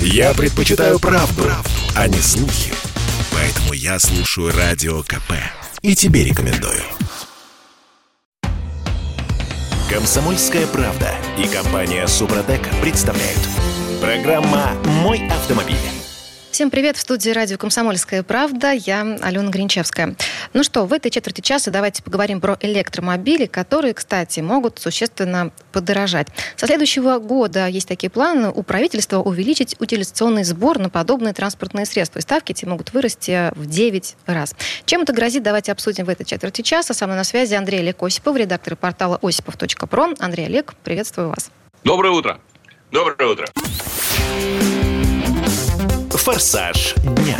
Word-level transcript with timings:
Я 0.00 0.34
предпочитаю 0.34 0.98
правду, 0.98 1.42
правду, 1.42 1.70
а 1.94 2.08
не 2.08 2.18
слухи. 2.18 2.72
Поэтому 3.32 3.72
я 3.72 3.98
слушаю 3.98 4.52
Радио 4.56 5.02
КП. 5.02 5.32
И 5.82 5.94
тебе 5.94 6.24
рекомендую. 6.24 6.82
Комсомольская 9.90 10.66
правда 10.66 11.14
и 11.38 11.46
компания 11.46 12.06
Супротек 12.06 12.68
представляют. 12.80 13.40
Программа 14.00 14.72
«Мой 14.84 15.26
автомобиль». 15.28 15.95
Всем 16.56 16.70
привет! 16.70 16.96
В 16.96 17.00
студии 17.00 17.28
радио 17.28 17.58
«Комсомольская 17.58 18.22
правда». 18.22 18.72
Я 18.72 19.02
Алена 19.20 19.50
Гринчевская. 19.50 20.16
Ну 20.54 20.64
что, 20.64 20.86
в 20.86 20.94
этой 20.94 21.10
четверти 21.10 21.42
часа 21.42 21.70
давайте 21.70 22.02
поговорим 22.02 22.40
про 22.40 22.56
электромобили, 22.62 23.44
которые, 23.44 23.92
кстати, 23.92 24.40
могут 24.40 24.78
существенно 24.78 25.50
подорожать. 25.70 26.28
Со 26.56 26.66
следующего 26.66 27.18
года 27.18 27.66
есть 27.66 27.86
такие 27.86 28.08
планы 28.08 28.50
у 28.50 28.62
правительства 28.62 29.18
увеличить 29.18 29.76
утилизационный 29.80 30.44
сбор 30.44 30.78
на 30.78 30.88
подобные 30.88 31.34
транспортные 31.34 31.84
средства. 31.84 32.20
И 32.20 32.22
ставки 32.22 32.52
эти 32.52 32.64
могут 32.64 32.94
вырасти 32.94 33.50
в 33.54 33.66
9 33.66 34.16
раз. 34.24 34.54
Чем 34.86 35.02
это 35.02 35.12
грозит, 35.12 35.42
давайте 35.42 35.72
обсудим 35.72 36.06
в 36.06 36.08
этой 36.08 36.24
четверти 36.24 36.62
часа. 36.62 36.94
Со 36.94 37.04
мной 37.04 37.18
на 37.18 37.24
связи 37.24 37.52
Андрей 37.52 37.80
Олег 37.80 38.02
Осипов, 38.02 38.34
редактор 38.34 38.76
портала 38.76 39.18
осипов.про. 39.20 40.14
Андрей 40.20 40.46
Олег, 40.46 40.72
приветствую 40.82 41.28
вас. 41.28 41.50
Доброе 41.84 42.12
утро. 42.12 42.40
Доброе 42.90 43.28
утро. 43.28 43.46
Форсаж 46.16 46.94
дня. 46.96 47.38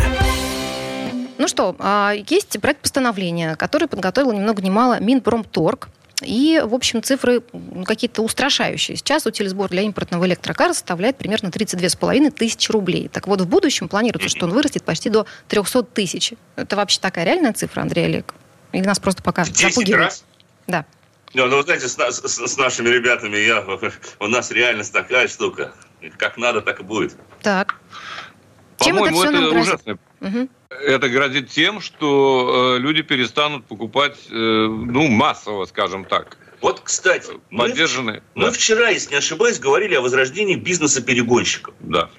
Ну 1.39 1.49
что, 1.49 1.75
а, 1.79 2.13
есть 2.29 2.61
проект 2.61 2.83
постановления, 2.83 3.57
который 3.57 3.89
подготовил 3.89 4.33
ни 4.33 4.39
много 4.41 4.63
ни 4.63 4.71
мало 4.71 5.01
Минпромторг. 5.01 5.89
И, 6.23 6.63
в 6.65 6.73
общем, 6.75 7.03
цифры 7.03 7.43
какие-то 7.85 8.23
устрашающие. 8.23 8.97
Сейчас 8.97 9.27
утилизбор 9.27 9.69
для 9.69 9.83
импортного 9.83 10.25
электрокара 10.25 10.73
составляет 10.73 11.19
примерно 11.19 11.49
32,5 11.49 12.31
тысячи 12.31 12.73
рублей. 12.73 13.09
Так 13.09 13.27
вот, 13.27 13.43
в 13.43 13.47
будущем 13.47 13.89
планируется, 13.89 14.31
что 14.31 14.47
он 14.47 14.53
вырастет 14.53 14.83
почти 14.83 15.11
до 15.11 15.27
300 15.49 15.83
тысяч. 15.83 16.33
Это 16.57 16.75
вообще 16.77 17.01
такая 17.01 17.25
реальная 17.27 17.53
цифра, 17.53 17.83
Андрей 17.83 18.07
Олег? 18.07 18.35
Или 18.73 18.85
нас 18.87 18.99
просто 18.99 19.23
пока 19.23 19.45
В 19.45 19.49
10 19.51 19.75
запугивают? 19.75 20.05
раз? 20.07 20.25
Да. 20.67 20.87
Ну, 21.35 21.47
ну, 21.47 21.57
вы 21.59 21.63
знаете, 21.65 21.87
с, 21.87 21.97
с- 21.99 22.47
с 22.47 22.57
нашими 22.57 22.89
ребятами 22.89 23.37
я, 23.37 23.63
у 24.21 24.27
нас 24.29 24.51
реальность 24.51 24.95
такая 24.95 25.29
штука. 25.29 25.73
Как 26.19 26.39
надо, 26.39 26.63
так 26.63 26.81
и 26.81 26.83
будет. 26.83 27.15
Так. 27.43 27.75
Чем 28.81 28.97
это 28.97 29.07
По-моему, 29.07 29.19
все 29.21 29.29
это, 29.31 29.51
грозит? 29.51 29.63
ужасно. 29.75 29.99
Мгм. 30.21 30.49
Это 30.69 31.09
грозит 31.09 31.49
тем, 31.51 31.81
что 31.81 32.75
э, 32.77 32.79
люди 32.81 33.03
перестанут 33.03 33.65
покупать, 33.67 34.17
э, 34.31 34.35
ну, 34.35 35.09
массово, 35.09 35.65
скажем 35.67 36.05
так, 36.05 36.37
Вот, 36.61 36.81
кстати, 36.81 37.33
мы, 37.51 37.69
поддержанные. 37.69 38.23
мы 38.35 38.47
Да, 38.47 38.51
вчера, 38.51 38.89
если 38.91 39.11
не 39.11 39.17
ошибаюсь, 39.19 39.59
говорили 39.59 39.95
о 39.95 40.01
возрождении 40.01 40.57
бизнеса 40.57 41.03
перегонщиков. 41.03 41.75
да. 41.81 42.11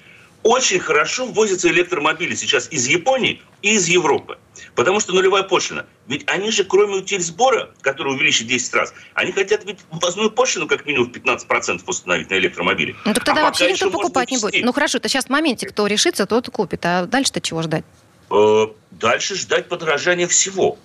Очень 0.42 0.78
хорошо 0.78 1.26
ввозятся 1.26 1.68
электромобили 1.68 2.34
сейчас 2.34 2.68
из 2.70 2.86
Японии 2.86 3.42
и 3.62 3.74
из 3.74 3.88
Европы. 3.88 4.38
Потому 4.74 5.00
что 5.00 5.12
нулевая 5.12 5.42
пошлина. 5.42 5.86
Ведь 6.06 6.28
они 6.28 6.50
же, 6.50 6.64
кроме 6.64 6.96
утильсбора, 6.96 7.70
который 7.80 8.14
увеличит 8.14 8.46
10 8.46 8.74
раз, 8.74 8.94
они 9.14 9.32
хотят 9.32 9.64
ведь 9.64 9.78
ввозную 9.90 10.30
пошлину 10.30 10.68
как 10.68 10.86
минимум 10.86 11.12
в 11.12 11.16
15% 11.16 11.82
установить 11.86 12.30
на 12.30 12.34
электромобили. 12.34 12.94
Ну 13.04 13.14
так 13.14 13.22
А 13.22 13.26
тогда 13.26 13.34
пока 13.34 13.46
вообще 13.46 13.72
никто 13.72 13.90
покупать 13.90 14.30
не 14.30 14.38
будет. 14.38 14.64
Ну 14.64 14.72
хорошо, 14.72 14.98
это 14.98 15.08
сейчас 15.08 15.26
в 15.26 15.30
моменте, 15.30 15.66
кто 15.66 15.86
решится, 15.86 16.26
тот 16.26 16.48
купит. 16.50 16.84
А 16.84 17.06
дальше-то 17.06 17.40
чего 17.40 17.62
ждать? 17.62 17.84
Э, 18.30 18.66
дальше 18.92 19.34
ждать 19.34 19.68
подорожания 19.68 20.26
всего. 20.28 20.78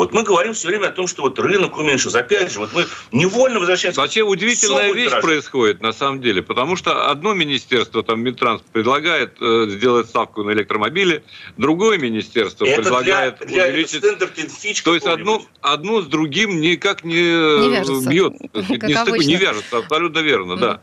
Вот 0.00 0.14
мы 0.14 0.22
говорим 0.22 0.54
все 0.54 0.68
время 0.68 0.86
о 0.86 0.92
том, 0.92 1.06
что 1.06 1.20
вот 1.20 1.38
рынок 1.38 1.76
уменьшился. 1.76 2.20
Опять 2.20 2.50
же, 2.50 2.60
вот 2.60 2.72
мы 2.72 2.86
невольно 3.12 3.58
возвращаемся. 3.58 4.00
Вообще 4.00 4.22
удивительная 4.22 4.94
вещь 4.94 5.10
дороже. 5.10 5.26
происходит 5.26 5.82
на 5.82 5.92
самом 5.92 6.22
деле, 6.22 6.40
потому 6.40 6.74
что 6.74 7.10
одно 7.10 7.34
министерство, 7.34 8.02
там 8.02 8.22
Минтранс, 8.22 8.62
предлагает 8.72 9.36
э, 9.42 9.66
сделать 9.68 10.08
ставку 10.08 10.42
на 10.42 10.52
электромобили, 10.52 11.22
другое 11.58 11.98
министерство 11.98 12.64
Это 12.64 12.80
предлагает 12.80 13.40
для, 13.40 13.46
для 13.46 13.66
увеличить... 13.66 14.84
То 14.84 14.94
есть 14.94 15.06
одно, 15.06 15.42
одно 15.60 16.00
с 16.00 16.06
другим 16.06 16.62
никак 16.62 17.04
не, 17.04 17.16
Не 17.16 17.68
вяжется, 17.68 18.08
бьет, 18.08 18.40
не, 18.54 19.26
не 19.26 19.36
вяжется, 19.36 19.76
абсолютно 19.76 20.20
верно, 20.20 20.56
да. 20.56 20.80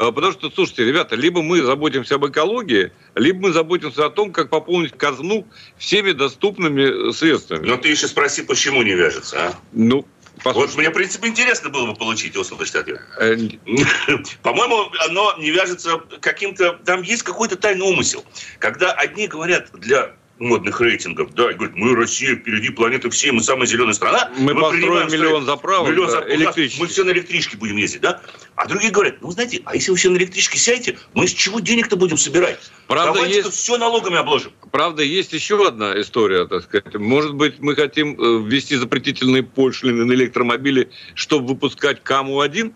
А, 0.00 0.12
Потому 0.12 0.32
что, 0.32 0.50
слушайте, 0.50 0.86
ребята, 0.86 1.14
либо 1.14 1.42
мы 1.42 1.60
заботимся 1.60 2.14
об 2.14 2.26
экологии, 2.26 2.90
либо 3.16 3.48
мы 3.48 3.52
заботимся 3.52 4.06
о 4.06 4.10
том, 4.10 4.32
как 4.32 4.48
пополнить 4.48 4.96
казну 4.96 5.46
всеми 5.76 6.12
доступными 6.12 7.10
э, 7.10 7.12
средствами. 7.12 7.66
Но 7.66 7.76
ты 7.76 7.90
еще 7.90 8.08
спроси, 8.08 8.40
почему 8.40 8.82
не 8.82 8.94
вяжется, 8.94 9.48
а? 9.48 9.54
Ну, 9.72 9.96
Вот 9.96 10.42
послушайте, 10.42 10.78
мне, 10.78 10.88
в 10.88 10.94
принципе, 10.94 11.28
интересно 11.28 11.68
было 11.68 11.88
бы 11.88 11.94
получить 11.94 12.32
его 12.32 12.40
услышать 12.40 12.76
ответ. 12.76 13.02
э, 13.18 13.36
По-моему, 14.42 14.90
оно 15.06 15.34
не 15.36 15.50
вяжется 15.50 16.02
каким-то... 16.22 16.80
Там 16.86 17.02
есть 17.02 17.22
какой-то 17.22 17.56
тайный 17.56 17.84
умысел. 17.86 18.24
Когда 18.58 18.92
одни 18.92 19.26
говорят 19.26 19.68
для 19.74 20.16
модных 20.40 20.80
рейтингов, 20.80 21.34
да, 21.34 21.50
и 21.50 21.54
говорят, 21.54 21.76
мы 21.76 21.94
Россия 21.94 22.34
впереди 22.34 22.70
планеты 22.70 23.10
всей, 23.10 23.30
мы 23.30 23.42
самая 23.42 23.66
зеленая 23.66 23.92
страна. 23.92 24.32
Мы 24.38 24.54
построим 24.54 24.80
принимаем 24.80 25.12
миллион 25.12 25.44
заправок, 25.44 25.90
миллион 25.90 26.08
да, 26.10 26.14
зап- 26.20 26.24
у 26.24 26.28
нас- 26.28 26.34
электрических. 26.36 26.80
Мы 26.80 26.86
все 26.88 27.04
на 27.04 27.10
электричке 27.10 27.56
будем 27.58 27.76
ездить, 27.76 28.00
да? 28.00 28.22
А 28.56 28.66
другие 28.66 28.90
говорят, 28.90 29.16
ну, 29.20 29.30
знаете, 29.30 29.60
а 29.66 29.74
если 29.74 29.90
вы 29.90 29.98
все 29.98 30.08
на 30.08 30.16
электричке 30.16 30.58
сядете, 30.58 30.98
мы 31.14 31.26
из 31.26 31.32
чего 31.34 31.60
денег-то 31.60 31.96
будем 31.96 32.16
собирать? 32.16 32.58
Правда, 32.88 33.12
Давайте 33.14 33.36
есть- 33.36 33.52
все 33.52 33.76
налогами 33.76 34.16
обложим. 34.16 34.52
правда, 34.72 35.02
есть 35.02 35.32
еще 35.34 35.64
одна 35.68 36.00
история, 36.00 36.46
так 36.46 36.64
сказать. 36.64 36.94
Может 36.94 37.34
быть, 37.34 37.60
мы 37.60 37.76
хотим 37.76 38.18
э, 38.18 38.42
ввести 38.48 38.76
запретительные 38.76 39.42
пошлины 39.42 40.04
на 40.06 40.12
электромобили, 40.14 40.90
чтобы 41.14 41.48
выпускать 41.48 42.02
КАМУ-1? 42.02 42.72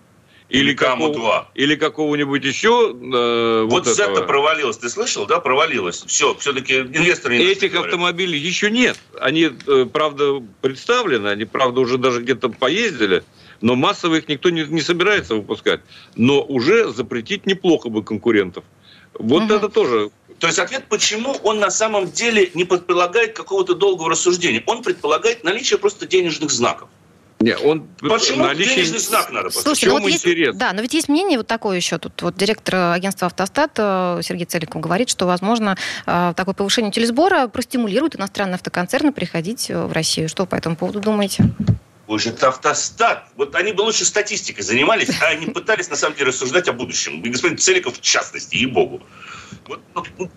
Или, 0.51 0.71
Или 0.71 0.75
КАМУ-2. 0.75 1.13
какого- 1.15 1.49
или 1.55 1.75
какого-нибудь 1.75 2.45
еще 2.45 2.93
э, 2.95 3.63
Вот, 3.65 3.87
вот 3.87 4.27
провалилось, 4.27 4.77
ты 4.77 4.91
слышал, 4.91 5.27
да? 5.27 5.41
Провалилось. 5.41 6.05
Все, 6.07 6.35
все-таки 6.35 6.81
инвесторы... 6.81 7.39
не 7.39 7.45
Этих 7.45 7.73
говорят. 7.73 7.87
автомобилей 7.95 8.39
еще 8.39 8.71
нет. 8.71 8.99
Они, 9.21 9.51
э, 9.67 9.87
правда, 9.91 10.43
представлены, 10.61 11.29
они, 11.29 11.47
правда, 11.47 11.81
уже 11.81 11.97
даже 11.97 12.21
где-то 12.21 12.51
поездили, 12.51 13.25
но 13.63 13.75
массово 13.75 14.17
их 14.17 14.29
никто 14.29 14.51
не, 14.51 14.65
не 14.65 14.83
собирается 14.83 15.35
выпускать. 15.35 15.81
Но 16.15 16.43
уже 16.43 16.93
запретить 16.93 17.47
неплохо 17.47 17.89
бы 17.89 18.03
конкурентов. 18.05 18.65
Вот 19.19 19.45
Мгм. 19.45 19.53
это 19.53 19.69
тоже. 19.71 20.11
То 20.41 20.47
есть 20.49 20.59
ответ, 20.59 20.85
почему 20.91 21.37
он 21.43 21.59
на 21.59 21.71
самом 21.71 22.11
деле 22.11 22.51
не 22.55 22.65
предполагает 22.65 23.33
какого-то 23.35 23.75
долгого 23.75 24.11
рассуждения. 24.11 24.63
Он 24.67 24.83
предполагает 24.83 25.43
наличие 25.43 25.79
просто 25.79 26.07
денежных 26.07 26.51
знаков. 26.51 26.89
Не, 27.45 27.59
он 27.59 27.87
Почему 28.01 28.47
наличие- 28.47 28.77
денежный 28.77 28.99
знак 29.01 29.31
надо 29.31 29.51
В 29.51 29.53
Слушайте, 29.53 29.81
чем 29.83 29.97
ну 29.97 30.01
вот 30.01 30.09
есть, 30.09 30.25
интерес? 30.25 30.57
да, 30.57 30.73
но 30.73 30.81
ведь 30.81 30.95
есть 30.95 31.11
мнение 31.11 31.37
вот 31.37 31.47
такое 31.47 31.77
еще. 31.77 31.99
Тут 31.99 32.23
вот 32.23 32.37
директор 32.37 32.93
агентства 32.95 33.27
«Автостат» 33.27 33.73
э, 33.77 34.21
Сергей 34.23 34.47
Целиков 34.47 34.81
говорит, 34.81 35.11
что, 35.11 35.27
возможно, 35.27 35.77
э, 36.07 36.33
такое 36.35 36.55
повышение 36.55 36.89
утилизбора 36.89 37.49
простимулирует 37.49 38.17
иностранные 38.17 38.55
автоконцерны 38.55 39.13
приходить 39.13 39.69
э, 39.69 39.85
в 39.85 39.93
Россию. 39.93 40.31
Что 40.31 40.45
вы 40.45 40.47
по 40.49 40.55
этому 40.55 40.75
поводу 40.75 41.01
думаете? 41.01 41.45
Ой, 42.07 42.19
же 42.19 42.31
это 42.31 42.49
автостат. 42.49 43.27
Вот 43.37 43.55
они 43.57 43.73
бы 43.73 43.83
лучше 43.83 44.07
статистикой 44.07 44.65
занимались, 44.65 45.11
а 45.21 45.27
они 45.27 45.45
пытались 45.47 45.91
на 45.91 45.97
самом 45.97 46.17
деле 46.17 46.29
рассуждать 46.29 46.67
о 46.69 46.73
будущем. 46.73 47.21
И 47.21 47.29
господин 47.29 47.59
Целиков 47.59 47.99
в 47.99 48.01
частности, 48.01 48.57
ей-богу. 48.57 49.03
Вот, 49.67 49.81
ну, 49.95 50.03
ну, 50.19 50.31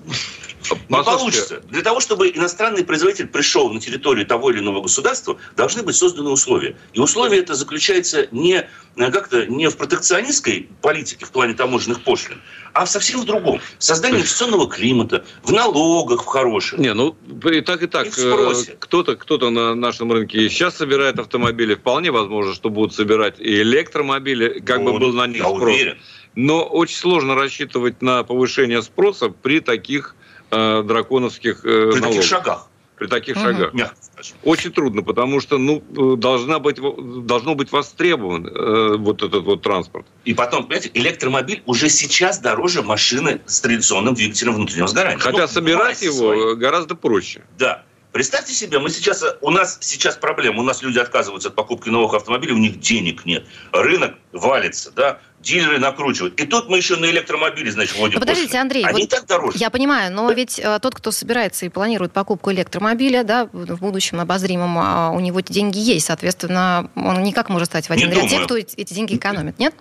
не 0.72 0.76
Послушайте, 0.90 1.04
получится. 1.06 1.62
Для 1.70 1.82
того, 1.82 2.00
чтобы 2.00 2.30
иностранный 2.30 2.84
производитель 2.84 3.28
пришел 3.28 3.70
на 3.72 3.80
территорию 3.80 4.26
того 4.26 4.52
или 4.52 4.60
иного 4.60 4.82
государства, 4.82 5.38
должны 5.56 5.84
быть 5.84 5.96
созданы 5.96 6.30
условия. 6.30 6.76
И 6.94 7.00
условие 7.00 7.42
это 7.42 7.56
заключается 7.56 8.28
не 8.32 8.68
э, 8.96 9.12
как-то 9.12 9.46
не 9.46 9.70
в 9.70 9.78
протекционистской 9.78 10.70
политике 10.82 11.26
в 11.26 11.32
плане 11.32 11.54
таможенных 11.54 12.02
пошлин, 12.04 12.42
а 12.74 12.86
совсем 12.86 13.22
в 13.22 13.26
другом. 13.26 13.60
В 13.78 13.84
создании 13.84 14.18
инвестиционного 14.18 14.70
климата, 14.70 15.26
в 15.44 15.52
налогах 15.52 16.24
в 16.24 16.26
хороших. 16.26 16.80
Не, 16.80 16.94
ну 16.94 17.16
и 17.46 17.62
так 17.62 17.84
и 17.84 17.88
так. 17.88 18.08
Э, 18.18 18.54
Кто-то, 18.80 19.16
кто-то 19.16 19.50
на 19.50 19.76
нашем 19.76 20.12
рынке 20.12 20.50
сейчас 20.50 20.78
собирает 20.78 21.20
автомобили. 21.20 21.76
Вполне 21.76 22.12
возможно, 22.12 22.54
что 22.54 22.70
будут 22.70 22.94
собирать 22.94 23.40
и 23.40 23.62
электромобили, 23.62 24.60
как 24.60 24.84
бы 24.84 24.94
Ну, 24.94 25.00
был 25.00 25.14
на 25.14 25.28
них 25.28 25.38
Я 25.38 25.44
спрос. 25.44 25.62
уверен. 25.64 25.98
Но 26.38 26.64
очень 26.64 26.96
сложно 26.98 27.34
рассчитывать 27.34 28.04
на 28.04 28.22
повышение 28.24 28.84
спроса 28.84 29.30
при 29.30 29.60
таких 29.60 30.16
э, 30.52 30.84
драконовских 30.84 31.66
э, 31.66 31.92
При 31.92 31.94
таких 31.94 32.02
налогах. 32.02 32.24
шагах, 32.26 32.68
При 32.96 33.08
таких 33.08 33.36
Мгм. 33.38 33.44
шагах. 33.46 33.74
мягко 33.74 33.96
скажем. 34.00 34.38
Очень 34.44 34.72
трудно, 34.72 35.02
потому 35.02 35.40
что 35.42 35.58
ну, 35.58 35.84
э, 36.14 36.16
должна 36.18 36.60
быть, 36.60 36.78
должно 37.26 37.56
быть 37.56 37.72
востребован 37.72 38.46
э, 38.48 38.98
вот 38.98 39.24
этот 39.24 39.46
вот 39.46 39.64
транспорт. 39.64 40.06
И 40.26 40.36
потом, 40.36 40.66
понимаете, 40.68 40.92
электромобиль 40.94 41.64
уже 41.66 41.90
сейчас 41.90 42.38
дороже 42.38 42.84
машины 42.84 43.42
с 43.48 43.60
традиционным 43.60 44.14
двигателем 44.14 44.54
внутреннего 44.54 44.88
сгорания. 44.88 45.18
Хотя 45.18 45.42
Ну, 45.42 45.48
собирать 45.48 46.04
его 46.04 46.14
своей. 46.34 46.52
э, 46.54 46.56
гораздо 46.56 46.94
проще. 46.94 47.42
Да. 47.58 47.84
Представьте 48.18 48.52
себе, 48.52 48.80
мы 48.80 48.90
сейчас, 48.90 49.24
у 49.42 49.52
нас 49.52 49.78
сейчас 49.80 50.16
проблема, 50.16 50.62
у 50.62 50.64
нас 50.64 50.82
люди 50.82 50.98
отказываются 50.98 51.50
от 51.50 51.56
покупки 51.56 51.90
новых 51.90 52.16
автомобилей, 52.16 52.52
у 52.54 52.58
них 52.58 52.80
денег 52.80 53.26
нет. 53.26 53.46
Рынок 53.72 54.16
валится, 54.32 54.90
да, 54.90 55.20
дилеры 55.40 55.78
накручивают. 55.78 56.34
И 56.42 56.48
тут 56.48 56.68
мы 56.68 56.78
еще 56.78 56.96
на 56.96 57.06
электромобили, 57.06 57.70
значит, 57.70 57.96
вводим 57.96 58.16
Ну, 58.16 58.20
подождите, 58.22 58.48
пошлины. 58.48 58.62
Андрей, 58.62 58.86
Они 58.86 59.02
вот 59.02 59.10
так 59.12 59.28
дороже. 59.28 59.60
Я 59.60 59.70
понимаю, 59.70 60.12
но 60.12 60.32
ведь 60.32 60.58
э, 60.58 60.80
тот, 60.82 60.96
кто 60.96 61.12
собирается 61.12 61.68
и 61.68 61.70
планирует 61.70 62.12
покупку 62.12 62.52
электромобиля, 62.52 63.24
да, 63.24 63.48
в 63.54 63.80
будущем 63.82 64.20
обозримом, 64.20 64.80
а, 64.80 65.12
у 65.12 65.20
него 65.20 65.40
эти 65.40 65.54
деньги 65.54 65.78
есть, 65.78 66.08
соответственно, 66.08 66.90
он 66.96 67.22
никак 67.22 67.50
может 67.50 67.68
стать 67.68 67.88
в 67.88 67.92
один 67.92 68.10
Не 68.10 68.16
ряд 68.16 68.24
тех, 68.24 68.32
думаю. 68.32 68.46
кто 68.46 68.58
эти 68.58 68.94
деньги 68.96 69.16
экономит, 69.16 69.60
нет? 69.60 69.76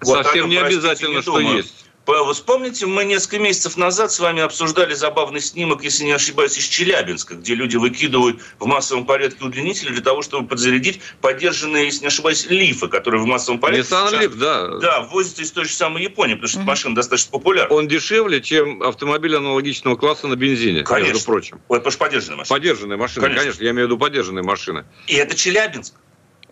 Вот, 0.00 0.24
Совсем 0.24 0.48
не 0.48 0.56
простите, 0.56 0.78
обязательно, 0.78 1.16
не 1.16 1.20
что 1.20 1.32
думаю. 1.36 1.56
есть. 1.58 1.84
Вы 2.20 2.34
вспомните, 2.34 2.86
мы 2.86 3.04
несколько 3.04 3.38
месяцев 3.38 3.76
назад 3.76 4.12
с 4.12 4.20
вами 4.20 4.42
обсуждали 4.42 4.94
забавный 4.94 5.40
снимок, 5.40 5.82
если 5.82 6.04
не 6.04 6.12
ошибаюсь, 6.12 6.58
из 6.58 6.64
Челябинска, 6.64 7.34
где 7.34 7.54
люди 7.54 7.76
выкидывают 7.76 8.40
в 8.58 8.66
массовом 8.66 9.06
порядке 9.06 9.44
удлинители 9.44 9.90
для 9.90 10.02
того, 10.02 10.22
чтобы 10.22 10.46
подзарядить 10.46 11.00
поддержанные, 11.20 11.86
если 11.86 12.02
не 12.02 12.06
ошибаюсь, 12.08 12.46
лифы, 12.48 12.88
которые 12.88 13.22
в 13.22 13.26
массовом 13.26 13.60
порядке... 13.60 13.94
Nissan 13.94 14.12
Leaf, 14.12 14.34
да. 14.36 14.78
Да, 14.78 15.00
возятся 15.02 15.42
из 15.42 15.52
той 15.52 15.64
же 15.64 15.72
самой 15.72 16.02
Японии, 16.02 16.34
потому 16.34 16.48
что 16.48 16.60
mm-hmm. 16.60 16.64
машина 16.64 16.94
достаточно 16.94 17.30
популярна. 17.32 17.74
Он 17.74 17.88
дешевле, 17.88 18.40
чем 18.40 18.82
автомобиль 18.82 19.36
аналогичного 19.36 19.96
класса 19.96 20.26
на 20.28 20.36
бензине, 20.36 20.82
конечно. 20.82 21.12
между 21.12 21.26
прочим. 21.26 21.60
Ой, 21.68 21.78
потому 21.78 21.90
что 21.92 21.98
поддержанная 21.98 22.38
машина. 22.38 22.56
Поддержанная 22.56 22.96
машина, 22.96 23.26
конечно. 23.26 23.42
конечно. 23.42 23.64
Я 23.64 23.70
имею 23.70 23.86
в 23.86 23.90
виду 23.90 23.98
поддержанные 23.98 24.42
машины. 24.42 24.84
И 25.06 25.14
это 25.14 25.34
Челябинск 25.34 25.94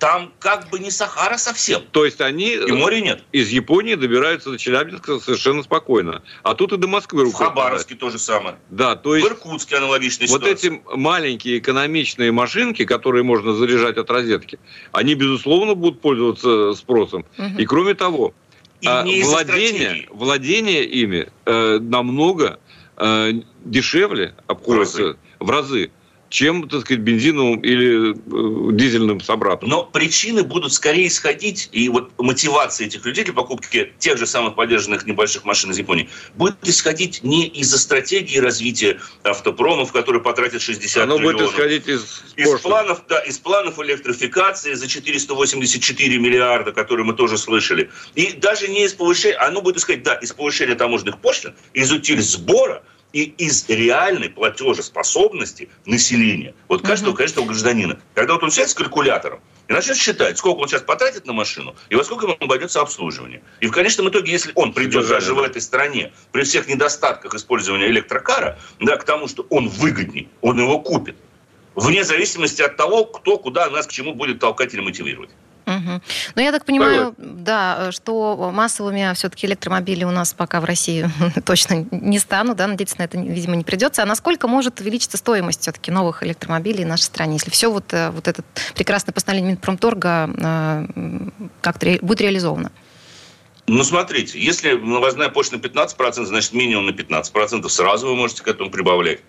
там 0.00 0.32
как 0.38 0.70
бы 0.70 0.78
не 0.80 0.90
Сахара 0.90 1.36
совсем. 1.36 1.82
То 1.92 2.06
есть 2.06 2.20
они 2.22 2.54
и 2.54 2.72
моря 2.72 3.00
нет. 3.00 3.22
из 3.32 3.50
Японии 3.50 3.94
добираются 3.94 4.50
до 4.50 4.58
Челябинска 4.58 5.20
совершенно 5.20 5.62
спокойно. 5.62 6.22
А 6.42 6.54
тут 6.54 6.72
и 6.72 6.78
до 6.78 6.88
Москвы 6.88 7.26
В 7.26 7.34
Хабаровске 7.34 7.94
то 7.94 8.08
же 8.08 8.18
самое. 8.18 8.56
Да, 8.70 8.96
то 8.96 9.14
есть... 9.14 9.28
В 9.28 9.30
Иркутске 9.30 9.76
аналогичная 9.76 10.26
Вот 10.28 10.42
ситуация. 10.42 10.72
эти 10.72 10.82
маленькие 10.96 11.58
экономичные 11.58 12.32
машинки, 12.32 12.86
которые 12.86 13.22
можно 13.24 13.52
заряжать 13.52 13.98
от 13.98 14.10
розетки, 14.10 14.58
они, 14.92 15.14
безусловно, 15.14 15.74
будут 15.74 16.00
пользоваться 16.00 16.72
спросом. 16.72 17.26
Угу. 17.36 17.58
И 17.58 17.66
кроме 17.66 17.92
того, 17.94 18.32
и 18.80 18.86
не 18.86 19.22
владение, 19.22 20.08
владение 20.10 20.84
ими 20.84 21.28
э, 21.44 21.78
намного 21.78 22.58
э, 22.96 23.32
дешевле 23.66 24.34
обходится 24.46 25.02
в 25.02 25.04
разы. 25.04 25.18
В 25.40 25.50
разы 25.50 25.90
чем, 26.30 26.68
так 26.68 26.82
сказать, 26.82 27.02
бензиновым 27.02 27.60
или 27.60 28.12
э, 28.12 28.72
дизельным 28.72 29.20
собратом. 29.20 29.68
Но 29.68 29.84
причины 29.84 30.44
будут 30.44 30.72
скорее 30.72 31.08
исходить, 31.08 31.68
и 31.72 31.88
вот 31.88 32.12
мотивация 32.18 32.86
этих 32.86 33.04
людей 33.04 33.24
для 33.24 33.34
покупки 33.34 33.92
тех 33.98 34.16
же 34.16 34.26
самых 34.26 34.54
поддержанных 34.54 35.04
небольших 35.06 35.44
машин 35.44 35.72
из 35.72 35.78
Японии 35.78 36.08
будет 36.36 36.56
исходить 36.62 37.24
не 37.24 37.48
из-за 37.48 37.78
стратегии 37.78 38.38
развития 38.38 39.00
автопромов, 39.24 39.90
которые 39.90 40.22
потратят 40.22 40.62
60 40.62 41.02
Оно 41.02 41.16
триллионов. 41.16 41.40
будет 41.40 41.52
исходить 41.52 41.88
из, 41.88 42.22
из 42.36 42.60
планов, 42.60 43.02
да, 43.08 43.18
из 43.18 43.38
планов 43.40 43.80
электрификации 43.80 44.74
за 44.74 44.86
484 44.86 46.18
миллиарда, 46.18 46.70
которые 46.70 47.04
мы 47.04 47.14
тоже 47.14 47.38
слышали. 47.38 47.90
И 48.14 48.32
даже 48.34 48.68
не 48.68 48.84
из 48.84 48.94
повышения, 48.94 49.36
оно 49.36 49.62
будет 49.62 49.78
исходить, 49.78 50.04
да, 50.04 50.14
из 50.14 50.32
повышения 50.32 50.76
таможенных 50.76 51.18
пошлин, 51.18 51.54
из 51.74 51.90
утиль 51.90 52.22
сбора, 52.22 52.84
и 53.12 53.24
из 53.24 53.68
реальной 53.68 54.28
платежеспособности 54.28 55.68
населения, 55.84 56.54
вот 56.68 56.82
каждого, 56.82 57.12
uh-huh. 57.12 57.18
каждого 57.18 57.46
гражданина. 57.46 58.00
Когда 58.14 58.34
вот 58.34 58.42
он 58.42 58.50
сядет 58.50 58.70
с 58.70 58.74
калькулятором 58.74 59.40
и 59.68 59.72
начнет 59.72 59.96
считать, 59.96 60.38
сколько 60.38 60.60
он 60.60 60.68
сейчас 60.68 60.82
потратит 60.82 61.26
на 61.26 61.32
машину 61.32 61.74
и 61.88 61.94
во 61.94 62.04
сколько 62.04 62.26
ему 62.26 62.36
обойдется 62.40 62.80
обслуживание. 62.80 63.42
И 63.60 63.66
в 63.66 63.72
конечном 63.72 64.08
итоге, 64.08 64.32
если 64.32 64.52
он 64.54 64.72
придет 64.72 65.08
даже 65.08 65.34
в 65.34 65.40
этой 65.40 65.60
стране, 65.60 66.12
при 66.32 66.42
всех 66.44 66.68
недостатках 66.68 67.34
использования 67.34 67.86
электрокара, 67.88 68.58
да, 68.80 68.96
к 68.96 69.04
тому, 69.04 69.28
что 69.28 69.46
он 69.50 69.68
выгодней, 69.68 70.28
он 70.40 70.58
его 70.58 70.80
купит. 70.80 71.16
Вне 71.74 72.04
зависимости 72.04 72.62
от 72.62 72.76
того, 72.76 73.04
кто 73.04 73.38
куда 73.38 73.70
нас 73.70 73.86
к 73.86 73.90
чему 73.90 74.14
будет 74.14 74.40
толкать 74.40 74.74
или 74.74 74.80
мотивировать. 74.80 75.30
Угу. 75.66 76.00
Ну, 76.36 76.42
я 76.42 76.52
так 76.52 76.64
понимаю, 76.64 77.14
Давай. 77.16 77.34
да, 77.34 77.92
что 77.92 78.50
массовыми 78.52 79.12
все-таки 79.14 79.46
электромобили 79.46 80.04
у 80.04 80.10
нас 80.10 80.32
пока 80.32 80.60
в 80.60 80.64
России 80.64 81.08
точно 81.44 81.86
не 81.90 82.18
станут, 82.18 82.56
да, 82.56 82.66
надеяться 82.66 82.96
на 82.98 83.04
это, 83.04 83.18
видимо, 83.18 83.56
не 83.56 83.64
придется. 83.64 84.02
А 84.02 84.06
насколько 84.06 84.48
может 84.48 84.80
увеличиться 84.80 85.16
стоимость 85.16 85.62
все-таки 85.62 85.90
новых 85.90 86.22
электромобилей 86.22 86.84
в 86.84 86.88
нашей 86.88 87.04
стране, 87.04 87.34
если 87.34 87.50
все 87.50 87.70
вот, 87.70 87.92
э, 87.92 88.10
вот 88.10 88.28
это 88.28 88.42
прекрасное 88.74 89.12
постановление 89.12 89.52
Минпромторга 89.52 90.30
э, 90.36 90.86
как-то 91.60 91.98
будет 92.02 92.20
реализовано? 92.20 92.72
Ну, 93.66 93.84
смотрите, 93.84 94.40
если 94.40 94.72
новозная 94.72 95.28
почта 95.28 95.56
на 95.56 95.60
15%, 95.60 96.24
значит, 96.24 96.52
минимум 96.52 96.86
на 96.86 96.90
15% 96.90 97.68
сразу 97.68 98.08
вы 98.08 98.16
можете 98.16 98.42
к 98.42 98.48
этому 98.48 98.70
прибавлять. 98.70 99.20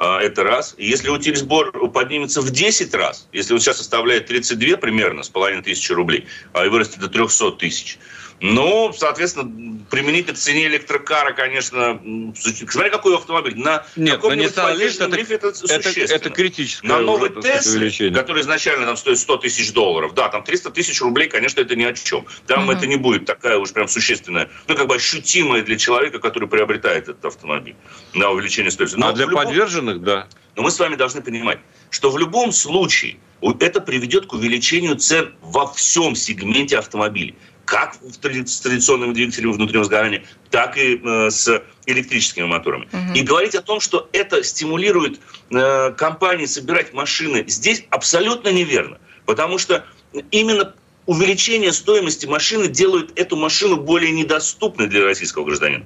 А, 0.00 0.20
это 0.20 0.44
раз. 0.44 0.76
Если 0.78 1.08
утилизбор 1.08 1.72
поднимется 1.90 2.40
в 2.40 2.50
10 2.50 2.94
раз, 2.94 3.26
если 3.32 3.52
он 3.52 3.58
сейчас 3.58 3.78
составляет 3.78 4.26
32 4.26 4.76
примерно, 4.76 5.24
с 5.24 5.28
половиной 5.28 5.62
тысячи 5.62 5.90
рублей, 5.90 6.26
а 6.52 6.68
вырастет 6.68 7.00
до 7.00 7.08
300 7.08 7.52
тысяч, 7.52 7.98
ну, 8.40 8.92
соответственно, 8.92 9.78
применить 9.90 10.26
к 10.26 10.34
цене 10.34 10.66
электрокара, 10.66 11.32
конечно, 11.32 12.00
смотри, 12.36 12.90
какой 12.90 13.16
автомобиль. 13.16 13.58
На 13.58 13.84
Нет, 13.96 14.22
на 14.22 14.32
Nissan 14.34 14.76
Leaf 14.76 15.32
это, 15.32 15.48
это, 15.48 15.88
это, 15.88 16.14
это 16.14 16.30
критическое 16.30 16.86
На 16.86 17.00
новый 17.00 17.30
Tesla, 17.30 18.12
который 18.12 18.42
изначально 18.42 18.86
там 18.86 18.96
стоит 18.96 19.18
100 19.18 19.36
тысяч 19.38 19.72
долларов, 19.72 20.14
да, 20.14 20.28
там 20.28 20.44
300 20.44 20.70
тысяч 20.70 21.00
рублей, 21.00 21.28
конечно, 21.28 21.60
это 21.60 21.74
ни 21.74 21.84
о 21.84 21.92
чем. 21.92 22.26
Там 22.46 22.70
mm-hmm. 22.70 22.76
это 22.76 22.86
не 22.86 22.96
будет 22.96 23.24
такая 23.24 23.58
уж 23.58 23.72
прям 23.72 23.88
существенная, 23.88 24.50
ну, 24.68 24.76
как 24.76 24.86
бы 24.86 24.94
ощутимая 24.94 25.62
для 25.62 25.76
человека, 25.76 26.18
который 26.18 26.48
приобретает 26.48 27.08
этот 27.08 27.24
автомобиль 27.24 27.76
на 28.14 28.30
увеличение 28.30 28.70
стоимости. 28.70 28.98
Но 28.98 29.08
а 29.08 29.12
для 29.12 29.26
любом... 29.26 29.44
подверженных, 29.44 30.02
да. 30.02 30.28
Но 30.54 30.62
мы 30.62 30.70
с 30.70 30.78
вами 30.78 30.96
должны 30.96 31.22
понимать, 31.22 31.58
что 31.90 32.10
в 32.10 32.18
любом 32.18 32.52
случае 32.52 33.18
это 33.60 33.80
приведет 33.80 34.26
к 34.26 34.32
увеличению 34.32 34.96
цен 34.96 35.34
во 35.40 35.72
всем 35.72 36.14
сегменте 36.14 36.78
автомобилей 36.78 37.36
как 37.68 37.96
с 38.02 38.60
традиционными 38.60 39.12
двигателями 39.12 39.52
внутреннего 39.52 39.84
сгорания, 39.84 40.24
так 40.50 40.78
и 40.78 40.98
э, 41.04 41.28
с 41.28 41.62
электрическими 41.84 42.46
моторами. 42.46 42.88
Угу. 42.90 43.14
И 43.14 43.22
говорить 43.22 43.54
о 43.54 43.60
том, 43.60 43.80
что 43.80 44.08
это 44.12 44.42
стимулирует 44.42 45.20
э, 45.50 45.92
компании 45.92 46.46
собирать 46.46 46.94
машины, 46.94 47.44
здесь 47.46 47.84
абсолютно 47.90 48.48
неверно. 48.48 48.96
Потому 49.26 49.58
что 49.58 49.84
именно 50.30 50.74
увеличение 51.04 51.74
стоимости 51.74 52.24
машины 52.24 52.68
делает 52.68 53.12
эту 53.18 53.36
машину 53.36 53.76
более 53.76 54.12
недоступной 54.12 54.86
для 54.86 55.04
российского 55.04 55.44
гражданина. 55.44 55.84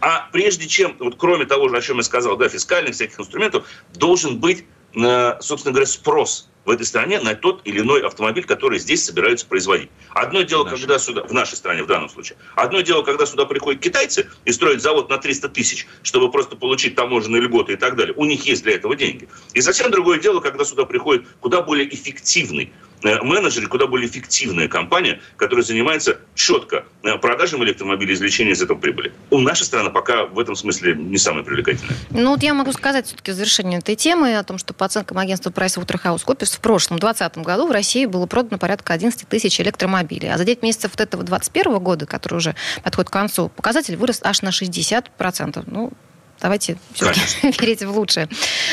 А 0.00 0.28
прежде 0.32 0.66
чем, 0.66 0.96
вот 0.98 1.14
кроме 1.16 1.44
того, 1.44 1.72
о 1.72 1.80
чем 1.80 1.98
я 1.98 2.02
сказал, 2.02 2.36
да, 2.38 2.48
фискальных 2.48 2.94
всяких 2.94 3.20
инструментов, 3.20 3.68
должен 3.94 4.38
быть, 4.38 4.64
э, 4.96 5.36
собственно 5.40 5.74
говоря, 5.74 5.86
спрос 5.86 6.49
в 6.70 6.72
этой 6.72 6.86
стране 6.86 7.18
на 7.18 7.34
тот 7.34 7.62
или 7.64 7.80
иной 7.80 8.06
автомобиль, 8.06 8.44
который 8.44 8.78
здесь 8.78 9.04
собираются 9.04 9.44
производить. 9.44 9.90
Одно 10.10 10.42
дело, 10.42 10.64
в 10.64 10.70
когда 10.70 11.00
сюда, 11.00 11.24
в 11.24 11.32
нашей 11.32 11.56
стране 11.56 11.82
в 11.82 11.88
данном 11.88 12.08
случае, 12.08 12.38
одно 12.54 12.80
дело, 12.80 13.02
когда 13.02 13.26
сюда 13.26 13.44
приходят 13.44 13.82
китайцы 13.82 14.30
и 14.44 14.52
строят 14.52 14.80
завод 14.80 15.10
на 15.10 15.18
300 15.18 15.48
тысяч, 15.48 15.88
чтобы 16.04 16.30
просто 16.30 16.54
получить 16.54 16.94
таможенные 16.94 17.42
льготы 17.42 17.72
и 17.72 17.76
так 17.76 17.96
далее. 17.96 18.14
У 18.16 18.24
них 18.24 18.46
есть 18.46 18.62
для 18.62 18.76
этого 18.76 18.94
деньги. 18.94 19.28
И 19.52 19.60
совсем 19.60 19.90
другое 19.90 20.20
дело, 20.20 20.38
когда 20.38 20.64
сюда 20.64 20.84
приходит 20.84 21.26
куда 21.40 21.60
более 21.60 21.92
эффективный 21.92 22.72
Э, 23.02 23.22
менеджеры, 23.22 23.66
куда 23.66 23.86
более 23.86 24.08
эффективная 24.08 24.68
компания, 24.68 25.20
которая 25.36 25.64
занимается 25.64 26.18
четко 26.34 26.84
э, 27.02 27.16
продажами 27.16 27.64
электромобилей, 27.64 28.14
извлечением 28.14 28.54
из 28.54 28.62
этого 28.62 28.78
прибыли. 28.78 29.12
У 29.30 29.38
наша 29.38 29.64
страна 29.64 29.90
пока 29.90 30.26
в 30.26 30.38
этом 30.38 30.54
смысле 30.54 30.94
не 30.94 31.16
самая 31.16 31.42
привлекательная. 31.42 31.96
Ну 32.10 32.30
вот 32.30 32.42
я 32.42 32.52
могу 32.52 32.72
сказать 32.72 33.06
все-таки 33.06 33.30
в 33.32 33.34
завершении 33.34 33.78
этой 33.78 33.96
темы 33.96 34.36
о 34.36 34.44
том, 34.44 34.58
что 34.58 34.74
по 34.74 34.84
оценкам 34.86 35.18
агентства 35.18 35.50
PricewaterhouseCoopers 35.50 36.56
в 36.56 36.60
прошлом, 36.60 36.98
2020 36.98 37.38
году 37.38 37.66
в 37.66 37.70
России 37.70 38.04
было 38.04 38.26
продано 38.26 38.58
порядка 38.58 38.92
11 38.92 39.26
тысяч 39.28 39.60
электромобилей. 39.60 40.32
А 40.32 40.36
за 40.36 40.44
9 40.44 40.62
месяцев 40.62 40.90
вот 40.92 41.00
этого 41.00 41.24
2021 41.24 41.78
года, 41.78 42.06
который 42.06 42.36
уже 42.36 42.54
подходит 42.82 43.08
к 43.08 43.12
концу, 43.12 43.48
показатель 43.48 43.96
вырос 43.96 44.20
аж 44.22 44.42
на 44.42 44.50
60%. 44.50 45.64
Ну, 45.66 45.92
Давайте 46.40 46.78
все-таки 46.94 47.20
верить 47.60 47.82
в 47.82 47.94
лучшее. 47.94 48.26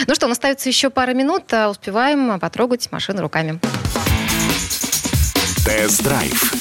Ну 0.08 0.16
что, 0.16 0.26
у 0.26 0.30
нас 0.30 0.38
остается 0.38 0.70
еще 0.70 0.90
пара 0.90 1.14
минут, 1.14 1.52
а 1.54 1.70
успеваем 1.70 2.40
потрогать 2.40 2.90
машины 2.92 3.22
руками. 3.22 3.60
Тест-драйв. 5.68 6.54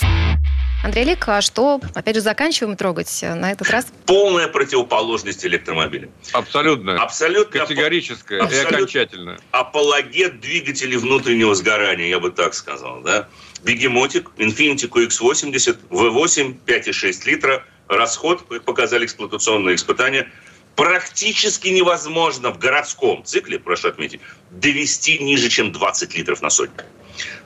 Андрей 0.82 1.04
Лик, 1.04 1.28
а 1.28 1.40
что, 1.40 1.80
опять 1.94 2.16
же, 2.16 2.20
заканчиваем 2.20 2.76
трогать 2.76 3.22
на 3.22 3.52
этот 3.52 3.70
раз? 3.70 3.86
Полная 4.04 4.48
противоположность 4.48 5.46
электромобиля. 5.46 6.08
Абсолютно. 6.32 7.00
Абсолютно. 7.00 7.60
Категорическая 7.60 8.42
абсолютно, 8.42 8.74
и 8.74 8.78
окончательная. 8.78 9.38
Апологет 9.52 10.40
двигателей 10.40 10.96
внутреннего 10.96 11.54
сгорания, 11.54 12.08
я 12.08 12.18
бы 12.18 12.32
так 12.32 12.52
сказал. 12.54 13.00
Да? 13.02 13.28
Бегемотик, 13.62 14.30
Infiniti 14.38 14.88
QX80, 14.88 15.88
V8, 15.88 16.56
5,6 16.66 17.26
литра. 17.26 17.64
Расход, 17.86 18.44
как 18.48 18.64
показали 18.64 19.04
эксплуатационные 19.04 19.76
испытания, 19.76 20.28
практически 20.74 21.68
невозможно 21.68 22.52
в 22.52 22.58
городском 22.58 23.24
цикле, 23.24 23.60
прошу 23.60 23.86
отметить, 23.86 24.20
довести 24.50 25.20
ниже, 25.20 25.48
чем 25.48 25.70
20 25.70 26.16
литров 26.16 26.42
на 26.42 26.50
сотню. 26.50 26.82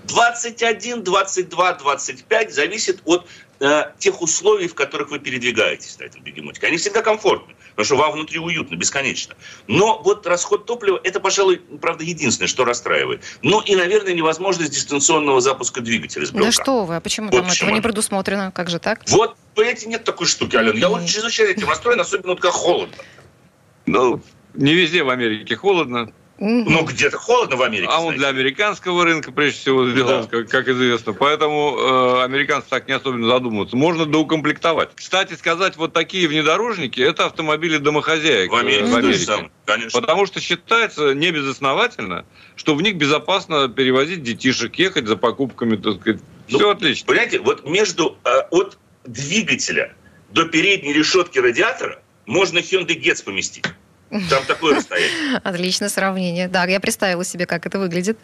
21, 0.04 1.02
22, 1.02 1.72
25 1.74 2.54
зависит 2.54 3.00
от 3.04 3.26
э, 3.60 3.84
тех 3.98 4.20
условий, 4.20 4.68
в 4.68 4.74
которых 4.74 5.10
вы 5.10 5.18
передвигаетесь 5.18 5.98
на 5.98 6.04
этом 6.04 6.22
бегемотике. 6.22 6.66
Они 6.66 6.76
всегда 6.76 7.02
комфортны, 7.02 7.54
потому 7.70 7.84
что 7.84 7.96
вам 7.96 8.12
внутри 8.12 8.38
уютно, 8.38 8.74
бесконечно. 8.76 9.34
Но 9.66 10.00
вот 10.02 10.26
расход 10.26 10.66
топлива, 10.66 11.00
это, 11.04 11.20
пожалуй, 11.20 11.60
правда, 11.80 12.04
единственное, 12.04 12.48
что 12.48 12.64
расстраивает. 12.64 13.22
Ну 13.42 13.60
и, 13.60 13.76
наверное, 13.76 14.14
невозможность 14.14 14.72
дистанционного 14.72 15.40
запуска 15.40 15.80
двигателя 15.80 16.26
с 16.26 16.30
брелка. 16.30 16.46
Да 16.46 16.52
что 16.52 16.84
вы, 16.84 16.96
а 16.96 17.00
почему 17.00 17.30
вот 17.30 17.36
там 17.36 17.48
почему. 17.48 17.68
этого 17.68 17.76
не 17.76 17.82
предусмотрено? 17.82 18.50
Как 18.52 18.70
же 18.70 18.78
так? 18.78 19.02
Вот, 19.08 19.36
понимаете, 19.54 19.88
нет 19.88 20.04
такой 20.04 20.26
штуки, 20.26 20.56
Алена. 20.56 20.78
Я 20.78 20.88
вот 20.88 21.06
чрезвычайно 21.06 21.50
этим 21.50 21.68
расстроен, 21.68 22.00
особенно 22.00 22.30
вот 22.30 22.40
как 22.40 22.52
холодно. 22.52 22.96
Ну, 23.86 24.22
не 24.54 24.74
везде 24.74 25.02
в 25.02 25.10
Америке 25.10 25.56
холодно. 25.56 26.12
Ну, 26.40 26.84
где-то 26.84 27.18
холодно 27.18 27.56
в 27.56 27.62
Америке. 27.62 27.90
А 27.92 28.00
он 28.00 28.16
для 28.16 28.28
американского 28.28 29.04
рынка, 29.04 29.30
прежде 29.30 29.60
всего, 29.60 29.90
сделан, 29.90 30.26
как, 30.26 30.48
как 30.48 30.68
известно. 30.68 31.12
Поэтому 31.12 31.76
э, 31.78 32.24
американцы 32.24 32.66
так 32.70 32.88
не 32.88 32.94
особенно 32.94 33.26
задумываются. 33.26 33.76
Можно 33.76 34.06
доукомплектовать. 34.06 34.88
Кстати 34.94 35.34
сказать, 35.34 35.76
вот 35.76 35.92
такие 35.92 36.26
внедорожники– 36.26 36.98
это 37.02 37.26
автомобили 37.26 37.76
домохозяек. 37.76 38.50
В 38.50 38.56
Америке, 38.56 38.84
в 38.84 38.96
Америке. 38.96 39.18
сам, 39.18 39.50
конечно. 39.66 40.00
Потому 40.00 40.24
что 40.24 40.40
считается 40.40 41.12
небезосновательно, 41.12 42.24
что 42.56 42.74
в 42.74 42.80
них 42.80 42.96
безопасно 42.96 43.68
перевозить 43.68 44.22
детишек, 44.22 44.74
ехать 44.76 45.06
за 45.06 45.18
покупками, 45.18 45.76
так 45.76 46.00
сказать. 46.00 46.22
Ну, 46.48 46.58
Все 46.58 46.70
отлично. 46.70 47.06
Понимаете, 47.06 47.40
вот 47.40 47.68
между 47.68 48.16
э, 48.24 48.30
от 48.50 48.78
двигателя 49.04 49.94
до 50.30 50.46
передней 50.46 50.94
решетки 50.94 51.38
радиатора 51.38 52.00
можно 52.24 52.60
Hyundai 52.60 52.98
Getz 52.98 53.22
поместить. 53.22 53.66
Там 54.10 54.44
такое 54.46 54.76
расстояние. 54.76 55.40
Отличное 55.44 55.88
сравнение. 55.88 56.48
Да, 56.48 56.64
я 56.64 56.80
представила 56.80 57.24
себе, 57.24 57.46
как 57.46 57.66
это 57.66 57.78
выглядит. 57.78 58.18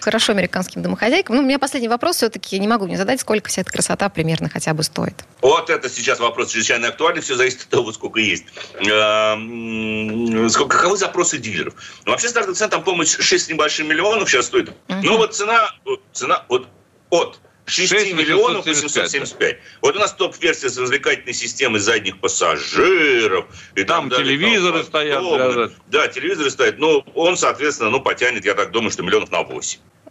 Хорошо 0.00 0.32
американским 0.32 0.82
домохозяйкам. 0.82 1.36
Ну, 1.36 1.42
у 1.42 1.44
меня 1.44 1.58
последний 1.58 1.88
вопрос 1.88 2.16
все-таки 2.16 2.58
не 2.58 2.66
могу 2.66 2.86
не 2.86 2.96
задать, 2.96 3.20
сколько 3.20 3.48
вся 3.48 3.60
эта 3.60 3.70
красота 3.70 4.08
примерно 4.08 4.48
хотя 4.48 4.72
бы 4.72 4.82
стоит. 4.82 5.24
Вот 5.42 5.68
это 5.68 5.90
сейчас 5.90 6.18
вопрос 6.18 6.52
чрезвычайно 6.52 6.88
актуальный. 6.88 7.20
Все 7.20 7.34
зависит 7.36 7.62
от 7.62 7.68
того, 7.68 7.92
сколько 7.92 8.20
есть. 8.20 8.44
Эм, 8.80 10.48
Сколько, 10.48 10.78
каковы 10.78 10.96
запросы 10.96 11.38
дилеров. 11.38 11.74
Ну, 12.06 12.12
вообще 12.12 12.28
стартовая 12.28 12.54
цена, 12.54 12.68
там, 12.68 12.82
по-моему, 12.82 13.04
6 13.04 13.44
с 13.44 13.48
небольшим 13.48 13.88
миллионов 13.88 14.30
сейчас 14.30 14.46
стоит. 14.46 14.72
Но 14.88 15.18
вот 15.18 15.34
цена, 15.34 15.72
цена 16.12 16.44
вот 16.48 16.68
от 17.10 17.38
6 17.68 17.88
6 17.90 18.12
миллионов 18.14 18.66
875. 18.66 19.04
875. 19.04 19.58
Вот 19.82 19.96
у 19.96 19.98
нас 19.98 20.12
топ-версия 20.14 20.68
с 20.70 20.78
развлекательной 20.78 21.34
системой 21.34 21.80
задних 21.80 22.18
пассажиров. 22.18 23.46
И 23.74 23.84
Там 23.84 24.08
далее, 24.08 24.26
телевизоры 24.26 24.78
там 24.78 24.86
стоят 24.86 25.20
удобно. 25.22 25.52
для- 25.68 25.70
Да, 25.88 26.08
телевизоры 26.08 26.50
стоят. 26.50 26.78
Ну, 26.78 27.04
он, 27.14 27.36
соответственно, 27.36 27.90
ну, 27.90 28.00
потянет, 28.00 28.44
я 28.44 28.54
так 28.54 28.70
думаю, 28.70 28.90
что 28.90 29.02
миллионов 29.02 29.30
на 29.30 29.42
8. 29.42 29.78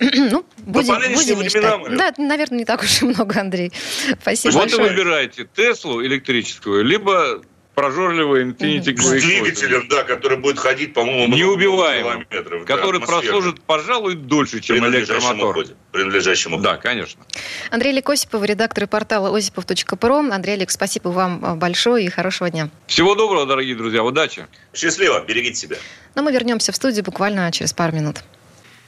ну, 0.00 0.44
будем, 0.58 1.14
будем 1.14 1.38
временам, 1.38 1.80
мечтать. 1.82 1.96
Да, 1.96 2.12
наверное, 2.22 2.58
не 2.58 2.64
так 2.66 2.82
уж 2.82 3.00
и 3.00 3.06
много, 3.06 3.40
Андрей. 3.40 3.72
Спасибо 4.20 4.52
Вот 4.52 4.68
и 4.68 4.76
большое. 4.76 4.90
выбираете 4.90 5.48
Теслу 5.56 6.04
электрическую, 6.04 6.84
либо 6.84 7.42
прожорливый 7.74 8.44
Infiniti 8.44 8.94
С 8.96 9.12
QX80. 9.12 9.20
двигателем, 9.20 9.88
да, 9.88 10.02
который 10.02 10.38
будет 10.38 10.58
ходить, 10.58 10.94
по-моему, 10.94 11.26
много 11.28 11.36
Неубиваемым, 11.36 12.24
километров. 12.24 12.64
который 12.66 13.00
прослужит, 13.00 13.60
пожалуй, 13.62 14.14
дольше, 14.14 14.60
чем 14.60 14.86
электромотор. 14.86 15.50
уходе. 15.50 15.74
При 15.90 16.04
надлежащем 16.04 16.52
уходе. 16.54 16.68
Да, 16.68 16.76
конечно. 16.76 17.22
Андрей 17.70 17.90
Олег 17.90 18.08
Осипов, 18.10 18.44
редактор 18.44 18.86
портала 18.86 19.36
осипов.про. 19.36 20.18
Андрей 20.18 20.54
Олег, 20.54 20.70
спасибо 20.70 21.08
вам 21.08 21.44
а, 21.44 21.54
большое 21.54 22.06
и 22.06 22.08
хорошего 22.10 22.50
дня. 22.50 22.68
Всего 22.86 23.14
доброго, 23.14 23.46
дорогие 23.46 23.74
друзья. 23.76 24.02
Удачи. 24.02 24.46
Счастливо, 24.74 25.24
берегите 25.24 25.54
себя. 25.56 25.76
Но 26.14 26.22
мы 26.22 26.32
вернемся 26.32 26.72
в 26.72 26.76
студию 26.76 27.04
буквально 27.04 27.50
через 27.52 27.72
пару 27.72 27.94
минут. 27.94 28.18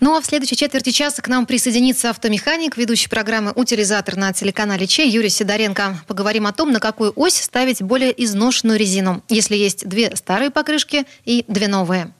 Ну 0.00 0.16
а 0.16 0.20
в 0.20 0.26
следующей 0.26 0.56
четверти 0.56 0.90
часа 0.90 1.22
к 1.22 1.28
нам 1.28 1.46
присоединится 1.46 2.10
автомеханик, 2.10 2.76
ведущий 2.76 3.08
программы 3.08 3.52
«Утилизатор» 3.54 4.16
на 4.16 4.32
телеканале 4.32 4.86
Чей 4.86 5.08
Юрий 5.08 5.30
Сидоренко. 5.30 6.00
Поговорим 6.06 6.46
о 6.46 6.52
том, 6.52 6.72
на 6.72 6.80
какую 6.80 7.12
ось 7.16 7.36
ставить 7.40 7.82
более 7.82 8.12
изношенную 8.22 8.78
резину, 8.78 9.22
если 9.28 9.56
есть 9.56 9.88
две 9.88 10.14
старые 10.16 10.50
покрышки 10.50 11.04
и 11.24 11.44
две 11.48 11.68
новые. 11.68 12.12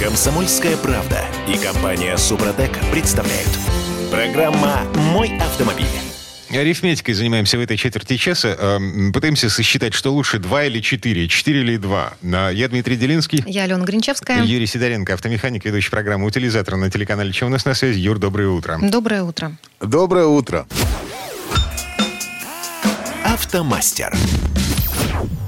Комсомольская 0.00 0.76
правда 0.76 1.24
и 1.48 1.56
компания 1.56 2.16
Супротек 2.16 2.72
представляют. 2.90 3.48
Программа 4.10 4.82
«Мой 5.12 5.36
автомобиль». 5.38 6.13
Арифметикой 6.56 7.14
занимаемся 7.14 7.58
в 7.58 7.60
этой 7.60 7.76
четверти 7.76 8.16
часа. 8.16 8.56
Эм, 8.58 9.12
Пытаемся 9.12 9.50
сосчитать, 9.50 9.94
что 9.94 10.12
лучше, 10.12 10.38
два 10.38 10.64
или 10.64 10.80
четыре, 10.80 11.28
четыре 11.28 11.60
или 11.60 11.76
два. 11.76 12.14
Я 12.22 12.68
Дмитрий 12.68 12.96
Делинский. 12.96 13.42
Я 13.46 13.64
Алена 13.64 13.84
Гринчевская. 13.84 14.42
Юрий 14.42 14.66
Сидоренко, 14.66 15.14
автомеханик, 15.14 15.64
ведущий 15.64 15.90
программы 15.90 16.26
«Утилизатор» 16.26 16.76
на 16.76 16.90
телеканале 16.90 17.32
«Чем 17.32 17.48
у 17.48 17.50
нас 17.50 17.64
на 17.64 17.74
связи?» 17.74 17.98
Юр, 17.98 18.18
доброе 18.18 18.48
утро. 18.48 18.78
Доброе 18.80 19.22
утро. 19.22 19.56
Доброе 19.80 20.26
утро. 20.26 20.66
Автомастер. 23.24 24.14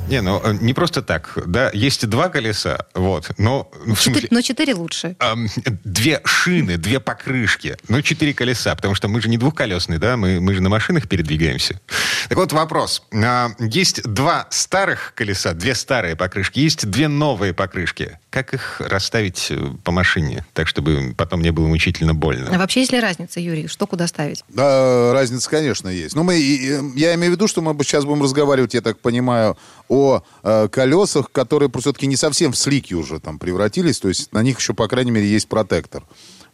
Не, 0.08 0.20
ну 0.20 0.40
э, 0.42 0.52
не 0.60 0.72
просто 0.72 1.02
так. 1.02 1.36
Да, 1.46 1.70
есть 1.72 2.06
два 2.08 2.28
колеса, 2.28 2.86
вот, 2.94 3.30
но... 3.38 3.70
ну, 3.84 3.94
Четыре- 3.94 3.96
смысле, 3.96 4.28
но 4.30 4.40
четыре 4.40 4.75
лучше. 4.75 5.16
Ам, 5.18 5.48
две 5.84 6.20
шины, 6.25 6.76
две 6.76 7.00
покрышки, 7.00 7.76
ну, 7.88 8.00
четыре 8.02 8.32
колеса, 8.32 8.75
потому 8.76 8.94
что 8.94 9.08
мы 9.08 9.20
же 9.20 9.28
не 9.28 9.36
двухколесные, 9.36 9.98
да, 9.98 10.16
мы, 10.16 10.40
мы 10.40 10.54
же 10.54 10.62
на 10.62 10.68
машинах 10.68 11.08
передвигаемся. 11.08 11.80
Так 12.28 12.38
вот, 12.38 12.52
вопрос. 12.52 13.02
А, 13.12 13.50
Есть 13.58 14.02
два 14.04 14.46
старых 14.50 15.12
колеса, 15.14 15.54
две 15.54 15.75
старые 15.75 16.14
покрышки, 16.14 16.60
есть 16.60 16.88
две 16.88 17.08
новые 17.08 17.52
покрышки. 17.52 18.18
Как 18.37 18.52
их 18.52 18.83
расставить 18.83 19.47
э, 19.49 19.59
по 19.83 19.93
машине, 19.93 20.45
так, 20.52 20.69
чтобы 20.69 21.14
потом 21.16 21.40
не 21.40 21.52
было 21.52 21.66
мучительно 21.69 22.11
А 22.11 22.14
больно? 22.14 22.59
вообще, 22.59 22.81
есть 22.81 22.93
ли 22.93 23.00
разница, 23.00 23.40
Юрий? 23.40 23.66
Что 23.66 23.87
куда 23.87 24.07
ставить? 24.07 24.45
Да, 24.50 25.14
разница, 25.14 25.49
конечно, 25.49 25.88
есть. 25.88 26.14
Но 26.14 26.23
мы, 26.23 26.38
и- 26.38 26.66
и- 26.69 27.00
я 27.00 27.14
имею 27.14 27.33
в 27.33 27.37
виду, 27.37 27.49
что 27.49 27.62
мы 27.62 27.75
сейчас 27.83 28.05
будем 28.05 28.23
разговаривать, 28.23 28.75
я 28.75 28.83
так 28.83 28.99
понимаю, 28.99 29.57
о 29.88 30.21
э, 30.43 30.69
колесах, 30.71 31.33
которые 31.33 31.71
все-таки 31.81 32.07
не 32.07 32.16
совсем 32.16 32.52
в 32.52 32.59
слики 32.59 32.93
уже 32.93 33.21
там 33.21 33.38
превратились. 33.38 33.99
То 34.00 34.09
есть 34.09 34.31
на 34.35 34.43
них 34.43 34.59
еще, 34.59 34.75
по 34.75 34.87
крайней 34.87 35.12
мере, 35.12 35.26
есть 35.26 35.49
протектор. 35.49 36.02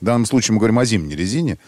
В 0.01 0.05
данном 0.05 0.25
случае 0.27 0.53
мы 0.53 0.59
говорим 0.61 0.79
о 0.79 0.85
зимней 0.85 1.17
резине. 1.17 1.59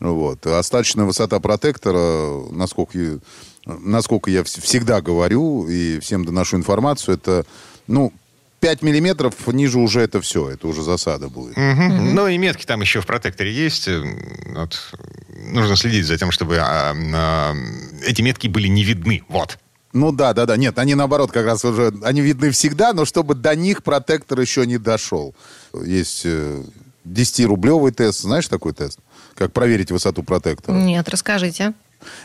Вот. 0.00 0.44
Остаточная 0.48 1.04
высота 1.04 1.38
протектора, 1.38 2.42
насколько, 2.50 2.98
я- 2.98 3.18
насколько 3.66 4.32
я 4.32 4.40
вс- 4.40 4.60
всегда 4.60 5.00
говорю 5.00 5.68
и 5.68 6.00
всем 6.00 6.24
доношу 6.24 6.56
информацию, 6.56 7.14
это, 7.14 7.46
ну, 7.86 8.12
5 8.60 8.82
миллиметров 8.82 9.34
ниже 9.48 9.78
уже 9.78 10.00
это 10.00 10.20
все, 10.20 10.50
это 10.50 10.68
уже 10.68 10.82
засада 10.82 11.28
будет. 11.28 11.56
Мгм. 11.56 12.14
Ну 12.14 12.28
и 12.28 12.38
метки 12.38 12.66
там 12.66 12.80
еще 12.82 13.00
в 13.00 13.06
протекторе 13.06 13.52
есть. 13.52 13.88
Э, 13.88 14.02
Вот. 14.54 14.92
Нужно 15.52 15.76
следить 15.76 16.06
за 16.06 16.18
тем, 16.18 16.30
чтобы 16.30 16.58
а, 16.58 16.94
а, 16.94 17.54
эти 18.06 18.20
метки 18.22 18.46
были 18.48 18.68
не 18.68 18.84
видны. 18.84 19.22
Вот. 19.28 19.58
Ну 19.92 20.12
да, 20.12 20.34
да, 20.34 20.46
да. 20.46 20.56
Нет, 20.56 20.78
они 20.78 20.94
наоборот 20.94 21.32
как 21.32 21.46
раз 21.46 21.64
уже, 21.64 21.92
они 22.02 22.20
видны 22.20 22.50
всегда, 22.50 22.92
но 22.92 23.04
чтобы 23.04 23.34
до 23.34 23.56
них 23.56 23.82
протектор 23.82 24.38
еще 24.38 24.66
не 24.66 24.78
дошел. 24.78 25.34
Есть 25.74 26.22
э, 26.24 26.62
10-рублевый 27.06 27.92
тест. 27.92 28.20
Знаешь 28.20 28.48
такой 28.48 28.72
тест? 28.72 28.98
Как 29.34 29.52
проверить 29.52 29.90
высоту 29.90 30.22
протектора? 30.22 30.76
Нет, 30.76 31.08
расскажите. 31.08 31.72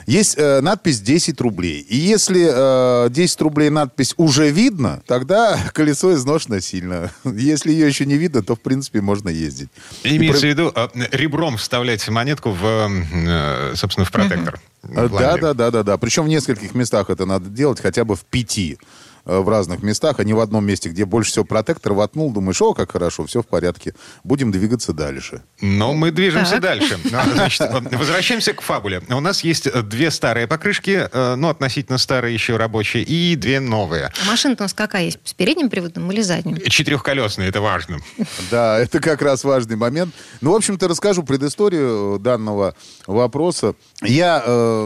Есть 0.06 0.36
э, 0.38 0.62
надпись 0.62 1.00
10 1.02 1.40
рублей. 1.42 1.82
И 1.82 1.96
если 1.98 3.06
э, 3.06 3.10
10 3.10 3.42
рублей 3.42 3.70
надпись 3.70 4.14
уже 4.18 4.50
видно, 4.50 5.02
тогда 5.08 5.58
колесо 5.74 6.14
изношено 6.14 6.62
сильно. 6.62 7.12
Если 7.24 7.72
ее 7.72 7.88
еще 7.88 8.06
не 8.06 8.18
видно, 8.18 8.44
то 8.44 8.56
в 8.56 8.60
принципе 8.62 9.02
можно 9.02 9.30
ездить. 9.30 9.70
И 10.04 10.18
Имеется 10.18 10.42
про- 10.42 10.48
в 10.48 10.50
виду 10.50 10.72
а, 10.76 10.90
ребром 11.12 11.58
вставлять 11.58 12.08
монетку 12.10 12.52
в, 12.52 12.66
э, 12.66 13.74
собственно, 13.76 14.06
в 14.06 14.12
протектор. 14.12 14.60
Э, 14.84 15.08
В 15.08 15.18
Да, 15.18 15.38
да, 15.38 15.54
да, 15.54 15.72
да, 15.72 15.84
да. 15.84 15.98
Причем 15.98 16.26
в 16.26 16.28
нескольких 16.28 16.76
местах 16.76 17.10
это 17.10 17.26
надо 17.26 17.50
делать, 17.50 17.82
хотя 17.82 18.06
бы 18.06 18.16
в 18.16 18.24
пяти 18.26 18.78
э, 18.78 18.86
в 19.26 19.50
разных 19.50 19.82
местах, 19.84 20.20
а 20.20 20.24
не 20.24 20.34
в 20.34 20.40
одном 20.40 20.66
месте, 20.66 20.90
где 20.90 21.06
больше 21.06 21.32
всего 21.32 21.46
протектор 21.46 21.94
воткнул, 21.94 22.32
думаешь, 22.32 22.62
о, 22.62 22.74
как 22.74 22.92
хорошо, 22.92 23.26
все 23.26 23.42
в 23.42 23.48
порядке, 23.48 23.96
будем 24.24 24.52
двигаться 24.52 24.94
дальше. 24.94 25.42
Но 25.62 25.94
мы 25.94 26.12
движемся 26.12 26.54
Так. 26.54 26.62
дальше. 26.62 27.00
Ну, 27.06 27.34
Значит, 27.34 27.62
э, 27.62 27.98
возвращаемся 27.98 28.54
к 28.54 28.62
фабуле. 28.62 29.02
У 29.10 29.20
нас 29.20 29.44
есть 29.44 29.68
э, 29.68 29.82
две 29.82 30.12
старые 30.12 30.48
покрышки, 30.48 31.08
э, 31.12 31.36
ну, 31.36 31.50
относительно 31.50 31.98
старые 31.98 32.34
еще 32.34 32.58
рабочие, 32.58 33.04
и 33.04 33.36
две 33.36 33.60
новые. 33.60 34.12
А 34.22 34.26
машина-то 34.26 34.64
у 34.64 34.66
нас 34.66 34.74
какая 34.74 35.06
есть? 35.06 35.20
С 35.24 35.34
передним 35.34 35.70
приводом 35.70 36.12
или 36.12 36.22
задним? 36.22 36.58
Четырехколесные, 36.58 37.50
это 37.50 37.62
важно. 37.62 37.98
Да, 38.52 38.78
это 38.80 39.00
как 39.00 39.22
раз 39.22 39.44
важный 39.44 39.76
момент. 39.76 40.14
Ну, 40.42 40.52
в 40.52 40.56
общем-то, 40.56 40.88
расскажу 40.88 41.24
предысторию 41.24 42.20
данного 42.20 42.76
вопроса. 43.08 43.74
Я, 44.02 44.44
э, 44.46 44.86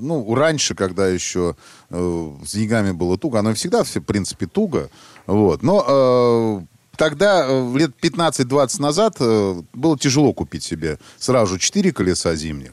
ну, 0.00 0.34
раньше, 0.34 0.74
когда 0.74 1.08
еще 1.08 1.54
э, 1.56 1.77
с 1.90 2.52
деньгами 2.52 2.92
было 2.92 3.16
туго, 3.18 3.38
оно 3.38 3.54
всегда, 3.54 3.82
в 3.84 3.90
принципе, 4.02 4.46
туго, 4.46 4.90
вот, 5.26 5.62
но... 5.62 5.84
э, 5.88 6.60
Тогда, 6.96 7.46
э, 7.46 7.76
лет 7.76 7.92
15-20 8.02 8.82
назад, 8.82 9.16
э, 9.20 9.62
было 9.72 9.96
тяжело 9.96 10.32
купить 10.32 10.64
себе 10.64 10.98
сразу 11.16 11.54
же 11.54 11.60
4 11.60 11.92
колеса 11.92 12.34
зимних. 12.34 12.72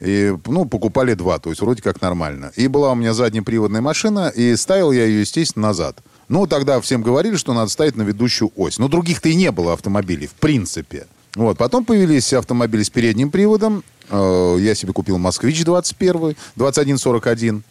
И, 0.00 0.36
ну, 0.44 0.66
покупали 0.66 1.14
два, 1.14 1.38
то 1.38 1.48
есть 1.48 1.62
вроде 1.62 1.80
как 1.80 2.02
нормально. 2.02 2.52
И 2.56 2.68
была 2.68 2.92
у 2.92 2.94
меня 2.94 3.14
заднеприводная 3.14 3.80
машина, 3.80 4.28
и 4.28 4.54
ставил 4.56 4.92
я 4.92 5.06
ее, 5.06 5.20
естественно, 5.20 5.68
назад. 5.68 5.96
Ну, 6.28 6.46
тогда 6.46 6.78
всем 6.82 7.00
говорили, 7.02 7.36
что 7.36 7.54
надо 7.54 7.70
ставить 7.70 7.96
на 7.96 8.02
ведущую 8.02 8.52
ось. 8.54 8.78
Но 8.78 8.88
других-то 8.88 9.30
и 9.30 9.34
не 9.34 9.50
было 9.50 9.72
автомобилей, 9.72 10.26
в 10.26 10.34
принципе. 10.34 11.06
Вот, 11.34 11.56
потом 11.56 11.86
появились 11.86 12.34
автомобили 12.34 12.82
с 12.82 12.90
передним 12.90 13.30
приводом. 13.30 13.82
Э, 14.10 14.58
Я 14.60 14.74
себе 14.74 14.92
купил 14.92 15.16
«Москвич» 15.16 15.64
21, 15.64 16.36
2141. 16.56 17.62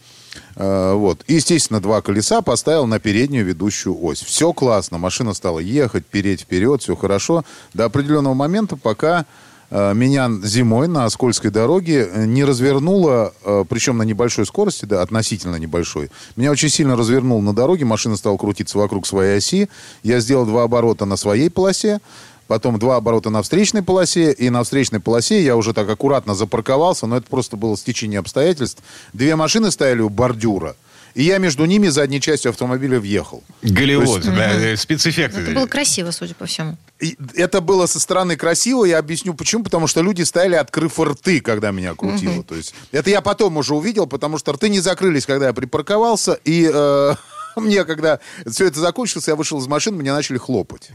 Э, 0.56 0.94
Вот. 0.94 1.22
И, 1.26 1.34
естественно, 1.34 1.80
два 1.80 2.00
колеса 2.00 2.42
поставил 2.42 2.86
на 2.86 2.98
переднюю 2.98 3.44
ведущую 3.44 4.02
ось. 4.02 4.22
Все 4.22 4.52
классно. 4.52 4.98
Машина 4.98 5.34
стала 5.34 5.58
ехать, 5.58 6.06
переть 6.06 6.42
вперед, 6.42 6.82
все 6.82 6.96
хорошо. 6.96 7.44
До 7.72 7.84
определенного 7.84 8.34
момента, 8.34 8.76
пока 8.76 9.26
э, 9.70 9.94
меня 9.94 10.30
зимой 10.42 10.88
на 10.88 11.08
скользкой 11.10 11.50
дороге 11.50 12.08
не 12.14 12.44
развернуло, 12.44 13.32
э, 13.44 13.64
причем 13.68 13.98
на 13.98 14.02
небольшой 14.02 14.46
скорости, 14.46 14.84
да, 14.84 15.02
относительно 15.02 15.56
небольшой. 15.56 16.10
Меня 16.36 16.50
очень 16.50 16.68
сильно 16.68 16.96
развернуло 16.96 17.40
на 17.40 17.54
дороге, 17.54 17.84
машина 17.84 18.16
стала 18.16 18.36
крутиться 18.36 18.78
вокруг 18.78 19.06
своей 19.06 19.38
оси. 19.38 19.68
Я 20.02 20.20
сделал 20.20 20.46
два 20.46 20.64
оборота 20.64 21.04
на 21.04 21.16
своей 21.16 21.50
полосе, 21.50 22.00
потом 22.46 22.78
два 22.78 22.96
оборота 22.96 23.30
на 23.30 23.42
встречной 23.42 23.82
полосе, 23.82 24.32
и 24.32 24.50
на 24.50 24.62
встречной 24.64 25.00
полосе 25.00 25.42
я 25.42 25.56
уже 25.56 25.72
так 25.72 25.88
аккуратно 25.88 26.34
запарковался, 26.34 27.06
но 27.06 27.16
это 27.16 27.26
просто 27.28 27.56
было 27.56 27.76
стечение 27.76 28.18
обстоятельств. 28.20 28.82
Две 29.12 29.36
машины 29.36 29.70
стояли 29.70 30.00
у 30.00 30.08
бордюра, 30.08 30.76
и 31.14 31.22
я 31.22 31.38
между 31.38 31.64
ними 31.64 31.88
задней 31.88 32.20
частью 32.20 32.50
автомобиля 32.50 32.98
въехал. 32.98 33.42
Голливуд, 33.62 34.24
есть- 34.24 34.34
да, 34.34 34.76
спецэффекты. 34.76 35.40
Это 35.42 35.52
было 35.52 35.66
красиво, 35.66 36.10
судя 36.10 36.34
по 36.34 36.46
всему. 36.46 36.76
И 37.00 37.16
это 37.34 37.60
было 37.60 37.86
со 37.86 38.00
стороны 38.00 38.36
красиво, 38.36 38.84
я 38.84 38.98
объясню 38.98 39.34
почему. 39.34 39.62
Потому 39.62 39.86
что 39.86 40.00
люди 40.00 40.22
стояли, 40.22 40.54
открыв 40.56 40.98
рты, 40.98 41.40
когда 41.40 41.70
меня 41.70 41.94
крутило. 41.94 42.42
То 42.42 42.54
есть 42.56 42.74
это 42.92 43.10
я 43.10 43.20
потом 43.20 43.56
уже 43.56 43.74
увидел, 43.74 44.06
потому 44.06 44.38
что 44.38 44.52
рты 44.52 44.68
не 44.68 44.80
закрылись, 44.80 45.24
когда 45.26 45.46
я 45.48 45.52
припарковался. 45.52 46.32
И 46.44 46.68
э, 46.72 47.14
мне, 47.60 47.84
когда 47.84 48.18
все 48.46 48.66
это 48.66 48.80
закончилось, 48.80 49.28
я 49.28 49.36
вышел 49.36 49.58
из 49.60 49.66
машины, 49.66 49.96
меня 49.96 50.14
начали 50.14 50.38
хлопать, 50.38 50.90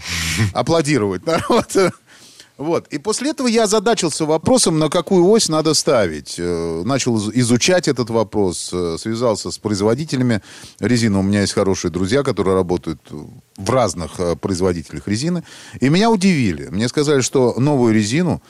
аплодировать 0.53 1.25
народ. 1.25 1.75
Вот. 2.57 2.87
И 2.89 2.97
после 2.97 3.29
этого 3.31 3.47
я 3.47 3.63
озадачился 3.63 4.25
вопросом, 4.25 4.79
на 4.79 4.89
какую 4.89 5.25
ось 5.29 5.47
надо 5.47 5.73
ставить. 5.73 6.35
Э, 6.37 6.81
Начал 6.83 7.15
из- 7.15 7.29
изучать 7.33 7.87
этот 7.87 8.09
вопрос, 8.09 8.71
э, 8.73 8.97
связался 8.99 9.49
с 9.49 9.57
производителями 9.57 10.41
резины. 10.81 11.19
У 11.19 11.21
меня 11.21 11.39
есть 11.39 11.53
хорошие 11.53 11.89
друзья, 11.89 12.21
которые 12.21 12.55
работают 12.55 12.99
в 13.55 13.69
разных 13.69 14.19
э, 14.19 14.35
производителях 14.35 15.07
резины. 15.07 15.45
И 15.79 15.87
меня 15.87 16.11
удивили. 16.11 16.65
Мне 16.67 16.89
сказали, 16.89 17.21
что 17.21 17.53
новую 17.57 17.93
резину 17.93 18.41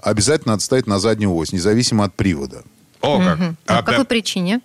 обязательно 0.00 0.52
надо 0.52 0.62
ставить 0.62 0.86
на 0.86 1.00
заднюю 1.00 1.34
ось, 1.34 1.50
независимо 1.52 2.04
от 2.04 2.14
привода. 2.14 2.62
О, 3.00 3.18
как. 3.18 3.40
А 3.40 3.54
А, 3.66 3.82
по 3.82 3.90
какой 3.90 4.04
причине? 4.04 4.60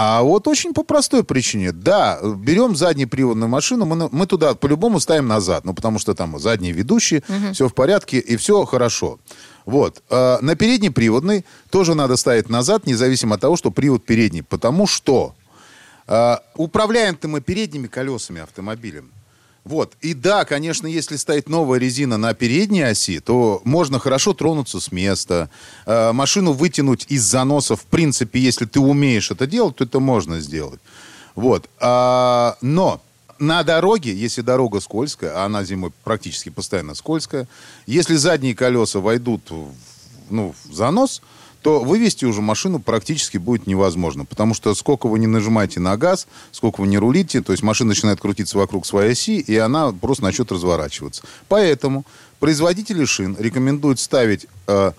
А 0.00 0.22
вот 0.22 0.46
очень 0.46 0.74
по 0.74 0.84
простой 0.84 1.24
причине. 1.24 1.72
Да, 1.72 2.20
берем 2.22 2.76
заднеприводную 2.76 3.48
машину, 3.48 3.84
мы, 3.84 4.08
мы 4.12 4.26
туда 4.26 4.54
по-любому 4.54 5.00
ставим 5.00 5.26
назад. 5.26 5.64
Ну, 5.64 5.74
потому 5.74 5.98
что 5.98 6.14
там 6.14 6.38
задние 6.38 6.72
ведущие, 6.72 7.24
все 7.52 7.68
в 7.68 7.74
порядке, 7.74 8.20
и 8.20 8.36
все 8.36 8.64
хорошо. 8.64 9.18
Вот. 9.66 10.04
А 10.08 10.38
на 10.40 10.54
переднеприводный 10.54 11.44
тоже 11.70 11.96
надо 11.96 12.16
ставить 12.16 12.48
назад, 12.48 12.86
независимо 12.86 13.34
от 13.34 13.40
того, 13.40 13.56
что 13.56 13.72
привод 13.72 14.04
передний. 14.04 14.44
Потому 14.44 14.86
что 14.86 15.34
а, 16.06 16.42
управляем-то 16.54 17.26
мы 17.26 17.40
передними 17.40 17.88
колесами 17.88 18.40
автомобилем. 18.40 19.10
Вот. 19.68 19.92
И 20.00 20.14
да, 20.14 20.46
конечно, 20.46 20.86
если 20.86 21.16
стоит 21.16 21.50
новая 21.50 21.78
резина 21.78 22.16
на 22.16 22.32
передней 22.32 22.80
оси, 22.80 23.20
то 23.20 23.60
можно 23.64 23.98
хорошо 23.98 24.32
тронуться 24.32 24.80
с 24.80 24.90
места, 24.90 25.50
э, 25.84 26.12
машину 26.12 26.52
вытянуть 26.52 27.04
из 27.10 27.22
заноса. 27.24 27.76
В 27.76 27.82
принципе, 27.82 28.40
если 28.40 28.64
ты 28.64 28.80
умеешь 28.80 29.30
это 29.30 29.46
делать, 29.46 29.76
то 29.76 29.84
это 29.84 30.00
можно 30.00 30.40
сделать. 30.40 30.80
Вот. 31.34 31.68
А, 31.80 32.56
но 32.62 33.02
на 33.38 33.62
дороге, 33.62 34.14
если 34.14 34.40
дорога 34.40 34.80
скользкая, 34.80 35.36
а 35.36 35.44
она 35.44 35.64
зимой 35.64 35.92
практически 36.02 36.48
постоянно 36.48 36.94
скользкая, 36.94 37.46
если 37.84 38.16
задние 38.16 38.54
колеса 38.54 39.00
войдут 39.00 39.50
в, 39.50 39.66
ну, 40.30 40.54
в 40.64 40.72
занос, 40.72 41.20
то 41.62 41.80
вывести 41.80 42.24
уже 42.24 42.40
машину 42.40 42.78
практически 42.78 43.38
будет 43.38 43.66
невозможно. 43.66 44.24
Потому 44.24 44.54
что 44.54 44.74
сколько 44.74 45.08
вы 45.08 45.18
не 45.18 45.26
нажимаете 45.26 45.80
на 45.80 45.96
газ, 45.96 46.26
сколько 46.52 46.80
вы 46.80 46.86
не 46.86 46.98
рулите, 46.98 47.42
то 47.42 47.52
есть 47.52 47.62
машина 47.62 47.88
начинает 47.88 48.20
крутиться 48.20 48.58
вокруг 48.58 48.86
своей 48.86 49.12
оси, 49.12 49.40
и 49.40 49.56
она 49.56 49.92
просто 49.92 50.24
начнет 50.24 50.52
разворачиваться. 50.52 51.22
Поэтому 51.48 52.04
производители 52.38 53.04
шин 53.04 53.36
рекомендуют 53.38 53.98
ставить 53.98 54.46
э, 54.66 54.92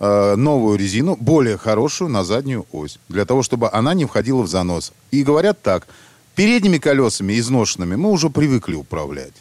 э, 0.00 0.34
новую 0.36 0.78
резину, 0.78 1.16
более 1.16 1.58
хорошую, 1.58 2.10
на 2.10 2.24
заднюю 2.24 2.66
ось. 2.72 2.98
Для 3.08 3.24
того, 3.24 3.42
чтобы 3.42 3.70
она 3.70 3.94
не 3.94 4.06
входила 4.06 4.42
в 4.42 4.48
занос. 4.48 4.92
И 5.10 5.22
говорят 5.22 5.60
так, 5.62 5.86
передними 6.34 6.78
колесами 6.78 7.38
изношенными 7.38 7.96
мы 7.96 8.10
уже 8.10 8.30
привыкли 8.30 8.74
управлять. 8.74 9.34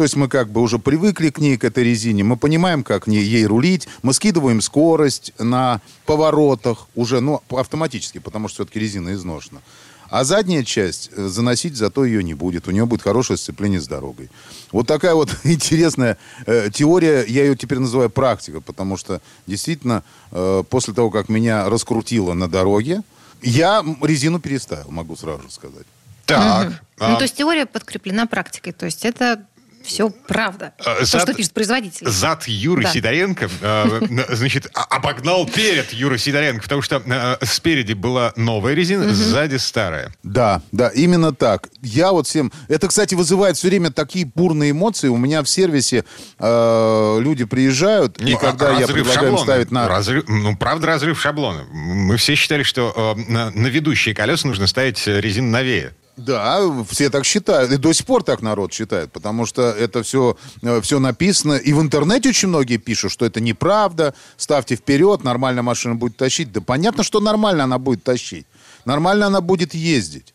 То 0.00 0.04
есть 0.04 0.16
мы 0.16 0.28
как 0.28 0.48
бы 0.48 0.62
уже 0.62 0.78
привыкли 0.78 1.28
к 1.28 1.40
ней, 1.40 1.58
к 1.58 1.64
этой 1.64 1.84
резине, 1.84 2.24
мы 2.24 2.38
понимаем, 2.38 2.84
как 2.84 3.06
не- 3.06 3.20
ей 3.20 3.44
рулить, 3.44 3.86
мы 4.00 4.14
скидываем 4.14 4.62
скорость 4.62 5.34
на 5.38 5.82
поворотах 6.06 6.88
уже, 6.94 7.20
ну, 7.20 7.42
автоматически, 7.50 8.16
потому 8.16 8.48
что 8.48 8.54
все-таки 8.64 8.80
резина 8.80 9.12
изношена. 9.12 9.60
А 10.08 10.24
задняя 10.24 10.64
часть, 10.64 11.10
э, 11.14 11.26
заносить 11.28 11.76
зато 11.76 12.06
ее 12.06 12.24
не 12.24 12.32
будет. 12.32 12.66
У 12.66 12.70
нее 12.70 12.86
будет 12.86 13.02
хорошее 13.02 13.36
сцепление 13.36 13.78
с 13.78 13.86
дорогой. 13.86 14.30
Вот 14.72 14.86
такая 14.86 15.14
вот 15.14 15.36
интересная 15.44 16.16
э, 16.46 16.70
теория, 16.72 17.22
я 17.28 17.44
ее 17.44 17.54
теперь 17.54 17.78
называю 17.78 18.08
практика, 18.08 18.62
потому 18.62 18.96
что 18.96 19.20
действительно 19.46 20.02
э, 20.30 20.64
после 20.70 20.94
того, 20.94 21.10
как 21.10 21.28
меня 21.28 21.68
раскрутило 21.68 22.32
на 22.32 22.48
дороге, 22.48 23.02
я 23.42 23.84
резину 24.00 24.40
переставил, 24.40 24.90
могу 24.90 25.14
сразу 25.14 25.42
же 25.42 25.50
сказать. 25.50 25.84
Так. 26.30 26.68
Ну, 26.98 27.06
а, 27.06 27.16
то 27.16 27.22
есть 27.22 27.36
теория 27.36 27.66
подкреплена 27.66 28.26
практикой. 28.26 28.72
То 28.72 28.86
есть 28.86 29.04
это 29.04 29.44
все 29.82 30.10
правда. 30.10 30.74
А, 30.84 30.98
То, 31.00 31.04
зад- 31.04 31.22
что 31.22 31.34
пишет 31.34 31.52
производитель. 31.52 32.06
Зад 32.08 32.46
Юры 32.46 32.82
Да. 32.84 32.90
Сидоренко, 32.90 33.48
э, 33.60 34.24
значит, 34.30 34.68
а- 34.74 34.84
обогнал 34.96 35.46
перед 35.46 35.92
Юрой 35.92 36.18
Сидоренко, 36.18 36.62
потому 36.62 36.82
что 36.82 37.02
э, 37.04 37.44
спереди 37.46 37.92
была 37.94 38.32
новая 38.36 38.74
резина, 38.74 39.12
сзади 39.14 39.56
старая. 39.56 40.12
Да, 40.22 40.62
да, 40.72 40.88
именно 40.88 41.34
так. 41.34 41.68
Я 41.82 42.12
вот 42.12 42.26
всем... 42.26 42.52
Это, 42.68 42.88
кстати, 42.88 43.14
вызывает 43.14 43.56
все 43.56 43.68
время 43.68 43.90
такие 43.90 44.24
бурные 44.26 44.72
эмоции. 44.72 45.08
У 45.08 45.16
меня 45.16 45.42
в 45.42 45.48
сервисе 45.48 46.04
э, 46.38 47.18
люди 47.20 47.44
приезжают, 47.44 48.20
и 48.20 48.32
Ну, 48.32 48.38
когда 48.38 48.76
а 48.76 48.80
я 48.80 48.86
предлагаю 48.86 49.14
шаблона. 49.30 49.38
ставить 49.44 49.70
на... 49.70 49.88
Разрыв- 49.88 50.24
ну, 50.28 50.56
правда, 50.56 50.86
разрыв 50.88 51.20
шаблона. 51.20 51.64
Мы 51.72 52.16
все 52.16 52.34
считали, 52.34 52.62
что 52.62 53.14
э, 53.18 53.30
на, 53.30 53.50
на 53.50 53.66
ведущие 53.68 54.14
колеса 54.14 54.46
нужно 54.48 54.66
ставить 54.66 55.06
резину 55.06 55.48
новее. 55.50 55.94
Да, 56.24 56.84
все 56.88 57.10
так 57.10 57.24
считают. 57.24 57.72
И 57.72 57.76
до 57.76 57.92
сих 57.92 58.06
пор 58.06 58.22
так 58.22 58.42
народ 58.42 58.72
считает, 58.72 59.10
потому 59.12 59.46
что 59.46 59.62
это 59.62 60.02
все, 60.02 60.36
все 60.82 60.98
написано. 61.00 61.54
И 61.54 61.72
в 61.72 61.80
интернете 61.80 62.28
очень 62.28 62.48
многие 62.48 62.76
пишут, 62.76 63.12
что 63.12 63.26
это 63.26 63.40
неправда. 63.40 64.14
Ставьте 64.36 64.76
вперед, 64.76 65.24
нормально 65.24 65.62
машина 65.62 65.94
будет 65.94 66.16
тащить. 66.16 66.52
Да 66.52 66.60
понятно, 66.60 67.02
что 67.02 67.20
нормально 67.20 67.64
она 67.64 67.78
будет 67.78 68.02
тащить. 68.04 68.46
Нормально 68.84 69.26
она 69.26 69.40
будет 69.40 69.74
ездить. 69.74 70.34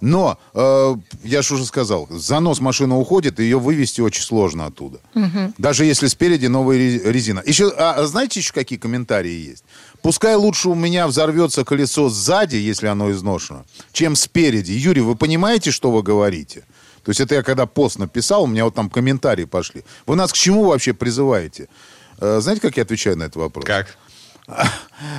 Но, 0.00 0.38
э, 0.52 0.96
я 1.22 1.40
же 1.40 1.54
уже 1.54 1.64
сказал, 1.64 2.06
занос 2.10 2.60
машины 2.60 2.94
уходит, 2.94 3.38
ее 3.38 3.58
вывести 3.58 4.02
очень 4.02 4.22
сложно 4.22 4.66
оттуда. 4.66 4.98
Даже 5.56 5.86
если 5.86 6.08
спереди 6.08 6.46
новая 6.46 6.76
ре- 6.76 7.12
резина. 7.12 7.42
Еще, 7.46 7.70
а 7.70 8.04
знаете 8.04 8.40
еще 8.40 8.52
какие 8.52 8.78
комментарии 8.78 9.48
есть? 9.50 9.64
Пускай 10.04 10.34
лучше 10.34 10.68
у 10.68 10.74
меня 10.74 11.06
взорвется 11.06 11.64
колесо 11.64 12.10
сзади, 12.10 12.56
если 12.56 12.88
оно 12.88 13.10
изношено, 13.10 13.64
чем 13.92 14.16
спереди. 14.16 14.72
Юрий, 14.72 15.00
вы 15.00 15.16
понимаете, 15.16 15.70
что 15.70 15.90
вы 15.90 16.02
говорите? 16.02 16.66
То 17.04 17.10
есть 17.10 17.20
это 17.20 17.36
я 17.36 17.42
когда 17.42 17.64
пост 17.64 17.98
написал, 17.98 18.42
у 18.42 18.46
меня 18.46 18.66
вот 18.66 18.74
там 18.74 18.90
комментарии 18.90 19.46
пошли. 19.46 19.82
Вы 20.06 20.16
нас 20.16 20.30
к 20.30 20.36
чему 20.36 20.66
вообще 20.66 20.92
призываете? 20.92 21.68
Э, 22.18 22.40
знаете, 22.42 22.60
как 22.60 22.76
я 22.76 22.82
отвечаю 22.82 23.16
на 23.16 23.22
этот 23.22 23.36
вопрос? 23.36 23.64
Как? 23.64 23.96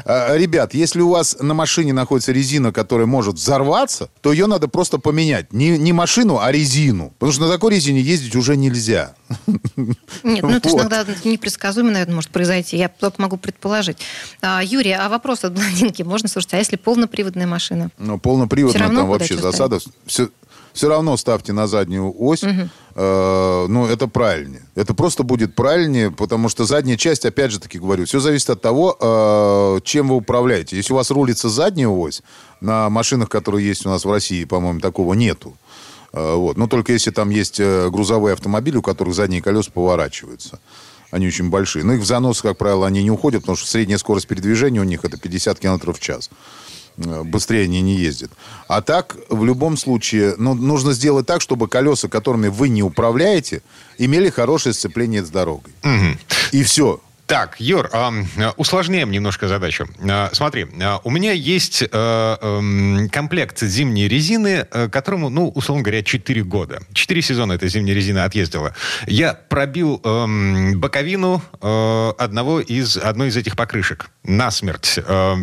А, 0.05 0.35
Ребят, 0.35 0.73
если 0.73 1.01
у 1.01 1.09
вас 1.09 1.37
на 1.39 1.53
машине 1.53 1.93
находится 1.93 2.31
резина, 2.31 2.71
которая 2.71 3.07
может 3.07 3.35
взорваться, 3.35 4.09
то 4.21 4.31
ее 4.31 4.47
надо 4.47 4.67
просто 4.67 4.99
поменять. 4.99 5.51
Не, 5.51 5.77
не 5.77 5.93
машину, 5.93 6.39
а 6.39 6.51
резину. 6.51 7.11
Потому 7.19 7.31
что 7.31 7.41
на 7.43 7.49
такой 7.49 7.75
резине 7.75 8.01
ездить 8.01 8.35
уже 8.35 8.55
нельзя. 8.55 9.15
Нет, 10.23 10.43
ну 10.43 10.49
это 10.49 10.69
же 10.69 10.75
иногда 10.75 11.05
непредсказуемо, 11.23 11.91
наверное, 11.91 12.15
может 12.15 12.29
произойти. 12.31 12.77
Я 12.77 12.89
только 12.89 13.21
могу 13.21 13.37
предположить. 13.37 13.97
А, 14.41 14.61
Юрий, 14.63 14.91
а 14.91 15.09
вопрос 15.09 15.43
от 15.43 15.53
блондинки 15.53 16.03
можно 16.03 16.29
слушать? 16.29 16.53
А 16.53 16.57
если 16.57 16.77
полноприводная 16.77 17.47
машина? 17.47 17.89
Ну, 17.97 18.19
полноприводная, 18.19 18.87
там 18.87 19.07
вообще 19.07 19.37
засада. 19.37 19.79
Все, 20.05 20.29
все 20.75 20.89
равно 20.89 21.15
ставьте 21.17 21.53
на 21.53 21.67
заднюю 21.67 22.13
ось. 22.19 22.43
Э, 22.43 23.65
ну, 23.67 23.87
это 23.87 24.07
правильнее. 24.07 24.61
Это 24.75 24.93
просто 24.93 25.23
будет 25.23 25.55
правильнее, 25.55 26.11
потому 26.11 26.49
что 26.49 26.65
задняя 26.65 26.97
часть, 26.97 27.25
опять 27.25 27.51
же 27.51 27.59
таки 27.59 27.79
говорю, 27.79 28.05
все 28.05 28.19
зависит 28.19 28.49
от 28.49 28.61
того, 28.61 28.97
э, 28.99 29.79
чем 29.85 30.09
вы 30.09 30.15
управляете. 30.17 30.75
Если 30.75 30.93
у 30.93 30.97
вас 30.97 31.11
рулится 31.11 31.49
задняя 31.49 31.87
ось, 31.87 32.21
на 32.59 32.89
машинах, 32.89 33.29
которые 33.29 33.65
есть 33.65 33.85
у 33.85 33.89
нас 33.89 34.03
в 34.05 34.11
России, 34.11 34.43
по-моему, 34.43 34.81
такого 34.81 35.13
нету. 35.13 35.55
Э, 36.11 36.35
вот. 36.35 36.57
Но 36.57 36.67
только 36.67 36.91
если 36.91 37.11
там 37.11 37.29
есть 37.29 37.59
э, 37.59 37.89
грузовые 37.89 38.33
автомобили, 38.33 38.77
у 38.77 38.81
которых 38.81 39.15
задние 39.15 39.41
колеса 39.41 39.71
поворачиваются. 39.73 40.59
Они 41.09 41.25
очень 41.27 41.49
большие. 41.49 41.85
Но 41.85 41.93
их 41.93 42.01
в 42.01 42.05
занос, 42.05 42.41
как 42.41 42.57
правило, 42.57 42.85
они 42.85 43.01
не 43.01 43.11
уходят, 43.11 43.43
потому 43.43 43.55
что 43.55 43.67
средняя 43.69 43.97
скорость 43.97 44.27
передвижения 44.27 44.81
у 44.81 44.85
них 44.85 45.05
это 45.05 45.17
50 45.17 45.57
км 45.59 45.93
в 45.93 45.99
час. 46.01 46.29
Э, 46.97 47.23
Быстрее 47.23 47.63
они 47.63 47.81
не 47.81 47.95
ездят. 47.95 48.31
А 48.67 48.81
так, 48.81 49.17
в 49.29 49.43
любом 49.45 49.77
случае, 49.77 50.35
ну, 50.37 50.53
нужно 50.53 50.93
сделать 50.93 51.25
так, 51.25 51.41
чтобы 51.41 51.67
колеса, 51.67 52.07
которыми 52.07 52.47
вы 52.47 52.69
не 52.69 52.83
управляете, 52.83 53.61
имели 53.97 54.29
хорошее 54.29 54.73
сцепление 54.73 55.23
с 55.23 55.29
дорогой. 55.29 55.73
И 56.51 56.63
все. 56.63 56.99
Так, 57.25 57.55
Юр, 57.59 57.89
э, 57.91 58.51
усложняем 58.55 59.09
немножко 59.09 59.47
задачу. 59.47 59.87
Э, 59.99 60.29
смотри, 60.31 60.67
э, 60.79 60.97
у 61.03 61.09
меня 61.09 61.31
есть 61.31 61.81
э, 61.81 61.87
э, 61.91 63.07
комплект 63.11 63.61
зимней 63.61 64.07
резины, 64.07 64.65
которому, 64.91 65.29
ну, 65.29 65.49
условно 65.49 65.83
говоря, 65.83 66.03
4 66.03 66.43
года. 66.43 66.81
4 66.93 67.21
сезона 67.23 67.53
эта 67.53 67.67
зимняя 67.67 67.95
резина 67.95 68.25
отъездила. 68.25 68.75
Я 69.07 69.33
пробил 69.33 70.01
э, 70.03 70.75
боковину 70.75 71.41
одного 71.61 72.59
из, 72.59 72.97
одной 72.97 73.29
из 73.29 73.37
этих 73.37 73.55
покрышек. 73.55 74.09
Насмерть. 74.23 74.99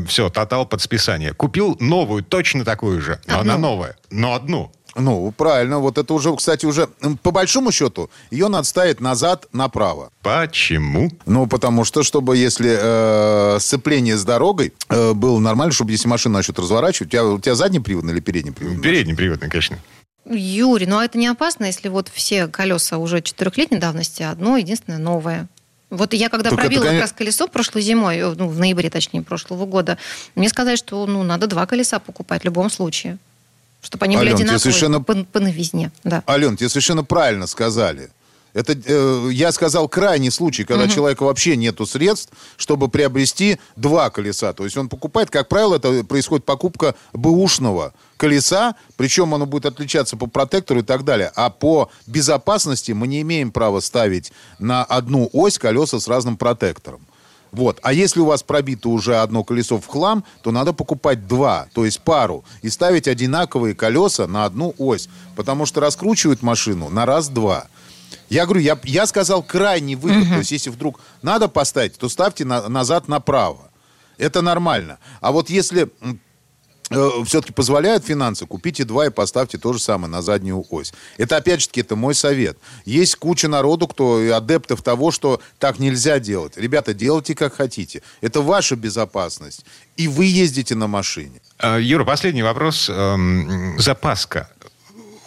Все, 0.07 0.29
тотал 0.31 0.67
под 0.67 0.81
списание. 0.81 1.35
Купил 1.35 1.77
новую, 1.81 2.23
точно 2.23 2.65
такую 2.65 3.01
же. 3.01 3.21
Но 3.27 3.41
она 3.41 3.59
новая. 3.59 3.97
Но 4.11 4.35
одну. 4.35 4.73
Ну, 4.95 5.33
правильно. 5.33 5.79
Вот 5.79 5.99
это 5.99 6.13
уже, 6.13 6.35
кстати, 6.37 6.67
уже 6.67 6.89
по 7.23 7.31
большому 7.31 7.73
счету 7.73 8.11
ее 8.31 8.49
надо 8.49 8.65
ставить 8.65 9.01
назад 9.01 9.47
направо. 9.53 10.11
Почему? 10.23 11.11
Ну, 11.27 11.47
потому 11.47 11.85
что, 11.85 12.03
чтобы 12.03 12.37
если 12.37 12.77
э, 12.79 13.59
сцепление 13.59 14.17
с 14.17 14.25
дорогой 14.25 14.73
э, 14.89 15.13
было 15.15 15.39
нормально, 15.39 15.73
чтобы 15.73 15.93
если 15.93 16.09
машина 16.09 16.39
начнет 16.39 16.59
разворачивать, 16.59 17.09
у 17.09 17.11
тебя, 17.11 17.25
у 17.25 17.41
тебя 17.41 17.55
задний 17.55 17.81
привод 17.81 18.05
или 18.05 18.21
передний 18.21 18.53
привод? 18.53 18.83
Передний 18.83 19.17
приводный, 19.17 19.49
конечно. 19.49 19.79
Юрий, 20.27 20.87
ну 20.87 20.99
а 20.99 21.05
это 21.05 21.19
не 21.19 21.27
опасно, 21.27 21.65
если 21.65 21.89
вот 21.89 22.09
все 22.13 22.47
колеса 22.47 22.99
уже 22.99 23.23
четырехлетней 23.23 23.79
давности, 23.79 24.23
а 24.23 24.31
одно 24.31 24.57
единственное 24.57 24.99
новое? 24.99 25.49
Вот 25.91 26.15
я 26.15 26.29
когда 26.29 26.49
Только 26.51 26.63
пробила 26.63 26.85
это, 26.85 26.85
как 26.85 26.91
конечно- 26.91 27.03
раз 27.03 27.13
колесо 27.13 27.49
прошлой 27.49 27.83
зимой, 27.83 28.17
э, 28.19 28.35
ну, 28.35 28.49
в 28.49 28.59
ноябре, 28.59 28.89
точнее, 28.89 29.23
прошлого 29.23 29.67
года, 29.67 29.99
мне 30.35 30.49
сказали, 30.49 30.77
что 30.77 31.07
ну, 31.07 31.23
надо 31.23 31.47
два 31.47 31.67
колеса 31.67 31.99
покупать 31.99 32.43
в 32.43 32.45
любом 32.45 32.71
случае. 32.71 33.19
Чтобы 33.83 34.05
они 34.07 34.17
Ален, 34.17 34.37
тебе 34.37 34.45
одинаковые 34.45 34.61
совершенно- 34.61 35.03
по, 35.03 35.15
по 35.25 35.41
новизне. 35.41 35.91
Да. 36.05 36.23
Ален, 36.27 36.57
тебе 36.57 36.69
совершенно 36.69 37.05
правильно 37.05 37.47
сказали. 37.47 38.11
Это 38.55 38.75
э, 38.85 39.29
я 39.33 39.51
сказал 39.51 39.89
крайний 39.89 40.31
случай, 40.31 40.65
когда 40.65 40.87
человека 40.87 41.23
вообще 41.23 41.57
нету 41.57 41.87
средств, 41.87 42.33
чтобы 42.59 42.89
приобрести 42.89 43.59
два 43.77 44.11
колеса. 44.11 44.53
То 44.53 44.65
есть 44.65 44.77
он 44.77 44.89
покупает, 44.89 45.31
как 45.31 45.49
правило, 45.49 45.77
это 45.77 46.05
происходит 46.05 46.45
покупка 46.45 46.95
бэушного 47.15 47.95
колеса, 48.19 48.75
причем 48.97 49.35
оно 49.35 49.47
будет 49.47 49.67
отличаться 49.67 50.17
по 50.19 50.27
протектору 50.27 50.81
и 50.81 50.83
так 50.83 51.05
далее. 51.05 51.33
А 51.35 51.49
по 51.49 51.91
безопасности 52.07 52.93
мы 52.93 53.07
не 53.07 53.23
имеем 53.23 53.53
права 53.53 53.81
ставить 53.81 54.33
на 54.59 54.85
одну 54.85 55.31
ось 55.33 55.59
колеса 55.59 55.99
с 55.99 56.07
разным 56.07 56.37
протектором. 56.37 57.01
Вот. 57.53 57.79
А 57.83 57.93
если 57.93 58.21
у 58.21 58.25
вас 58.25 58.43
пробито 58.43 58.89
уже 58.89 59.17
одно 59.17 59.45
колесо 59.45 59.79
в 59.79 59.87
хлам, 59.87 60.25
то 60.43 60.51
надо 60.51 60.73
покупать 60.73 61.29
два, 61.29 61.67
то 61.75 61.85
есть 61.85 62.01
пару, 62.01 62.45
и 62.63 62.71
ставить 62.71 63.07
одинаковые 63.07 63.75
колеса 63.75 64.27
на 64.27 64.47
одну 64.47 64.75
ось, 64.79 65.09
потому 65.37 65.67
что 65.67 65.81
раскручивают 65.81 66.43
машину 66.43 66.89
на 66.89 67.05
раз-два. 67.05 67.67
Я 68.31 68.47
говорю, 68.47 68.63
я, 68.63 68.79
я 68.85 69.07
сказал 69.07 69.43
крайний 69.43 69.95
выход, 69.95 70.29
то 70.29 70.39
есть 70.39 70.51
если 70.53 70.71
вдруг 70.71 71.01
надо 71.21 71.49
поставить, 71.49 71.99
то 71.99 72.09
ставьте 72.09 72.47
на- 72.47 72.69
назад 72.69 73.07
направо. 73.07 73.71
Это 74.17 74.41
нормально. 74.41 74.99
А 75.21 75.31
вот 75.33 75.51
если 75.51 75.91
все-таки 77.25 77.53
позволяют 77.53 78.05
финансы, 78.05 78.47
купите 78.47 78.85
два 78.85 79.07
и 79.07 79.11
поставьте 79.11 79.59
то 79.59 79.73
же 79.73 79.79
самое 79.79 80.11
на 80.11 80.23
заднюю 80.23 80.65
ось. 80.71 80.93
Это, 81.19 81.37
опять 81.37 81.61
же 81.61 81.69
таки, 81.69 81.81
это 81.81 81.97
мой 81.97 82.15
совет. 82.15 82.59
Есть 82.85 83.17
куча 83.17 83.49
народу, 83.49 83.89
кто 83.89 84.21
и 84.21 84.29
адептов 84.29 84.83
того, 84.83 85.11
что 85.11 85.41
так 85.59 85.79
нельзя 85.79 86.19
делать. 86.19 86.57
Ребята, 86.57 86.95
делайте 86.95 87.35
как 87.35 87.55
хотите. 87.55 88.03
Это 88.21 88.41
ваша 88.41 88.77
безопасность. 88.77 89.65
И 89.97 90.09
вы 90.09 90.27
ездите 90.27 90.75
на 90.75 90.87
машине. 90.87 91.41
Э, 91.59 91.79
Юра, 91.81 92.05
последний 92.05 92.43
вопрос. 92.43 92.89
Эм, 92.89 93.79
Запаска. 93.79 94.49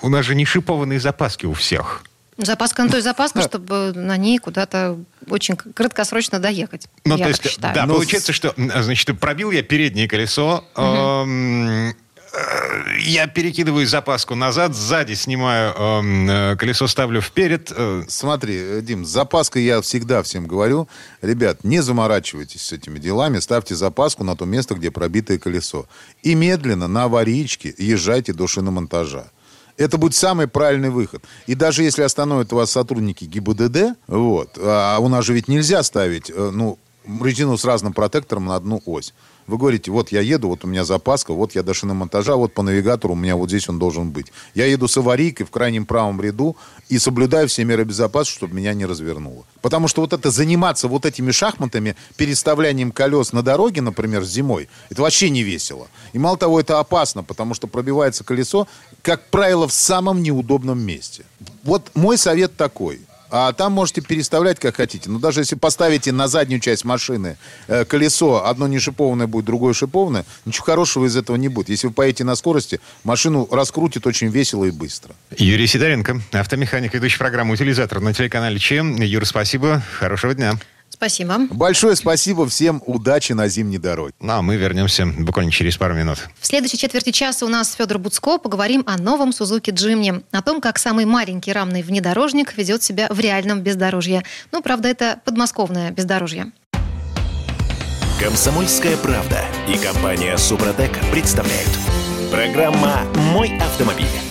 У 0.01 0.09
нас 0.09 0.25
же 0.25 0.35
не 0.35 0.45
шипованные 0.45 0.99
запаски 0.99 1.45
у 1.45 1.53
всех. 1.53 2.03
Запаска 2.37 2.83
на 2.83 2.89
той 2.89 3.01
запаска, 3.01 3.41
чтобы 3.41 3.93
на 3.95 4.17
ней 4.17 4.39
куда-то 4.39 4.99
очень 5.29 5.55
краткосрочно 5.55 6.39
доехать. 6.39 6.87
Ну, 7.05 7.15
я 7.17 7.27
то 7.27 7.31
так 7.33 7.41
есть, 7.45 7.55
считаю. 7.55 7.73
да, 7.75 7.85
Но 7.85 7.93
получается, 7.93 8.33
что, 8.33 8.53
значит, 8.57 9.17
пробил 9.19 9.51
я 9.51 9.63
переднее 9.63 10.07
колесо, 10.09 10.65
эм, 10.75 11.89
э, 11.89 11.93
я 13.03 13.27
перекидываю 13.27 13.87
запаску 13.87 14.35
назад, 14.35 14.75
сзади 14.75 15.13
снимаю 15.13 15.73
эм, 15.73 16.29
э, 16.29 16.55
колесо, 16.57 16.87
ставлю 16.87 17.21
вперед. 17.21 17.71
э, 17.73 18.03
Смотри, 18.09 18.55
э, 18.57 18.81
Дим, 18.81 19.05
с 19.05 19.09
запаской 19.09 19.63
я 19.63 19.79
всегда 19.81 20.21
всем 20.21 20.45
говорю. 20.45 20.89
Ребят, 21.21 21.63
не 21.63 21.79
заморачивайтесь 21.81 22.63
с 22.63 22.73
этими 22.73 22.99
делами, 22.99 23.39
ставьте 23.39 23.75
запаску 23.75 24.25
на 24.25 24.35
то 24.35 24.43
место, 24.43 24.75
где 24.75 24.91
пробитое 24.91 25.39
колесо. 25.39 25.87
И 26.21 26.35
медленно 26.35 26.87
на 26.89 27.05
аварийке 27.05 27.73
езжайте 27.77 28.33
до 28.33 28.45
шиномонтажа. 28.47 29.31
Это 29.77 29.97
будет 29.97 30.15
самый 30.15 30.47
правильный 30.47 30.89
выход. 30.89 31.23
И 31.47 31.55
даже 31.55 31.83
если 31.83 32.03
остановят 32.03 32.51
вас 32.51 32.71
сотрудники 32.71 33.25
ГИБДД, 33.25 33.97
вот, 34.07 34.57
а 34.57 34.97
у 34.99 35.09
нас 35.09 35.25
же 35.25 35.33
ведь 35.33 35.47
нельзя 35.47 35.83
ставить, 35.83 36.29
э, 36.29 36.51
ну, 36.53 36.79
резину 37.21 37.57
с 37.57 37.65
разным 37.65 37.93
протектором 37.93 38.45
на 38.45 38.55
одну 38.55 38.81
ось. 38.85 39.13
Вы 39.47 39.57
говорите, 39.59 39.91
вот 39.91 40.11
я 40.11 40.21
еду, 40.21 40.49
вот 40.49 40.63
у 40.63 40.67
меня 40.67 40.83
запаска, 40.85 41.31
вот 41.31 41.53
я 41.53 41.61
до 41.61 41.75
шиномонтажа, 41.75 42.35
вот 42.35 42.53
по 42.53 42.63
навигатору 42.63 43.13
у 43.13 43.17
меня 43.17 43.35
вот 43.35 43.49
здесь 43.49 43.69
он 43.69 43.77
должен 43.77 44.09
быть. 44.09 44.31
Я 44.55 44.65
еду 44.65 44.87
с 44.87 44.97
аварийкой 44.97 45.45
в 45.45 45.51
крайнем 45.51 45.85
правом 45.85 46.19
ряду 46.19 46.55
и 46.89 46.97
соблюдаю 46.97 47.47
все 47.47 47.63
меры 47.63 47.83
безопасности, 47.83 48.37
чтобы 48.37 48.55
меня 48.55 48.73
не 48.73 48.85
развернуло. 48.87 49.45
Потому 49.61 49.87
что 49.87 50.01
вот 50.01 50.13
это 50.13 50.31
заниматься 50.31 50.87
вот 50.87 51.05
этими 51.05 51.29
шахматами, 51.29 51.95
переставлянием 52.17 52.91
колес 52.91 53.33
на 53.33 53.43
дороге, 53.43 53.81
например, 53.81 54.23
зимой, 54.23 54.67
это 54.89 55.03
вообще 55.03 55.29
не 55.29 55.43
весело. 55.43 55.87
И 56.13 56.17
мало 56.17 56.37
того, 56.37 56.59
это 56.59 56.79
опасно, 56.79 57.23
потому 57.23 57.53
что 57.53 57.67
пробивается 57.67 58.23
колесо, 58.23 58.67
как 59.03 59.29
правило, 59.29 59.67
в 59.67 59.73
самом 59.73 60.23
неудобном 60.23 60.79
месте. 60.79 61.23
Вот 61.63 61.91
мой 61.93 62.17
совет 62.17 62.57
такой– 62.57 63.01
а 63.29 63.53
там 63.53 63.73
можете 63.73 64.01
переставлять 64.01 64.59
как 64.59 64.75
хотите. 64.75 65.09
Но 65.09 65.19
даже 65.19 65.41
если 65.41 65.55
поставите 65.55 66.11
на 66.11 66.27
заднюю 66.27 66.59
часть 66.59 66.85
машины 66.85 67.37
э, 67.67 67.85
колесо, 67.85 68.45
одно 68.45 68.67
не 68.67 68.79
шипованное 68.79 69.27
будет, 69.27 69.45
другое 69.45 69.73
шипованное, 69.73 70.25
ничего 70.45 70.65
хорошего 70.65 71.05
из 71.05 71.15
этого 71.15 71.35
не 71.35 71.47
будет. 71.47 71.69
Если 71.69 71.87
вы 71.87 71.93
поедете 71.93 72.23
на 72.23 72.35
скорости, 72.35 72.79
машину 73.03 73.47
раскрутит 73.51 74.05
очень 74.07 74.27
весело 74.27 74.65
и 74.65 74.71
быстро. 74.71 75.15
Юрий 75.37 75.67
Сидоренко, 75.67 76.21
автомеханик, 76.31 76.93
ведущий 76.93 77.17
программу 77.17 77.53
«Утилизатор» 77.53 77.99
на 77.99 78.13
телеканале 78.13 78.59
ЧЕМ. 78.59 79.01
Юра, 79.01 79.25
спасибо, 79.25 79.83
хорошего 79.99 80.33
дня. 80.33 80.57
Спасибо. 80.95 81.47
Большое 81.49 81.95
спасибо 81.95 82.47
всем, 82.47 82.81
удачи 82.85 83.33
на 83.33 83.49
зимней 83.49 83.77
дороге. 83.77 84.13
Ну, 84.21 84.33
а 84.33 84.41
мы 84.41 84.55
вернемся 84.55 85.05
буквально 85.05 85.51
через 85.51 85.75
пару 85.75 85.93
минут. 85.93 86.19
В 86.39 86.47
следующей 86.47 86.77
четверти 86.77 87.11
часа 87.11 87.45
у 87.45 87.49
нас 87.49 87.73
Федор 87.73 87.99
Буцко. 87.99 88.37
Поговорим 88.37 88.83
о 88.87 88.97
новом 88.97 89.33
Сузуки 89.33 89.71
Джимни. 89.71 90.23
О 90.31 90.41
том, 90.41 90.61
как 90.61 90.79
самый 90.79 91.05
маленький 91.05 91.51
рамный 91.51 91.83
внедорожник 91.83 92.57
ведет 92.57 92.81
себя 92.81 93.07
в 93.09 93.19
реальном 93.19 93.61
бездорожье. 93.61 94.23
Ну, 94.51 94.61
правда, 94.61 94.87
это 94.87 95.19
подмосковное 95.25 95.91
бездорожье. 95.91 96.51
Комсомольская 98.19 98.95
правда 98.95 99.43
и 99.67 99.77
компания 99.77 100.37
Супротек 100.37 100.97
представляют. 101.11 101.69
Программа 102.31 103.01
«Мой 103.33 103.57
автомобиль». 103.57 104.24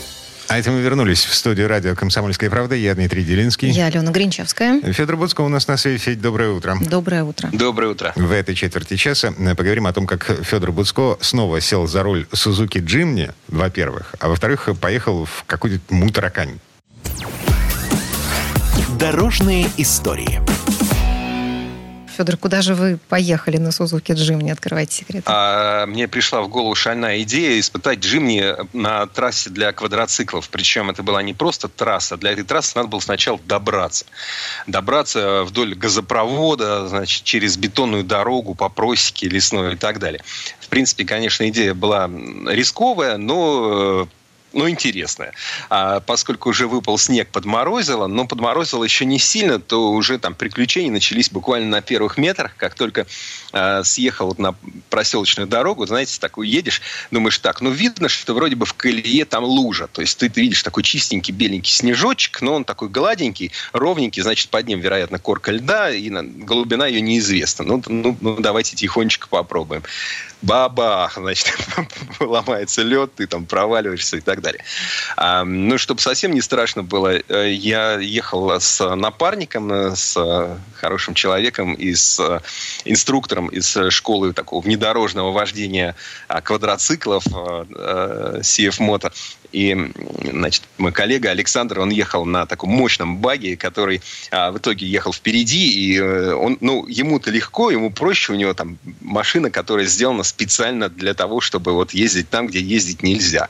А 0.48 0.59
это 0.59 0.70
мы 0.70 0.80
вернулись 0.80 1.24
в 1.24 1.35
студию 1.35 1.68
радио 1.68 1.94
«Комсомольская 1.94 2.50
правда». 2.50 2.74
Я 2.74 2.94
Дмитрий 2.94 3.24
Делинский. 3.24 3.70
Я 3.70 3.87
Алена 3.87 4.11
Гринчевская. 4.11 4.80
Федор 4.92 5.16
Буцко 5.16 5.40
у 5.40 5.48
нас 5.48 5.66
на 5.68 5.76
связи. 5.76 5.98
Федь, 5.98 6.20
доброе 6.20 6.50
утро. 6.50 6.76
Доброе 6.80 7.24
утро. 7.24 7.48
Доброе 7.52 7.88
утро. 7.88 8.12
В 8.14 8.30
этой 8.30 8.54
четверти 8.54 8.96
часа 8.96 9.33
поговорим 9.33 9.87
о 9.87 9.92
том, 9.92 10.07
как 10.07 10.24
Федор 10.44 10.72
Буцко 10.72 11.18
снова 11.20 11.61
сел 11.61 11.87
за 11.87 12.02
руль 12.02 12.26
Сузуки 12.33 12.78
Джимни, 12.78 13.30
во-первых, 13.48 14.14
а 14.20 14.28
во-вторых, 14.28 14.68
поехал 14.80 15.24
в 15.24 15.44
какую-то 15.46 15.80
мутаракань. 15.92 16.59
Дорожные 18.98 19.66
истории. 19.76 20.40
Федор, 22.16 22.37
куда 22.37 22.62
же 22.62 22.74
вы 22.74 22.98
поехали 23.09 23.57
на 23.57 23.72
Сузуки 23.72 24.12
Джимни? 24.12 24.50
Открывайте 24.50 24.98
секрет. 24.98 25.24
А, 25.27 25.85
мне 25.87 26.07
пришла 26.07 26.42
в 26.42 26.48
голову 26.48 26.74
шальная 26.74 27.22
идея 27.22 27.59
испытать 27.59 27.98
Джимни 27.98 28.55
на 28.72 29.07
трассе 29.07 29.50
для 29.50 29.72
квадроциклов. 29.72 30.48
Причем 30.48 30.90
это 30.90 31.03
была 31.03 31.22
не 31.22 31.35
просто 31.35 31.68
трасса. 31.68 32.16
Для 32.16 32.31
этой 32.33 32.44
трассы 32.44 32.72
надо 32.77 32.88
было 32.88 33.00
сначала 33.00 33.40
добраться. 33.46 34.07
Добраться 34.66 35.42
вдоль 35.44 35.74
газопровода, 35.74 36.87
значит, 36.87 37.24
через 37.24 37.57
бетонную 37.57 38.05
дорогу 38.05 38.55
по 38.55 38.68
просеке 38.68 39.29
лесной 39.29 39.74
и 39.74 39.77
так 39.77 39.98
далее. 39.98 40.22
В 40.61 40.68
принципе, 40.68 41.05
конечно, 41.05 41.48
идея 41.48 41.74
была 41.74 42.09
рисковая, 42.46 43.16
но 43.16 44.09
но 44.54 44.68
интересная. 44.68 45.32
А 45.68 46.00
поскольку 46.00 46.50
уже 46.50 46.66
выпал 46.66 46.96
снег, 46.98 47.28
подморозило, 47.28 48.06
но 48.06 48.26
подморозило 48.26 48.84
еще 48.84 49.04
не 49.04 49.18
сильно, 49.18 49.58
то 49.58 49.92
уже 49.92 50.18
там 50.18 50.34
приключения 50.34 50.90
начались 50.90 51.30
буквально 51.30 51.68
на 51.68 51.82
первых 51.82 52.16
метрах. 52.16 52.56
Как 52.56 52.74
только 52.74 53.06
э, 53.52 53.82
съехал 53.84 54.34
на 54.38 54.54
проселочную 54.90 55.46
дорогу, 55.46 55.86
знаете, 55.86 56.18
такой 56.20 56.48
едешь, 56.48 56.80
думаешь, 57.10 57.38
так, 57.38 57.60
ну 57.60 57.70
видно, 57.70 58.08
что 58.08 58.34
вроде 58.34 58.56
бы 58.56 58.66
в 58.66 58.74
колее 58.74 59.24
там 59.24 59.44
лужа. 59.44 59.88
То 59.88 60.00
есть 60.00 60.18
ты, 60.18 60.28
ты 60.28 60.40
видишь 60.40 60.62
такой 60.62 60.82
чистенький 60.82 61.34
беленький 61.34 61.72
снежочек, 61.72 62.40
но 62.40 62.54
он 62.54 62.64
такой 62.64 62.88
гладенький, 62.88 63.52
ровненький, 63.72 64.22
значит, 64.22 64.50
под 64.50 64.66
ним, 64.66 64.80
вероятно, 64.80 65.18
корка 65.18 65.52
льда, 65.52 65.90
и 65.90 66.10
глубина 66.10 66.86
ее 66.86 67.00
неизвестна. 67.00 67.64
Ну, 67.64 67.82
ну, 67.86 68.16
ну 68.20 68.36
давайте 68.38 68.76
тихонечко 68.76 69.28
попробуем. 69.28 69.82
Бабах, 70.44 71.14
значит, 71.16 71.57
ломается 72.20 72.83
лед, 72.83 73.14
ты 73.14 73.26
там 73.26 73.46
проваливаешься 73.46 74.18
и 74.18 74.20
так 74.20 74.40
далее. 74.42 74.62
А, 75.16 75.44
ну, 75.44 75.78
чтобы 75.78 76.00
совсем 76.00 76.33
не 76.33 76.40
страшно 76.40 76.83
было, 76.83 77.16
э, 77.16 77.52
я 77.52 77.98
ехал 77.98 78.61
с 78.61 78.94
напарником, 78.94 79.72
э, 79.72 79.96
с 79.96 80.18
хорошим 80.74 81.14
человеком 81.14 81.74
и 81.74 81.94
с 81.94 82.20
э, 82.20 82.40
инструктором 82.85 83.48
из 83.48 83.76
школы 83.90 84.33
такого 84.33 84.61
внедорожного 84.61 85.33
вождения 85.33 85.94
а, 86.28 86.40
квадроциклов 86.40 87.26
CF 87.26 88.80
Moto. 88.80 89.12
И, 89.54 89.76
значит, 90.33 90.64
мой 90.78 90.90
коллега 90.90 91.30
Александр, 91.30 91.78
он 91.78 91.90
ехал 91.90 92.24
на 92.24 92.44
таком 92.44 92.70
мощном 92.70 93.18
баге, 93.18 93.57
который 93.57 94.02
а, 94.33 94.50
в 94.50 94.59
итоге 94.59 94.85
ехал 94.85 95.12
впереди, 95.12 95.70
и 95.70 96.00
он, 96.00 96.59
ну, 96.61 96.85
ему-то 96.88 97.30
легко, 97.30 97.70
ему 97.70 97.92
проще, 97.92 98.33
у 98.33 98.37
него 98.37 98.52
там 98.52 98.78
машина, 99.00 99.52
которая 99.52 99.87
сделана 99.87 100.24
специально 100.35 100.88
для 100.88 101.14
того, 101.14 101.40
чтобы 101.40 101.73
вот 101.73 101.94
ездить 101.94 102.29
там, 102.29 102.49
где 102.49 102.61
ездить 102.61 103.05
нельзя. 103.05 103.49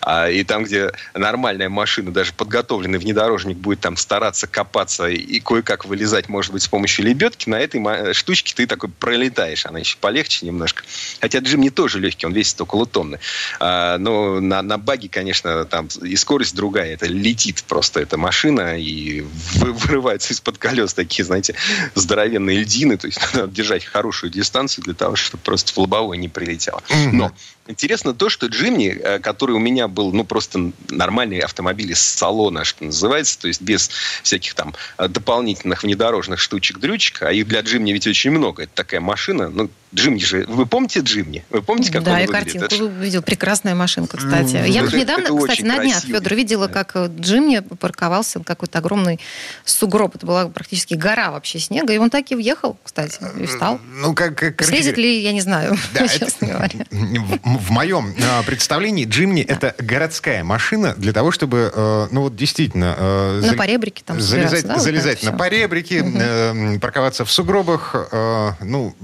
А, 0.00 0.28
и 0.28 0.42
там, 0.42 0.64
где 0.64 0.90
нормальная 1.14 1.68
машина, 1.68 2.10
даже 2.10 2.32
подготовленный 2.32 2.98
внедорожник 2.98 3.56
будет 3.56 3.80
там 3.80 3.96
стараться 3.96 4.48
копаться 4.48 5.06
и 5.08 5.38
кое-как 5.38 5.84
вылезать, 5.84 6.28
может 6.28 6.52
быть, 6.52 6.62
с 6.62 6.68
помощью 6.68 7.04
лебедки, 7.04 7.48
на 7.48 7.60
этой 7.60 8.12
штучке 8.12 8.54
ты 8.56 8.66
такой 8.66 8.90
пролетаешь. 8.90 9.66
Она 9.66 9.78
еще 9.78 9.96
полегче 10.00 10.46
немножко. 10.46 10.82
Хотя 11.20 11.38
джим 11.38 11.60
не 11.60 11.70
тоже 11.70 12.00
легкий, 12.00 12.26
он 12.26 12.32
весит 12.32 12.60
около 12.60 12.86
тонны. 12.86 13.20
А, 13.60 13.96
но 13.98 14.40
на, 14.40 14.62
на 14.62 14.78
баге, 14.78 15.08
конечно, 15.08 15.64
там 15.64 15.88
и 16.02 16.16
скорость 16.16 16.56
другая. 16.56 16.94
Это 16.94 17.06
летит 17.06 17.62
просто 17.68 18.00
эта 18.00 18.16
машина 18.16 18.76
и 18.76 19.24
вырывается 19.54 20.32
из-под 20.32 20.58
колес 20.58 20.92
такие, 20.92 21.24
знаете, 21.24 21.54
здоровенные 21.94 22.58
льдины. 22.58 22.96
То 22.96 23.06
есть 23.06 23.20
надо 23.34 23.52
держать 23.52 23.84
хорошую 23.84 24.30
дистанцию 24.30 24.84
для 24.84 24.94
того, 24.94 25.14
чтобы 25.14 25.42
просто 25.44 25.72
в 25.72 25.78
лобовой 25.78 26.15
не 26.16 26.28
прилетело. 26.28 26.82
Но 27.12 27.32
Интересно 27.68 28.14
то, 28.14 28.28
что 28.28 28.46
Джимни, 28.46 28.88
э, 28.88 29.18
который 29.18 29.52
у 29.52 29.58
меня 29.58 29.88
был, 29.88 30.12
ну, 30.12 30.24
просто 30.24 30.72
нормальный 30.88 31.38
автомобиль 31.38 31.92
из 31.92 32.00
салона, 32.00 32.64
что 32.64 32.84
называется, 32.84 33.40
то 33.40 33.48
есть 33.48 33.60
без 33.60 33.90
всяких 34.22 34.54
там 34.54 34.74
э, 34.98 35.08
дополнительных 35.08 35.82
внедорожных 35.82 36.40
штучек-дрючек, 36.40 37.22
а 37.22 37.32
их 37.32 37.46
для 37.48 37.60
Джимни 37.60 37.92
ведь 37.92 38.06
очень 38.06 38.30
много. 38.30 38.64
Это 38.64 38.72
такая 38.74 39.00
машина, 39.00 39.48
ну, 39.48 39.70
Джимни 39.94 40.18
же... 40.18 40.44
Вы 40.48 40.66
помните 40.66 41.00
Джимни? 41.00 41.44
Вы 41.50 41.62
помните, 41.62 41.92
как 41.92 42.02
да, 42.02 42.12
он 42.12 42.18
я 42.18 42.26
выглядит? 42.26 42.60
картинку 42.60 42.84
это... 42.84 43.02
видел. 43.02 43.22
Прекрасная 43.22 43.74
машинка, 43.74 44.18
кстати. 44.18 44.56
Mm, 44.56 44.68
я 44.68 44.84
это, 44.84 44.96
недавно, 44.96 45.24
это 45.24 45.36
кстати, 45.36 45.62
на 45.62 45.78
днях, 45.78 45.94
красивый. 45.94 46.20
Федор, 46.20 46.34
видела, 46.34 46.68
как 46.68 46.92
э, 46.96 47.10
Джимни 47.18 47.60
парковался 47.60 48.40
какой-то 48.40 48.78
огромный 48.78 49.20
сугроб. 49.64 50.16
Это 50.16 50.26
была 50.26 50.48
практически 50.48 50.94
гора 50.94 51.30
вообще 51.30 51.60
снега. 51.60 51.92
И 51.92 51.98
он 51.98 52.10
так 52.10 52.30
и 52.30 52.34
въехал, 52.34 52.76
кстати, 52.82 53.20
и 53.40 53.46
встал. 53.46 53.80
Ну, 53.94 54.12
как... 54.12 54.36
как 54.36 54.62
Слезет 54.62 54.98
ли, 54.98 55.20
я 55.20 55.32
не 55.32 55.40
знаю, 55.40 55.76
да, 55.94 56.06
честно 56.08 56.46
это... 56.46 56.46
говоря 56.46 56.86
в 57.56 57.70
моем 57.70 58.14
э, 58.16 58.42
представлении 58.44 59.04
Джимни 59.04 59.42
это 59.42 59.74
городская 59.78 60.44
машина 60.44 60.94
для 60.96 61.12
того, 61.12 61.30
чтобы, 61.30 61.72
э, 61.74 62.08
ну 62.10 62.22
вот 62.22 62.36
действительно... 62.36 62.94
Э, 62.98 63.40
на 63.44 63.54
поребрике 63.54 64.02
там 64.04 64.20
залезать, 64.20 64.66
да, 64.66 64.78
залезать 64.78 65.22
вот 65.22 65.32
на 65.32 65.38
поребрики, 65.38 66.00
угу. 66.00 66.18
э, 66.18 66.78
парковаться 66.78 67.24
в 67.24 67.30
сугробах. 67.30 67.94
Э, 68.12 68.52
ну, 68.60 68.94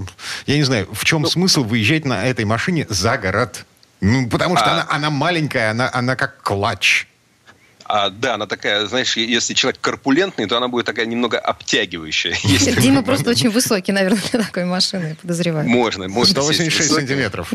я 0.47 0.57
не 0.57 0.63
знаю, 0.63 0.89
в 0.93 1.05
чем 1.05 1.23
ну, 1.23 1.29
смысл 1.29 1.65
выезжать 1.65 2.05
на 2.05 2.27
этой 2.27 2.45
машине 2.45 2.87
за 2.89 3.19
город? 3.19 3.65
Ну, 4.01 4.29
потому 4.29 4.57
что 4.57 4.67
а... 4.67 4.73
она, 4.73 4.87
она 4.89 5.11
маленькая, 5.11 5.71
она, 5.71 5.91
она 5.93 6.17
как 6.17 6.43
клатч. 6.43 7.07
А, 7.85 8.09
да, 8.09 8.35
она 8.35 8.47
такая, 8.47 8.87
знаешь, 8.87 9.17
если 9.17 9.53
человек 9.53 9.79
корпулентный, 9.81 10.47
то 10.47 10.57
она 10.57 10.69
будет 10.69 10.87
такая 10.87 11.05
немного 11.05 11.39
обтягивающая. 11.39 12.35
Дима 12.81 13.03
просто 13.03 13.29
очень 13.29 13.51
высокий, 13.51 13.93
наверное, 13.93 14.23
для 14.31 14.43
такой 14.43 14.65
машины, 14.65 15.17
подозреваю. 15.21 15.69
Можно, 15.69 16.09
можно. 16.09 16.33
186 16.33 16.91
сантиметров. 16.91 17.53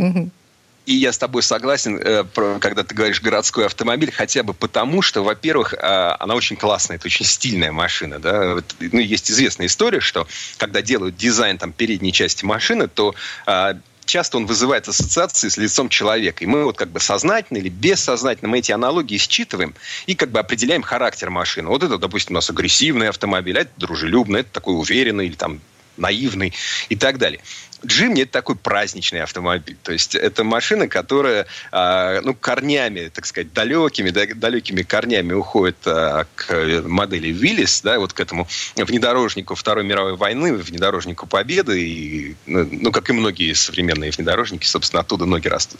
И 0.87 0.93
я 0.93 1.11
с 1.11 1.17
тобой 1.17 1.43
согласен, 1.43 1.99
э, 2.01 2.23
когда 2.61 2.81
ты 2.81 2.95
говоришь 2.95 3.21
городской 3.21 3.65
автомобиль, 3.65 4.09
хотя 4.09 4.41
бы 4.41 4.53
потому, 4.53 5.01
что, 5.01 5.21
во-первых, 5.21 5.73
э, 5.73 5.77
она 5.81 6.33
очень 6.33 6.55
классная, 6.55 6.95
это 6.95 7.07
очень 7.07 7.25
стильная 7.25 7.73
машина. 7.73 8.19
Да? 8.19 8.55
Ну, 8.79 8.99
есть 8.99 9.29
известная 9.29 9.67
история, 9.67 9.99
что 9.99 10.27
когда 10.55 10.81
делают 10.81 11.17
дизайн 11.17 11.57
там, 11.57 11.73
передней 11.73 12.13
части 12.13 12.45
машины, 12.45 12.87
то 12.87 13.13
э, 13.47 13.73
часто 14.05 14.37
он 14.37 14.45
вызывает 14.45 14.87
ассоциации 14.87 15.49
с 15.49 15.57
лицом 15.57 15.89
человека. 15.89 16.45
И 16.45 16.47
мы 16.47 16.63
вот 16.63 16.77
как 16.77 16.87
бы 16.87 17.01
сознательно 17.01 17.57
или 17.57 17.67
бессознательно 17.67 18.47
мы 18.49 18.59
эти 18.59 18.71
аналогии 18.71 19.17
считываем 19.17 19.75
и 20.05 20.15
как 20.15 20.31
бы 20.31 20.39
определяем 20.39 20.83
характер 20.83 21.29
машины. 21.29 21.67
Вот 21.67 21.83
это, 21.83 21.97
допустим, 21.97 22.31
у 22.31 22.35
нас 22.35 22.49
агрессивный 22.49 23.09
автомобиль, 23.09 23.57
а 23.57 23.63
это 23.63 23.71
дружелюбный, 23.75 24.39
это 24.39 24.53
такой 24.53 24.79
уверенный 24.79 25.25
или 25.27 25.35
там 25.35 25.59
наивный 25.97 26.53
и 26.89 26.95
так 26.95 27.17
далее. 27.17 27.41
Джимни 27.85 28.23
это 28.23 28.31
такой 28.31 28.55
праздничный 28.55 29.21
автомобиль. 29.21 29.77
То 29.83 29.91
есть 29.91 30.15
это 30.15 30.43
машина, 30.43 30.87
которая 30.87 31.45
э, 31.71 32.21
ну, 32.23 32.33
корнями, 32.33 33.09
так 33.13 33.25
сказать, 33.25 33.53
далекими, 33.53 34.09
да, 34.09 34.25
далекими 34.33 34.81
корнями 34.81 35.33
уходит 35.33 35.77
э, 35.85 36.25
к 36.35 36.83
модели 36.85 37.29
Willys, 37.29 37.81
да, 37.83 37.99
вот 37.99 38.13
к 38.13 38.19
этому 38.19 38.47
внедорожнику 38.75 39.55
Второй 39.55 39.83
мировой 39.83 40.15
войны, 40.15 40.53
внедорожнику 40.53 41.27
Победы, 41.27 41.81
и, 41.81 42.35
ну, 42.45 42.67
ну 42.71 42.91
как 42.91 43.09
и 43.09 43.13
многие 43.13 43.53
современные 43.53 44.11
внедорожники, 44.11 44.65
собственно, 44.65 45.01
оттуда 45.01 45.25
ноги 45.25 45.47
растут. 45.47 45.79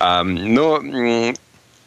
А, 0.00 0.24
но 0.24 0.80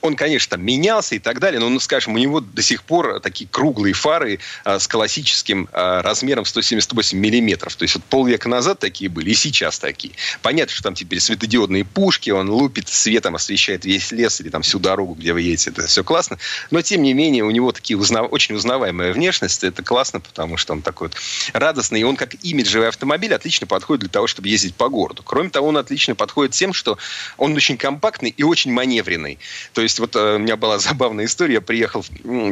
он, 0.01 0.15
конечно, 0.15 0.55
менялся 0.55 1.15
и 1.15 1.19
так 1.19 1.39
далее, 1.39 1.59
но, 1.59 1.69
ну, 1.69 1.79
скажем, 1.79 2.15
у 2.15 2.17
него 2.17 2.39
до 2.39 2.61
сих 2.61 2.83
пор 2.83 3.19
такие 3.19 3.49
круглые 3.49 3.93
фары 3.93 4.39
а, 4.63 4.79
с 4.79 4.87
классическим 4.87 5.67
а, 5.71 6.01
размером 6.01 6.45
178 6.45 7.17
миллиметров. 7.17 7.75
То 7.75 7.83
есть 7.83 7.95
вот 7.95 8.03
полвека 8.05 8.47
назад 8.47 8.79
такие 8.79 9.09
были, 9.09 9.31
и 9.31 9.35
сейчас 9.35 9.79
такие. 9.79 10.13
Понятно, 10.41 10.73
что 10.73 10.83
там 10.83 10.95
теперь 10.95 11.19
светодиодные 11.19 11.83
пушки, 11.83 12.29
он 12.29 12.49
лупит 12.49 12.87
светом, 12.87 13.35
освещает 13.35 13.85
весь 13.85 14.11
лес 14.11 14.39
или 14.41 14.49
там 14.49 14.61
всю 14.61 14.79
дорогу, 14.79 15.15
где 15.15 15.33
вы 15.33 15.41
едете. 15.41 15.71
Это 15.71 15.87
все 15.87 16.03
классно. 16.03 16.37
Но, 16.71 16.81
тем 16.81 17.01
не 17.01 17.13
менее, 17.13 17.43
у 17.43 17.51
него 17.51 17.71
такие 17.71 17.97
узнав... 17.97 18.31
очень 18.31 18.55
узнаваемая 18.55 19.13
внешность. 19.13 19.63
Это 19.63 19.83
классно, 19.83 20.19
потому 20.19 20.57
что 20.57 20.73
он 20.73 20.81
такой 20.81 21.09
вот 21.09 21.17
радостный. 21.53 22.01
И 22.01 22.03
он, 22.03 22.15
как 22.15 22.35
имиджевый 22.43 22.87
автомобиль, 22.87 23.33
отлично 23.33 23.67
подходит 23.67 24.01
для 24.01 24.09
того, 24.09 24.27
чтобы 24.27 24.47
ездить 24.47 24.75
по 24.75 24.89
городу. 24.89 25.23
Кроме 25.23 25.49
того, 25.49 25.67
он 25.67 25.77
отлично 25.77 26.15
подходит 26.15 26.53
тем, 26.53 26.73
что 26.73 26.97
он 27.37 27.53
очень 27.55 27.77
компактный 27.77 28.33
и 28.35 28.43
очень 28.43 28.71
маневренный. 28.71 29.39
То 29.73 29.81
есть 29.81 29.88
есть 29.89 29.99
вот 29.99 30.15
э, 30.15 30.35
у 30.35 30.39
меня 30.39 30.55
была 30.55 30.79
забавная 30.79 31.25
история. 31.25 31.55
Я 31.55 31.61
приехал 31.61 32.05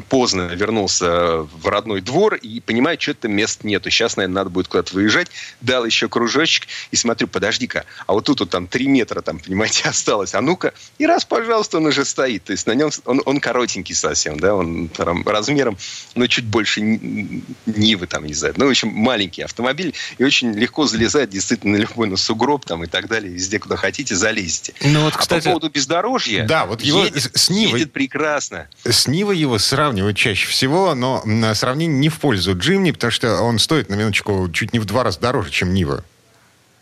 поздно, 0.10 0.50
вернулся 0.54 1.42
в 1.42 1.68
родной 1.68 2.02
двор 2.02 2.36
и 2.36 2.60
понимаю, 2.60 3.00
что-то 3.00 3.28
мест 3.28 3.64
нету. 3.64 3.90
Сейчас, 3.90 4.18
наверное, 4.18 4.36
надо 4.36 4.50
будет 4.50 4.68
куда-то 4.68 4.94
выезжать. 4.94 5.28
Дал 5.62 5.86
еще 5.86 6.10
кружочек 6.10 6.68
и 6.92 6.96
смотрю, 6.96 7.28
подожди-ка, 7.28 7.86
а 8.08 8.14
вот 8.14 8.26
тут 8.26 8.40
вот 8.40 8.50
там 8.50 8.68
три 8.68 8.88
метра, 8.88 9.22
там, 9.22 9.40
понимаете, 9.40 9.84
осталось. 9.90 10.34
А 10.34 10.42
ну-ка, 10.42 10.74
и 10.98 11.06
раз, 11.06 11.26
пожалуйста, 11.26 11.78
он 11.78 11.86
уже 11.86 12.06
стоит. 12.06 12.46
То 12.46 12.52
есть 12.52 12.68
на 12.68 12.74
нем 12.74 12.90
он, 13.06 13.22
он 13.26 13.40
коротенький 13.40 13.96
совсем, 13.96 14.40
да, 14.40 14.56
он 14.56 14.90
там, 14.90 15.28
размером, 15.28 15.78
ну, 16.16 16.28
чуть 16.28 16.46
больше 16.46 16.82
Нивы, 16.82 18.08
там, 18.08 18.26
не 18.26 18.34
знаю. 18.34 18.56
Ну, 18.58 18.66
в 18.66 18.70
общем, 18.70 18.90
маленький 18.90 19.44
автомобиль 19.44 19.94
и 20.18 20.24
очень 20.24 20.54
легко 20.54 20.88
залезает 20.88 21.30
действительно 21.30 21.78
на 21.78 21.82
любой 21.82 22.08
на 22.08 22.18
сугроб 22.18 22.66
там 22.66 22.84
и 22.84 22.88
так 22.88 23.08
далее. 23.08 23.32
Везде, 23.32 23.60
куда 23.60 23.76
хотите, 23.76 24.16
залезете. 24.16 24.74
Ну, 24.82 25.04
вот, 25.04 25.16
кстати, 25.16 25.48
а 25.48 25.52
по 25.52 25.60
поводу 25.60 25.70
бездорожья... 25.70 26.46
Да, 26.46 26.66
вот 26.66 26.82
его 26.82 27.04
едет 27.04 27.27
с 27.34 27.50
Нивой... 27.50 27.80
Едет 27.80 27.94
прекрасно. 27.94 28.68
С 28.84 29.08
Нивой 29.08 29.38
его 29.38 29.58
сравнивают 29.58 30.18
чаще 30.18 30.48
всего, 30.48 30.96
но 30.96 31.24
сравнение 31.54 31.98
не 31.98 32.10
в 32.10 32.20
пользу 32.20 32.58
Джимни, 32.58 32.92
потому 32.92 33.12
что 33.12 33.42
он 33.42 33.60
стоит, 33.60 33.90
на 33.90 33.96
минуточку, 33.96 34.50
чуть 34.52 34.74
не 34.74 34.80
в 34.80 34.86
два 34.86 35.04
раза 35.04 35.20
дороже, 35.20 35.52
чем 35.52 35.74
Нива. 35.74 36.04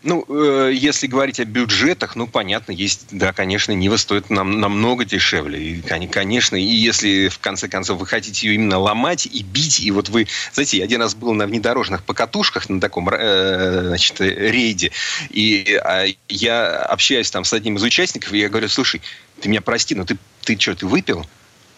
Ну, 0.06 0.24
э, 0.30 0.72
если 0.72 1.08
говорить 1.08 1.40
о 1.40 1.46
бюджетах, 1.46 2.16
ну, 2.16 2.28
понятно, 2.28 2.72
есть, 2.72 3.08
да, 3.10 3.34
конечно, 3.34 3.72
Нива 3.72 3.98
стоит 3.98 4.30
нам 4.30 4.60
намного 4.60 5.04
дешевле. 5.04 5.60
И, 5.60 5.82
конечно, 5.82 6.56
и 6.56 6.62
если, 6.62 7.28
в 7.28 7.40
конце 7.40 7.68
концов, 7.68 7.98
вы 7.98 8.06
хотите 8.06 8.46
ее 8.46 8.54
именно 8.54 8.78
ломать 8.78 9.26
и 9.26 9.42
бить, 9.42 9.80
и 9.80 9.90
вот 9.90 10.10
вы, 10.10 10.28
знаете, 10.54 10.78
я 10.78 10.84
один 10.84 11.02
раз 11.02 11.16
был 11.16 11.34
на 11.34 11.48
внедорожных 11.48 12.04
покатушках, 12.04 12.70
на 12.70 12.80
таком, 12.80 13.10
э, 13.10 13.86
значит, 13.88 14.22
рейде, 14.22 14.92
и 15.32 15.80
э, 15.84 16.14
я 16.30 16.84
общаюсь 16.84 17.32
там 17.32 17.44
с 17.44 17.52
одним 17.54 17.78
из 17.78 17.84
участников, 17.84 18.32
и 18.32 18.38
я 18.38 18.48
говорю, 18.48 18.70
слушай, 18.70 19.02
ты 19.42 19.50
меня 19.50 19.62
прости, 19.62 19.96
но 19.96 20.06
ты, 20.06 20.20
ты 20.44 20.56
что, 20.60 20.76
ты 20.76 20.86
выпил? 20.86 21.26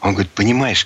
Он 0.01 0.11
говорит, 0.11 0.33
понимаешь, 0.33 0.85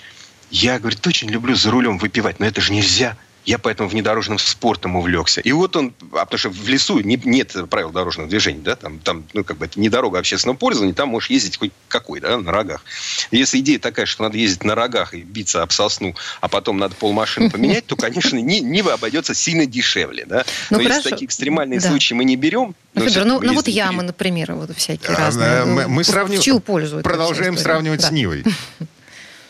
я, 0.52 0.78
говорит, 0.78 1.06
очень 1.08 1.28
люблю 1.28 1.56
за 1.56 1.72
рулем 1.72 1.98
выпивать, 1.98 2.40
но 2.40 2.46
это 2.46 2.62
же 2.62 2.72
нельзя. 2.72 3.18
Я 3.46 3.58
поэтому 3.58 3.90
внедорожным 3.90 4.38
спортом 4.38 4.96
увлекся. 4.96 5.42
И 5.42 5.52
вот 5.52 5.76
он, 5.76 5.94
а 6.14 6.26
потому 6.26 6.38
что 6.38 6.50
в 6.50 6.68
лесу 6.68 7.00
не, 7.00 7.20
нет 7.24 7.56
правил 7.70 7.90
дорожного 7.90 8.30
движения, 8.30 8.62
да, 8.62 8.76
там, 8.76 9.00
там, 9.00 9.24
ну, 9.34 9.44
как 9.44 9.58
бы 9.58 9.66
это 9.66 9.80
не 9.80 9.90
дорога 9.90 10.20
общественного 10.20 10.58
пользования, 10.58 10.94
там 10.94 11.10
можешь 11.10 11.30
ездить 11.30 11.58
хоть 11.58 11.72
какой, 11.88 12.20
да, 12.20 12.38
на 12.38 12.52
рогах. 12.52 12.84
Если 13.32 13.60
идея 13.60 13.80
такая, 13.80 14.06
что 14.06 14.24
надо 14.24 14.38
ездить 14.38 14.64
на 14.64 14.76
рогах 14.76 15.14
и 15.14 15.22
биться 15.22 15.64
об 15.64 15.72
сосну, 15.72 16.16
а 16.40 16.48
потом 16.48 16.78
надо 16.78 16.96
полмашины 16.96 17.50
поменять, 17.52 17.86
то, 17.88 17.96
конечно, 17.96 18.38
Нива 18.38 18.94
обойдется 18.94 19.34
сильно 19.34 19.66
дешевле, 19.66 20.26
да. 20.26 20.46
Ну, 20.70 20.78
Но 20.78 20.84
если 20.84 21.10
такие 21.10 21.26
экстремальные 21.26 21.80
да. 21.80 21.90
случаи 21.90 22.14
мы 22.14 22.26
не 22.26 22.36
берем... 22.36 22.76
Ну, 22.94 23.08
Федор, 23.08 23.26
ну, 23.26 23.40
ну 23.42 23.54
вот 23.54 23.68
ямы, 23.68 24.04
например, 24.04 24.54
вот 24.54 24.76
всякие 24.78 25.16
а, 25.16 25.20
разные. 25.20 25.66
Мы, 25.66 25.88
мы 25.88 26.04
сравним... 26.04 26.40
В 26.40 26.44
чью 26.44 26.60
пользу? 26.60 27.02
Продолжаем 27.02 27.58
сравнивать 27.58 28.02
да. 28.02 28.08
с 28.10 28.12
Нивой. 28.12 28.44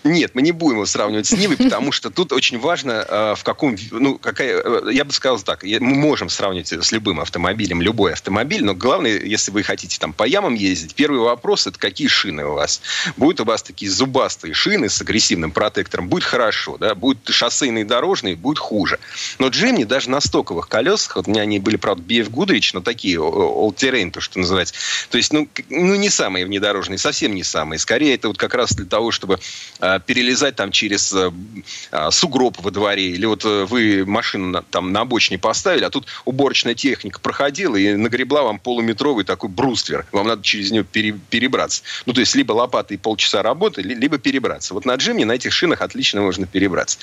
Нет, 0.03 0.31
мы 0.33 0.41
не 0.41 0.51
будем 0.51 0.77
его 0.77 0.85
сравнивать 0.85 1.27
с 1.27 1.31
Нивой, 1.31 1.57
потому 1.57 1.91
что 1.91 2.09
тут 2.09 2.31
очень 2.31 2.59
важно, 2.59 3.05
э, 3.07 3.35
в 3.35 3.43
каком... 3.43 3.75
Ну, 3.91 4.17
какая... 4.17 4.61
Э, 4.63 4.91
я 4.91 5.05
бы 5.05 5.11
сказал 5.11 5.39
так, 5.39 5.63
мы 5.63 5.79
можем 5.79 6.29
сравнивать 6.29 6.71
с 6.71 6.91
любым 6.91 7.19
автомобилем, 7.19 7.81
любой 7.81 8.13
автомобиль, 8.13 8.63
но 8.63 8.73
главное, 8.73 9.19
если 9.19 9.51
вы 9.51 9.63
хотите 9.63 9.99
там 9.99 10.13
по 10.13 10.23
ямам 10.23 10.55
ездить, 10.55 10.95
первый 10.95 11.19
вопрос, 11.19 11.67
это 11.67 11.77
какие 11.77 12.07
шины 12.07 12.45
у 12.45 12.53
вас. 12.53 12.81
Будут 13.17 13.41
у 13.41 13.45
вас 13.45 13.61
такие 13.61 13.91
зубастые 13.91 14.53
шины 14.53 14.89
с 14.89 15.01
агрессивным 15.01 15.51
протектором, 15.51 16.07
будет 16.07 16.23
хорошо, 16.23 16.77
да, 16.77 16.95
будут 16.95 17.29
шоссейные 17.29 17.85
дорожные, 17.85 18.35
будет 18.35 18.59
хуже. 18.59 18.99
Но 19.37 19.49
Джимни 19.49 19.83
даже 19.83 20.09
на 20.09 20.19
стоковых 20.19 20.67
колесах, 20.67 21.17
вот 21.17 21.27
у 21.27 21.31
меня 21.31 21.43
они 21.43 21.59
были, 21.59 21.75
правда, 21.75 22.03
BF 22.03 22.29
Goodrich, 22.31 22.71
но 22.73 22.81
такие 22.81 23.17
all 23.17 23.73
terrain, 23.75 24.09
то, 24.09 24.19
что 24.19 24.39
называется. 24.39 24.73
То 25.09 25.17
есть, 25.17 25.31
ну, 25.31 25.47
ну, 25.69 25.95
не 25.95 26.09
самые 26.09 26.45
внедорожные, 26.45 26.97
совсем 26.97 27.35
не 27.35 27.43
самые. 27.43 27.77
Скорее, 27.79 28.15
это 28.15 28.29
вот 28.29 28.37
как 28.37 28.55
раз 28.55 28.73
для 28.73 28.85
того, 28.85 29.11
чтобы 29.11 29.39
э, 29.79 29.90
перелезать 29.99 30.55
там 30.55 30.71
через 30.71 31.11
э, 31.13 31.31
э, 31.91 32.11
сугроб 32.11 32.57
во 32.61 32.71
дворе, 32.71 33.09
или 33.09 33.25
вот 33.25 33.45
э, 33.45 33.65
вы 33.65 34.05
машину 34.05 34.63
там 34.69 34.91
на 34.91 35.01
обочине 35.01 35.37
поставили, 35.37 35.83
а 35.83 35.89
тут 35.89 36.07
уборочная 36.25 36.75
техника 36.75 37.19
проходила 37.19 37.75
и 37.75 37.93
нагребла 37.95 38.43
вам 38.43 38.59
полуметровый 38.59 39.25
такой 39.25 39.49
бруствер. 39.49 40.05
Вам 40.11 40.27
надо 40.27 40.43
через 40.43 40.71
него 40.71 40.85
пере, 40.89 41.13
перебраться. 41.29 41.83
Ну, 42.05 42.13
то 42.13 42.19
есть, 42.19 42.35
либо 42.35 42.53
лопатой 42.53 42.97
полчаса 42.97 43.41
работы, 43.41 43.81
либо 43.81 44.17
перебраться. 44.17 44.73
Вот 44.73 44.85
на 44.85 44.95
джимне 44.95 45.25
на 45.25 45.33
этих 45.33 45.51
шинах 45.53 45.81
отлично 45.81 46.21
можно 46.21 46.45
перебраться. 46.47 46.97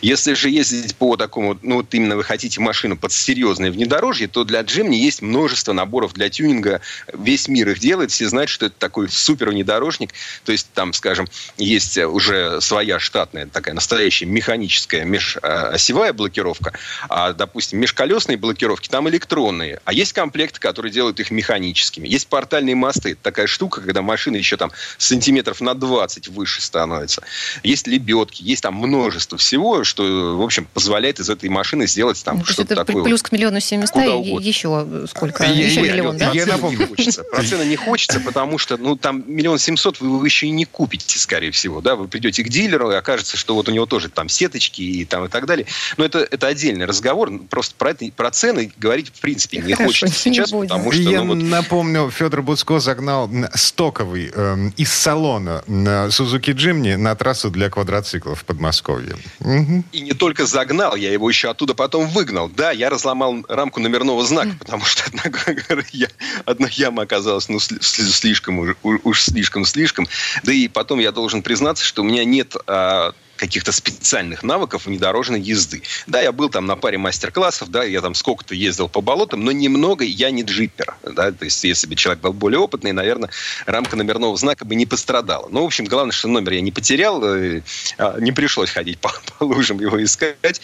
Если 0.00 0.34
же 0.34 0.50
ездить 0.50 0.96
по 0.96 1.16
такому, 1.16 1.58
ну, 1.62 1.76
вот 1.76 1.94
именно 1.94 2.16
вы 2.16 2.24
хотите 2.24 2.60
машину 2.60 2.96
под 2.96 3.12
серьезное 3.12 3.70
внедорожье, 3.70 4.28
то 4.28 4.44
для 4.44 4.62
джимни 4.62 4.96
есть 4.96 5.22
множество 5.22 5.72
наборов 5.72 6.12
для 6.14 6.28
тюнинга. 6.28 6.80
Весь 7.12 7.48
мир 7.48 7.70
их 7.70 7.78
делает, 7.78 8.10
все 8.10 8.28
знают, 8.28 8.50
что 8.50 8.66
это 8.66 8.74
такой 8.78 9.08
супер 9.08 9.50
внедорожник. 9.50 10.12
То 10.44 10.52
есть, 10.52 10.68
там, 10.74 10.92
скажем, 10.92 11.28
есть 11.56 11.98
уже 11.98 12.31
своя 12.60 12.98
штатная, 12.98 13.46
такая 13.46 13.74
настоящая 13.74 14.26
механическая 14.26 15.04
межосевая 15.04 16.12
блокировка, 16.12 16.72
а, 17.08 17.32
допустим, 17.32 17.78
межколесные 17.80 18.36
блокировки 18.36 18.88
там 18.88 19.08
электронные, 19.08 19.80
а 19.84 19.92
есть 19.92 20.12
комплекты, 20.12 20.60
которые 20.60 20.92
делают 20.92 21.20
их 21.20 21.30
механическими. 21.30 22.08
Есть 22.08 22.28
портальные 22.28 22.74
мосты, 22.74 23.16
такая 23.20 23.46
штука, 23.46 23.80
когда 23.80 24.02
машина 24.02 24.36
еще 24.36 24.56
там 24.56 24.72
сантиметров 24.98 25.60
на 25.60 25.74
20 25.74 26.28
выше 26.28 26.62
становится. 26.62 27.22
Есть 27.62 27.86
лебедки, 27.86 28.42
есть 28.42 28.62
там 28.62 28.74
множество 28.74 29.38
всего, 29.38 29.84
что, 29.84 30.36
в 30.36 30.42
общем, 30.42 30.66
позволяет 30.72 31.20
из 31.20 31.30
этой 31.30 31.48
машины 31.48 31.86
сделать 31.86 32.22
там 32.24 32.38
ну, 32.38 32.44
что-то 32.44 32.76
такое. 32.76 33.04
Плюс 33.04 33.22
к 33.22 33.32
миллиону 33.32 33.60
700 33.60 33.96
еще 34.40 35.06
сколько? 35.08 35.44
Я, 35.44 35.66
еще 35.66 35.86
я, 35.86 35.92
миллион, 35.92 36.16
я, 36.16 36.26
да? 36.26 36.32
Я 36.32 36.46
напомню. 36.46 36.78
Не 36.78 36.86
хочется. 36.86 37.24
Процента 37.24 37.64
не 37.64 37.76
хочется, 37.76 38.20
потому 38.20 38.58
что, 38.58 38.76
ну, 38.76 38.96
там 38.96 39.24
миллион 39.26 39.58
семьсот 39.58 40.00
вы, 40.00 40.18
вы 40.18 40.26
еще 40.26 40.46
и 40.46 40.50
не 40.50 40.64
купите, 40.64 41.18
скорее 41.18 41.50
всего, 41.50 41.80
да, 41.80 41.96
вы 41.96 42.08
придете 42.22 42.44
к 42.44 42.48
дилеру, 42.48 42.92
и 42.92 42.94
окажется, 42.94 43.36
что 43.36 43.54
вот 43.54 43.68
у 43.68 43.72
него 43.72 43.86
тоже 43.86 44.08
там 44.08 44.28
сеточки 44.28 44.80
и 44.80 45.04
там 45.04 45.24
и 45.24 45.28
так 45.28 45.46
далее. 45.46 45.66
Но 45.96 46.04
это, 46.04 46.20
это 46.20 46.46
отдельный 46.46 46.86
разговор. 46.86 47.30
Просто 47.50 47.74
про, 47.76 47.90
это, 47.90 48.06
про 48.16 48.30
цены 48.30 48.72
говорить 48.78 49.08
в 49.08 49.20
принципе 49.20 49.58
не 49.58 49.74
Хорошо, 49.74 50.06
хочется 50.06 50.28
не 50.28 50.36
сейчас, 50.36 50.50
будем. 50.52 50.68
потому 50.68 50.92
что... 50.92 51.02
Я 51.02 51.22
ну, 51.22 51.34
вот, 51.34 51.42
напомню, 51.42 52.10
Федор 52.10 52.42
Буцко 52.42 52.78
загнал 52.78 53.28
стоковый 53.54 54.30
э, 54.32 54.70
из 54.76 54.92
салона 54.92 55.64
на 55.66 56.10
Сузуки 56.10 56.52
Джимни 56.52 56.94
на 56.94 57.14
трассу 57.16 57.50
для 57.50 57.68
квадроциклов 57.70 58.40
в 58.40 58.44
Подмосковье. 58.44 59.16
Мгм. 59.40 59.84
И 59.92 60.00
не 60.00 60.12
только 60.12 60.46
загнал, 60.46 60.94
я 60.94 61.12
его 61.12 61.28
еще 61.28 61.50
оттуда 61.50 61.74
потом 61.74 62.08
выгнал. 62.08 62.48
Да, 62.48 62.70
я 62.70 62.88
разломал 62.88 63.44
рамку 63.48 63.80
номерного 63.80 64.24
знака, 64.24 64.54
потому 64.58 64.84
что 64.84 65.02
одна, 65.24 65.82
я- 65.92 66.08
одна 66.44 66.68
яма 66.70 67.02
оказалась 67.02 67.48
ну, 67.48 67.56
сли- 67.58 67.80
сли- 67.80 68.10
слишком 68.10 68.58
уж, 68.82 69.22
слишком-слишком. 69.22 70.06
Да 70.44 70.52
и 70.52 70.68
потом 70.68 71.00
я 71.00 71.10
должен 71.12 71.42
признаться, 71.42 71.84
что 71.84 72.02
у 72.02 72.04
меня 72.12 72.24
нет 72.24 72.54
а, 72.66 73.12
каких-то 73.36 73.72
специальных 73.72 74.44
навыков 74.44 74.86
внедорожной 74.86 75.40
езды. 75.40 75.82
Да, 76.06 76.20
я 76.20 76.30
был 76.30 76.48
там 76.48 76.66
на 76.66 76.76
паре 76.76 76.98
мастер-классов, 76.98 77.70
да, 77.70 77.82
я 77.82 78.00
там 78.00 78.14
сколько-то 78.14 78.54
ездил 78.54 78.88
по 78.88 79.00
болотам, 79.00 79.44
но 79.44 79.50
немного 79.50 80.04
я 80.04 80.30
не 80.30 80.42
джиппер. 80.42 80.94
Да, 81.02 81.32
то 81.32 81.44
есть, 81.44 81.64
если 81.64 81.88
бы 81.88 81.96
человек 81.96 82.22
был 82.22 82.32
более 82.32 82.60
опытный, 82.60 82.92
наверное, 82.92 83.30
рамка 83.66 83.96
номерного 83.96 84.36
знака 84.36 84.64
бы 84.64 84.76
не 84.76 84.86
пострадала. 84.86 85.48
Ну, 85.50 85.62
в 85.62 85.66
общем, 85.66 85.86
главное, 85.86 86.12
что 86.12 86.28
номер 86.28 86.52
я 86.52 86.60
не 86.60 86.70
потерял, 86.70 87.20
э, 87.24 87.62
а, 87.98 88.20
не 88.20 88.30
пришлось 88.30 88.70
ходить 88.70 89.00
по, 89.00 89.12
по 89.38 89.44
лужам 89.44 89.80
его 89.80 90.02
искать. 90.02 90.60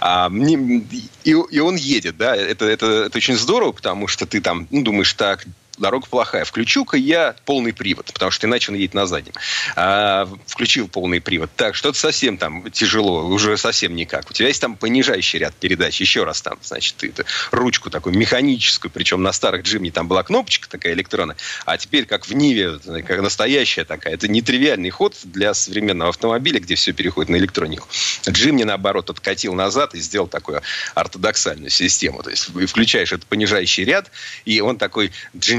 А, 0.00 0.28
мне- 0.28 0.84
и, 1.22 1.30
и 1.30 1.58
он 1.60 1.76
едет, 1.76 2.16
да, 2.16 2.34
это, 2.34 2.64
это, 2.64 2.86
это 2.86 3.16
очень 3.16 3.36
здорово, 3.36 3.70
потому 3.70 4.08
что 4.08 4.26
ты 4.26 4.40
там 4.40 4.66
ну, 4.70 4.82
думаешь, 4.82 5.12
так, 5.12 5.46
дорога 5.78 6.06
плохая. 6.06 6.44
Включу-ка 6.44 6.96
я 6.96 7.34
полный 7.44 7.72
привод, 7.72 8.06
потому 8.12 8.30
что 8.30 8.46
иначе 8.46 8.72
он 8.72 8.78
едет 8.78 8.94
на 8.94 9.06
заднем. 9.06 9.32
А, 9.74 10.28
включил 10.46 10.88
полный 10.88 11.20
привод. 11.20 11.50
Так, 11.56 11.74
что-то 11.74 11.98
совсем 11.98 12.38
там 12.38 12.70
тяжело, 12.70 13.26
уже 13.26 13.56
совсем 13.56 13.94
никак. 13.94 14.30
У 14.30 14.32
тебя 14.32 14.48
есть 14.48 14.60
там 14.60 14.76
понижающий 14.76 15.38
ряд 15.38 15.54
передач. 15.54 16.00
Еще 16.00 16.24
раз 16.24 16.42
там, 16.42 16.58
значит, 16.62 16.96
ты 16.96 17.08
это, 17.08 17.24
ручку 17.50 17.90
такую 17.90 18.16
механическую, 18.16 18.90
причем 18.90 19.22
на 19.22 19.32
старых 19.32 19.62
Джимни 19.62 19.90
там 19.90 20.08
была 20.08 20.22
кнопочка 20.22 20.68
такая 20.68 20.92
электронная, 20.94 21.36
а 21.64 21.76
теперь 21.78 22.06
как 22.06 22.26
в 22.26 22.32
Ниве, 22.32 22.78
как 23.06 23.20
настоящая 23.20 23.84
такая. 23.84 24.14
Это 24.14 24.28
нетривиальный 24.28 24.90
ход 24.90 25.16
для 25.24 25.54
современного 25.54 26.10
автомобиля, 26.10 26.60
где 26.60 26.74
все 26.74 26.92
переходит 26.92 27.30
на 27.30 27.36
электронику. 27.36 27.88
Джимни, 28.28 28.64
наоборот, 28.64 29.10
откатил 29.10 29.54
назад 29.54 29.94
и 29.94 30.00
сделал 30.00 30.26
такую 30.26 30.62
ортодоксальную 30.94 31.70
систему. 31.70 32.22
То 32.22 32.30
есть 32.30 32.50
включаешь 32.68 33.12
этот 33.12 33.26
понижающий 33.26 33.84
ряд, 33.84 34.10
и 34.44 34.60
он 34.60 34.78
такой 34.78 35.12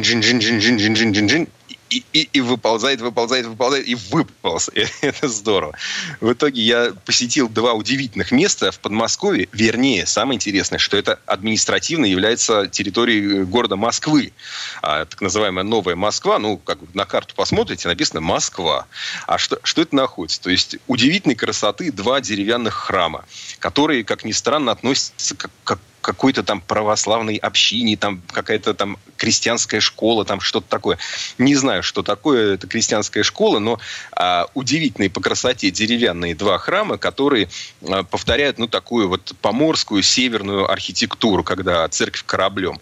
джин-джин-джин-джин-джин-джин-джин-джин, 0.08 1.48
и, 1.89 2.04
и, 2.13 2.30
и 2.34 2.41
выползает, 2.41 3.02
выползает, 3.02 3.46
выползает, 3.46 3.88
и 3.88 3.96
выполз. 3.96 4.70
Это 5.02 5.28
здорово. 5.28 5.76
В 6.20 6.34
итоге 6.34 6.62
я 6.62 6.93
посетил 7.06 7.48
два 7.50 7.74
удивительных 7.74 8.32
места 8.32 8.72
в 8.72 8.80
Подмосковье. 8.80 9.48
Вернее, 9.52 10.06
самое 10.06 10.36
интересное, 10.36 10.80
что 10.80 10.98
это 10.98 11.20
административно 11.26 12.06
является 12.06 12.67
территорией 12.67 13.43
города 13.46 13.76
Москвы. 13.76 14.34
А, 14.82 15.06
так 15.06 15.22
называемая 15.22 15.63
Новая 15.63 15.96
Москва, 15.96 16.39
ну, 16.39 16.58
как 16.58 16.80
на 16.93 17.06
карту 17.06 17.36
посмотрите, 17.36 17.88
написано 17.88 18.22
Москва. 18.22 18.86
А 19.26 19.38
что, 19.38 19.60
что 19.63 19.82
это 19.82 19.96
находится? 19.96 20.41
То 20.41 20.50
есть 20.50 20.78
удивительной 20.88 21.36
красоты 21.36 21.91
два 21.91 22.22
деревянных 22.22 22.74
храма, 22.74 23.26
которые, 23.60 24.04
как 24.04 24.24
ни 24.24 24.32
странно, 24.32 24.72
относятся 24.72 25.36
к, 25.36 25.50
к 25.63 25.80
какой-то 26.08 26.41
там 26.41 26.62
православной 26.62 27.36
общине, 27.36 27.98
там 27.98 28.22
какая-то 28.32 28.74
там 28.74 28.98
крестьянская 29.17 29.82
школа, 29.82 30.24
там 30.24 30.39
что-то 30.39 30.65
такое. 30.70 30.98
Не 31.38 31.54
знаю, 31.54 31.84
что 31.84 32.02
такое 32.02 32.54
эта 32.54 32.65
крестьянская 32.65 33.24
школа, 33.24 33.60
но 33.60 33.78
а, 34.13 34.48
удивительные 34.54 35.10
по 35.10 35.20
красоте 35.20 35.70
деревянные 35.70 36.34
два 36.34 36.60
храма, 36.60 36.98
которые 36.98 37.50
а, 37.86 38.04
повторяют, 38.04 38.58
ну, 38.58 38.70
такую 38.70 39.10
вот 39.10 39.34
поморскую 39.41 40.02
северную 40.02 40.72
архитектуру, 40.72 41.43
когда 41.43 41.86
церковь 41.89 42.24
кораблем. 42.26 42.80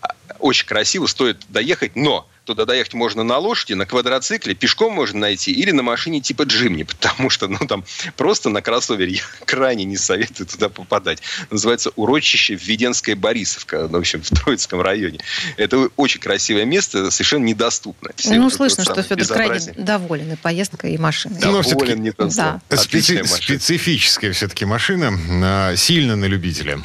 А, 0.00 0.14
Очень 0.38 0.66
красиво, 0.66 1.06
стоит 1.06 1.44
доехать, 1.50 1.96
но 1.96 2.26
туда 2.44 2.64
доехать 2.64 2.94
можно 2.94 3.22
на 3.24 3.38
лошади, 3.38 3.72
на 3.72 3.86
квадроцикле, 3.86 4.54
пешком 4.54 4.92
можно 4.92 5.18
найти 5.20 5.50
или 5.52 5.70
на 5.70 5.82
машине 5.82 6.20
типа 6.20 6.42
Джимни, 6.42 6.82
потому 7.00 7.30
что, 7.30 7.48
ну, 7.48 7.58
там 7.58 7.84
просто 8.16 8.50
на 8.50 8.62
кроссовере 8.62 9.12
я 9.14 9.22
крайне 9.46 9.84
не 9.84 9.96
советую 9.96 10.46
туда 10.46 10.68
попадать. 10.68 11.20
Называется 11.50 11.90
урочище 11.96 12.54
Введенская 12.54 13.16
Борисовка, 13.16 13.88
ну, 13.90 13.98
в 13.98 14.00
общем, 14.00 14.22
в 14.22 14.28
Троицком 14.28 14.80
районе. 14.80 15.20
Это 15.56 15.88
очень 15.96 16.20
красивое 16.20 16.64
место, 16.64 17.10
совершенно 17.10 17.44
недоступное. 17.44 18.12
Все 18.16 18.34
Ну, 18.34 18.44
вот 18.44 18.54
слышно, 18.54 18.84
вот 18.86 18.92
что 18.92 19.02
Федор 19.02 19.26
крайне 19.26 19.54
безобразие. 19.54 19.74
доволен 19.84 20.32
и 20.32 20.36
поездкой, 20.36 20.94
и 20.94 20.98
машиной. 20.98 21.40
Доволен, 21.40 22.02
не 22.02 22.12
то 22.12 22.26
Да. 22.26 22.60
Специ- 22.70 23.20
машина. 23.20 23.26
специфическая 23.26 24.32
все-таки 24.32 24.64
машина, 24.64 25.18
а, 25.42 25.76
сильно 25.76 26.16
на 26.16 26.26
любителя. 26.26 26.80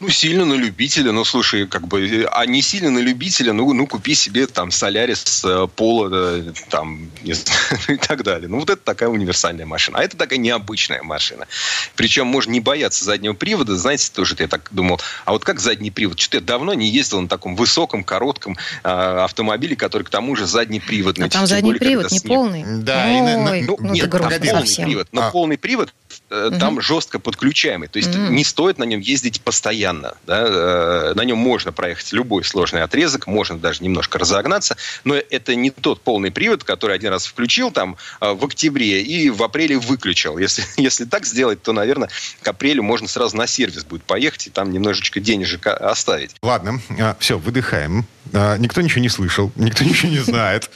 Ну, 0.00 0.08
сильно 0.08 0.46
на 0.46 0.54
любителя, 0.54 1.12
ну, 1.12 1.24
слушай, 1.26 1.66
как 1.66 1.86
бы, 1.86 2.26
а 2.32 2.46
не 2.46 2.62
сильно 2.62 2.90
на 2.90 3.00
любителя, 3.00 3.52
ну, 3.52 3.70
ну 3.74 3.86
купи 3.86 4.14
себе 4.14 4.46
там 4.46 4.70
Солярис, 4.70 5.44
э, 5.44 5.68
Пола, 5.76 6.08
да, 6.08 6.52
там, 6.70 7.10
не 7.22 7.32
знаю, 7.34 7.58
и 7.88 7.96
так 7.96 8.22
далее. 8.24 8.48
Ну, 8.48 8.60
вот 8.60 8.70
это 8.70 8.80
такая 8.82 9.10
универсальная 9.10 9.66
машина. 9.66 9.98
А 9.98 10.02
это 10.02 10.16
такая 10.16 10.38
необычная 10.38 11.02
машина. 11.02 11.46
Причем 11.96 12.26
можно 12.28 12.50
не 12.52 12.60
бояться 12.60 13.04
заднего 13.04 13.34
привода. 13.34 13.76
Знаете, 13.76 14.10
тоже 14.14 14.36
я 14.38 14.48
так 14.48 14.68
думал, 14.70 14.98
а 15.26 15.32
вот 15.32 15.44
как 15.44 15.60
задний 15.60 15.90
привод? 15.90 16.18
Что-то 16.18 16.38
я 16.38 16.40
давно 16.42 16.72
не 16.72 16.88
ездил 16.88 17.20
на 17.20 17.28
таком 17.28 17.54
высоком, 17.54 18.02
коротком 18.02 18.56
э, 18.82 18.88
автомобиле, 18.88 19.76
который 19.76 20.04
к 20.04 20.08
тому 20.10 20.34
же 20.34 20.46
задний 20.46 20.80
привод. 20.80 21.18
А 21.18 21.28
там 21.28 21.46
задний 21.46 21.74
привод 21.74 22.10
не 22.10 22.20
полный. 22.20 22.64
Да, 22.66 23.06
и 23.10 23.20
на- 23.20 23.36
на- 23.42 23.50
Ой, 23.50 23.62
Ну, 23.62 23.76
ну 23.78 23.92
нет, 23.92 24.10
там 24.10 24.22
полный 24.22 24.46
совсем. 24.48 24.86
привод. 24.86 25.08
Но 25.12 25.26
А. 25.26 25.30
полный 25.30 25.58
привод 25.58 25.92
угу. 26.30 26.58
там 26.58 26.80
жестко 26.80 27.18
подключаемый. 27.18 27.88
То 27.88 27.98
есть 27.98 28.14
угу. 28.14 28.32
не 28.32 28.44
стоит 28.44 28.78
на 28.78 28.84
нем 28.84 29.00
ездить 29.00 29.40
постоянно. 29.40 30.14
Да? 30.26 30.44
Э, 30.46 31.12
на 31.14 31.24
нем 31.24 31.38
можно 31.38 31.72
проехать 31.72 32.12
любой 32.12 32.44
сложный 32.44 32.82
отрезок, 32.82 33.26
можно 33.26 33.58
даже 33.58 33.82
немножко 33.82 34.18
разогнаться, 34.18 34.76
но 35.04 35.14
это 35.14 35.54
не 35.54 35.70
тот 35.70 36.00
полный 36.02 36.30
привод, 36.30 36.64
который 36.64 36.96
один 36.96 37.10
раз 37.10 37.26
включил 37.26 37.70
там 37.70 37.96
в 38.20 38.44
октябре 38.44 39.02
и 39.02 39.30
в 39.30 39.42
апреле 39.42 39.78
выключил. 39.78 40.38
Если, 40.38 40.64
если 40.76 41.04
так 41.04 41.26
сделать, 41.26 41.62
то, 41.62 41.72
наверное, 41.72 42.08
к 42.42 42.48
апрелю 42.48 42.82
можно 42.82 43.08
сразу 43.08 43.36
на 43.36 43.46
сервис 43.46 43.84
будет 43.84 44.04
поехать 44.04 44.46
и 44.46 44.50
там 44.50 44.70
немножечко 44.70 45.20
денежек 45.20 45.66
оставить. 45.66 46.36
Ладно, 46.42 46.80
все, 47.18 47.38
выдыхаем. 47.38 48.06
Никто 48.32 48.80
ничего 48.80 49.00
не 49.00 49.08
слышал, 49.08 49.50
никто 49.56 49.84
ничего 49.84 50.10
не 50.10 50.18
знает. 50.18 50.70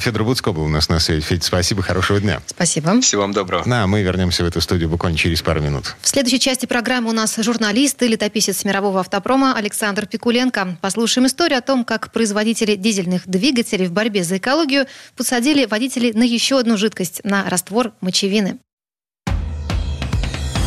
Федор 0.00 0.24
Буцко 0.24 0.52
был 0.52 0.64
у 0.64 0.68
нас 0.68 0.88
на 0.88 0.98
связи. 1.00 1.20
Федь, 1.20 1.44
спасибо, 1.44 1.82
хорошего 1.82 2.20
дня. 2.20 2.40
Спасибо. 2.46 3.00
Всего 3.00 3.22
вам 3.22 3.32
доброго. 3.32 3.64
Да, 3.66 3.86
мы 3.86 4.02
вернемся 4.02 4.44
в 4.44 4.46
эту 4.46 4.60
студию 4.60 4.85
буквально 4.86 5.18
через 5.18 5.42
пару 5.42 5.60
минут. 5.60 5.96
В 6.00 6.08
следующей 6.08 6.40
части 6.40 6.66
программы 6.66 7.10
у 7.10 7.12
нас 7.12 7.36
журналист 7.36 8.02
и 8.02 8.08
летописец 8.08 8.64
мирового 8.64 9.00
автопрома 9.00 9.54
Александр 9.54 10.06
Пикуленко. 10.06 10.78
Послушаем 10.80 11.26
историю 11.26 11.58
о 11.58 11.62
том, 11.62 11.84
как 11.84 12.12
производители 12.12 12.76
дизельных 12.76 13.26
двигателей 13.26 13.86
в 13.86 13.92
борьбе 13.92 14.24
за 14.24 14.38
экологию 14.38 14.86
посадили 15.16 15.66
водителей 15.66 16.12
на 16.12 16.22
еще 16.22 16.58
одну 16.58 16.76
жидкость, 16.76 17.20
на 17.24 17.48
раствор 17.48 17.92
мочевины. 18.00 18.58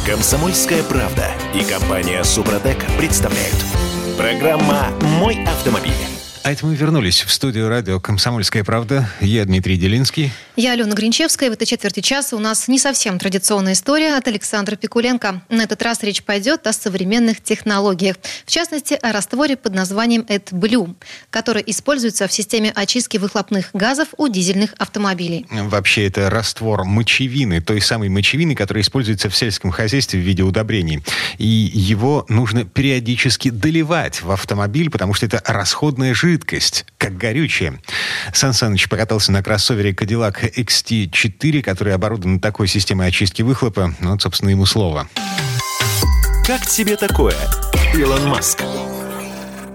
Комсомольская 0.05 0.82
правда 0.84 1.28
и 1.53 1.63
компания 1.63 2.24
Супротек 2.24 2.78
представляют. 2.97 3.57
Программа 4.17 4.89
«Мой 5.20 5.43
автомобиль». 5.45 6.09
А 6.42 6.52
это 6.54 6.66
мы 6.66 6.74
вернулись 6.74 7.22
в 7.22 7.32
студию 7.34 7.68
радио 7.68 8.00
«Комсомольская 8.00 8.64
правда». 8.64 9.10
Я 9.20 9.44
Дмитрий 9.44 9.76
Делинский. 9.76 10.32
Я 10.56 10.72
Алена 10.72 10.94
Гринчевская. 10.94 11.50
В 11.50 11.54
этой 11.54 11.66
четверти 11.66 12.00
часа 12.00 12.36
у 12.36 12.40
нас 12.40 12.70
не 12.70 12.80
совсем 12.80 13.20
традиционная 13.20 13.74
история 13.74 14.16
от 14.16 14.28
Александра 14.28 14.78
Пикуленко. 14.78 15.42
На 15.50 15.64
этот 15.64 15.82
раз 15.84 16.02
речь 16.02 16.24
пойдет 16.24 16.66
о 16.66 16.72
современных 16.74 17.42
технологиях. 17.44 18.16
В 18.46 18.52
частности, 18.52 18.94
о 18.94 19.12
растворе 19.12 19.58
под 19.58 19.76
названием 19.76 20.22
AdBlue, 20.22 20.96
который 21.30 21.62
используется 21.68 22.28
в 22.28 22.34
системе 22.34 22.72
очистки 22.74 23.18
выхлопных 23.18 23.72
газов 23.74 24.08
у 24.18 24.30
дизельных 24.30 24.74
автомобилей. 24.78 25.46
Вообще, 25.52 26.08
это 26.08 26.30
раствор 26.30 26.86
мочевины, 26.86 27.62
той 27.62 27.82
самой 27.82 28.08
мочевины, 28.08 28.56
которая 28.56 28.82
используется 28.82 29.30
в 29.30 29.36
сельском 29.36 29.72
хозяйстве 29.72 30.22
в 30.22 30.24
виде 30.24 30.44
удобрений. 30.44 31.04
И 31.38 31.46
его 31.48 32.26
нужно 32.30 32.64
периодически 32.64 33.50
доливать 33.50 34.22
в 34.24 34.32
автомобиль, 34.32 34.90
потому 34.90 35.14
что 35.14 35.26
это 35.26 35.44
расходная 35.46 36.14
жидкость 36.14 36.39
жидкость, 36.40 36.86
как 36.98 37.18
горючее. 37.18 37.80
Сан 38.34 38.54
Саныч 38.54 38.88
покатался 38.88 39.32
на 39.32 39.44
кроссовере 39.44 39.92
Cadillac 39.92 40.54
XT4, 40.56 41.62
который 41.62 41.94
оборудован 41.94 42.40
такой 42.40 42.68
системой 42.68 43.08
очистки 43.08 43.42
выхлопа. 43.42 43.94
Ну, 44.00 44.12
вот, 44.12 44.22
собственно, 44.22 44.50
ему 44.50 44.66
слово. 44.66 45.08
Как 46.46 46.66
тебе 46.66 46.96
такое, 46.96 47.36
Илон 47.94 48.28
Маск? 48.30 48.64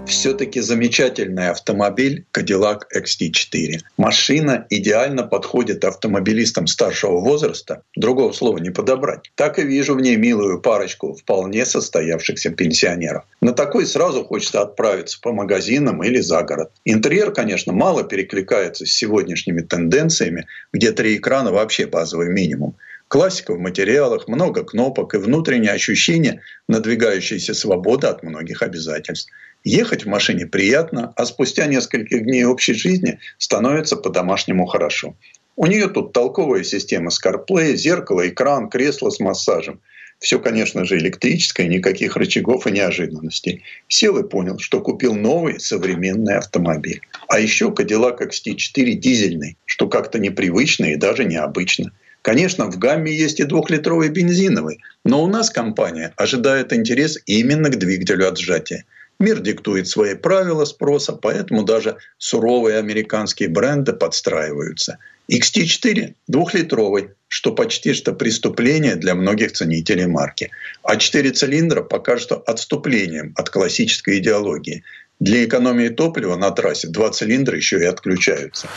Все-таки 0.07 0.61
замечательный 0.61 1.49
автомобиль 1.49 2.25
Cadillac 2.33 2.81
XT4. 2.95 3.79
Машина 3.97 4.65
идеально 4.69 5.23
подходит 5.23 5.83
автомобилистам 5.83 6.67
старшего 6.67 7.19
возраста, 7.19 7.83
другого 7.95 8.31
слова 8.31 8.57
не 8.57 8.69
подобрать. 8.69 9.31
Так 9.35 9.59
и 9.59 9.63
вижу 9.63 9.95
в 9.95 10.01
ней 10.01 10.15
милую 10.15 10.61
парочку 10.61 11.13
вполне 11.13 11.65
состоявшихся 11.65 12.51
пенсионеров. 12.51 13.23
На 13.41 13.51
такой 13.51 13.85
сразу 13.85 14.23
хочется 14.23 14.61
отправиться 14.61 15.19
по 15.21 15.33
магазинам 15.33 16.03
или 16.03 16.19
за 16.19 16.43
город. 16.43 16.71
Интерьер, 16.85 17.31
конечно, 17.31 17.73
мало 17.73 18.03
перекликается 18.03 18.85
с 18.85 18.89
сегодняшними 18.89 19.61
тенденциями, 19.61 20.47
где 20.71 20.91
три 20.91 21.17
экрана 21.17 21.51
вообще 21.51 21.85
базовый 21.87 22.29
минимум. 22.29 22.75
Классика 23.07 23.53
в 23.53 23.59
материалах, 23.59 24.27
много 24.27 24.63
кнопок 24.63 25.13
и 25.13 25.19
внутреннее 25.19 25.73
ощущение 25.73 26.41
надвигающейся 26.67 27.53
свободы 27.53 28.07
от 28.07 28.23
многих 28.23 28.63
обязательств. 28.63 29.31
Ехать 29.65 30.05
в 30.05 30.07
машине 30.07 30.45
приятно, 30.45 31.11
а 31.15 31.25
спустя 31.25 31.65
несколько 31.65 32.19
дней 32.19 32.45
общей 32.45 32.73
жизни 32.73 33.17
становится 33.39 33.95
по-домашнему 33.95 34.67
хорошо. 34.67 35.15
У 35.55 35.65
нее 35.65 35.87
тут 35.87 36.13
толковая 36.13 36.63
система 36.63 37.09
CarPlay, 37.09 37.75
зеркало, 37.75 38.29
экран, 38.29 38.69
кресло 38.69 39.09
с 39.09 39.19
массажем. 39.19 39.81
Все, 40.19 40.39
конечно 40.39 40.85
же, 40.85 40.99
электрическое, 40.99 41.67
никаких 41.67 42.15
рычагов 42.15 42.67
и 42.67 42.71
неожиданностей. 42.71 43.63
Сел 43.87 44.15
и 44.19 44.29
понял, 44.29 44.59
что 44.59 44.81
купил 44.81 45.15
новый 45.15 45.59
современный 45.59 46.37
автомобиль. 46.37 47.01
А 47.27 47.39
еще 47.39 47.69
Cadillac 47.69 48.19
XT4 48.19 48.91
дизельный, 48.93 49.57
что 49.65 49.87
как-то 49.87 50.19
непривычно 50.19 50.85
и 50.85 50.95
даже 50.95 51.25
необычно. 51.25 51.91
Конечно, 52.21 52.69
в 52.69 52.77
гамме 52.77 53.11
есть 53.11 53.39
и 53.39 53.43
двухлитровый 53.45 54.09
бензиновый, 54.09 54.79
но 55.03 55.23
у 55.23 55.27
нас 55.27 55.49
компания 55.49 56.13
ожидает 56.17 56.71
интерес 56.71 57.17
именно 57.25 57.69
к 57.71 57.79
двигателю 57.79 58.27
от 58.27 58.37
сжатия. 58.37 58.85
Мир 59.19 59.39
диктует 59.39 59.87
свои 59.87 60.15
правила 60.15 60.65
спроса, 60.65 61.13
поэтому 61.13 61.63
даже 61.63 61.97
суровые 62.17 62.77
американские 62.77 63.49
бренды 63.49 63.93
подстраиваются. 63.93 64.97
XT4 65.31 66.13
двухлитровый, 66.27 67.11
что 67.27 67.51
почти 67.51 67.93
что 67.93 68.13
преступление 68.13 68.95
для 68.95 69.15
многих 69.15 69.53
ценителей 69.53 70.05
марки. 70.05 70.51
А 70.83 70.97
4 70.97 71.31
цилиндра 71.31 71.81
пока 71.81 72.17
что 72.17 72.35
отступлением 72.35 73.33
от 73.35 73.49
классической 73.49 74.19
идеологии. 74.19 74.83
Для 75.19 75.45
экономии 75.45 75.89
топлива 75.89 76.35
на 76.35 76.51
трассе 76.51 76.89
два 76.89 77.09
цилиндра 77.09 77.55
еще 77.55 77.79
и 77.79 77.85
отключаются. 77.85 78.67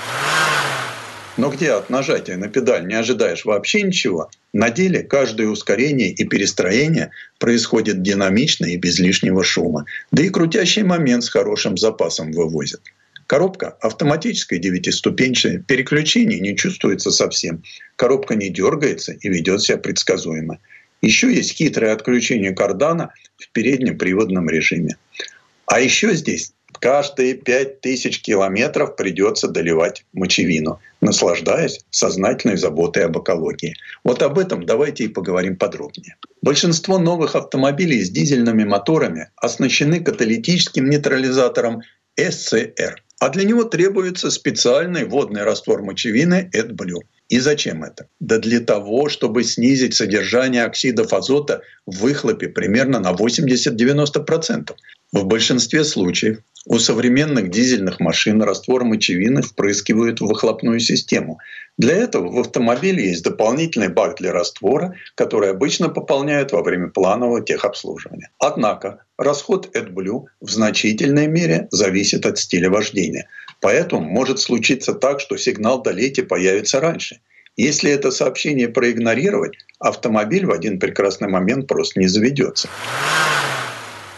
Но 1.39 1.51
где 1.51 1.71
от 1.71 1.89
нажатия 1.89 2.37
на 2.37 2.49
педаль 2.49 2.85
не 2.89 2.95
ожидаешь 2.95 3.45
вообще 3.45 3.83
ничего, 3.83 4.29
на 4.53 4.71
деле 4.71 5.05
каждое 5.05 5.47
ускорение 5.47 6.11
и 6.11 6.25
перестроение 6.25 7.13
происходит 7.39 8.03
динамично 8.03 8.67
и 8.67 8.77
без 8.77 8.99
лишнего 8.99 9.45
шума. 9.45 9.85
Да 10.11 10.25
и 10.25 10.31
крутящий 10.31 10.83
момент 10.83 11.23
с 11.23 11.29
хорошим 11.29 11.79
запасом 11.79 12.33
вывозят. 12.33 12.81
Коробка 13.29 13.69
автоматическая 13.81 14.59
девятиступенчатая, 14.59 15.61
переключение 15.61 16.41
не 16.41 16.57
чувствуется 16.57 17.13
совсем. 17.13 17.63
Коробка 17.95 18.35
не 18.35 18.49
дергается 18.49 19.13
и 19.13 19.29
ведет 19.29 19.63
себя 19.63 19.79
предсказуемо. 19.79 20.59
Еще 21.03 21.33
есть 21.33 21.53
хитрое 21.53 21.93
отключение 21.93 22.53
кардана 22.53 23.13
в 23.37 23.49
переднем 23.53 23.97
приводном 23.97 24.51
режиме. 24.51 24.97
А 25.67 25.81
еще 25.81 26.15
здесь 26.17 26.53
каждые 26.81 27.35
5000 27.35 28.23
километров 28.23 28.97
придется 28.97 29.49
доливать 29.49 30.05
мочевину, 30.13 30.81
наслаждаясь 31.01 31.81
сознательной 31.91 32.57
заботой 32.57 33.05
об 33.05 33.19
экологии. 33.19 33.75
Вот 34.05 34.23
об 34.23 34.39
этом 34.39 34.65
давайте 34.65 35.05
и 35.05 35.09
поговорим 35.09 35.57
подробнее. 35.57 36.17
Большинство 36.43 36.99
новых 36.99 37.37
автомобилей 37.37 38.03
с 38.03 38.11
дизельными 38.11 38.65
моторами 38.65 39.31
оснащены 39.37 40.01
каталитическим 40.01 40.89
нейтрализатором 40.89 41.83
SCR. 42.19 42.95
А 43.21 43.29
для 43.31 43.45
него 43.45 43.65
требуется 43.65 44.31
специальный 44.31 45.05
водный 45.05 45.43
раствор 45.43 45.83
мочевины 45.83 46.51
AdBlue. 46.55 47.03
И 47.29 47.41
зачем 47.41 47.85
это? 47.85 48.09
Да 48.21 48.39
для 48.39 48.61
того, 48.61 49.09
чтобы 49.09 49.45
снизить 49.45 49.95
содержание 49.95 50.65
оксидов 50.65 51.13
азота 51.13 51.61
в 51.87 51.99
выхлопе 51.99 52.49
примерно 52.49 53.01
на 53.01 53.13
80-90%. 53.13 54.73
В 55.13 55.25
большинстве 55.25 55.85
случаев 55.85 56.39
у 56.67 56.79
современных 56.79 57.51
дизельных 57.51 57.99
машин 58.01 58.43
раствор 58.43 58.85
мочевины 58.85 59.41
впрыскивают 59.43 60.21
в 60.21 60.27
выхлопную 60.27 60.81
систему. 60.81 61.39
Для 61.79 61.95
этого 61.95 62.31
в 62.31 62.39
автомобиле 62.41 63.09
есть 63.09 63.25
дополнительный 63.25 63.89
бак 63.89 64.17
для 64.17 64.33
раствора, 64.33 64.95
который 65.15 65.51
обычно 65.51 65.89
пополняют 65.89 66.53
во 66.53 66.63
время 66.63 66.89
планового 66.89 67.43
техобслуживания. 67.43 68.31
Однако 68.39 69.05
расход 69.17 69.75
AdBlue 69.75 70.25
в 70.41 70.51
значительной 70.51 71.27
мере 71.27 71.69
зависит 71.71 72.27
от 72.27 72.39
стиля 72.39 72.69
вождения. 72.69 73.29
Поэтому 73.61 74.03
может 74.03 74.39
случиться 74.39 74.95
так, 74.95 75.21
что 75.21 75.37
сигнал 75.37 75.83
«долейте» 75.83 76.23
появится 76.23 76.81
раньше. 76.81 77.21
Если 77.57 77.91
это 77.91 78.13
сообщение 78.13 78.69
проигнорировать, 78.69 79.59
автомобиль 79.81 80.47
в 80.47 80.53
один 80.53 80.79
прекрасный 80.79 81.29
момент 81.29 81.67
просто 81.67 81.99
не 81.99 82.07
заведется. 82.07 82.69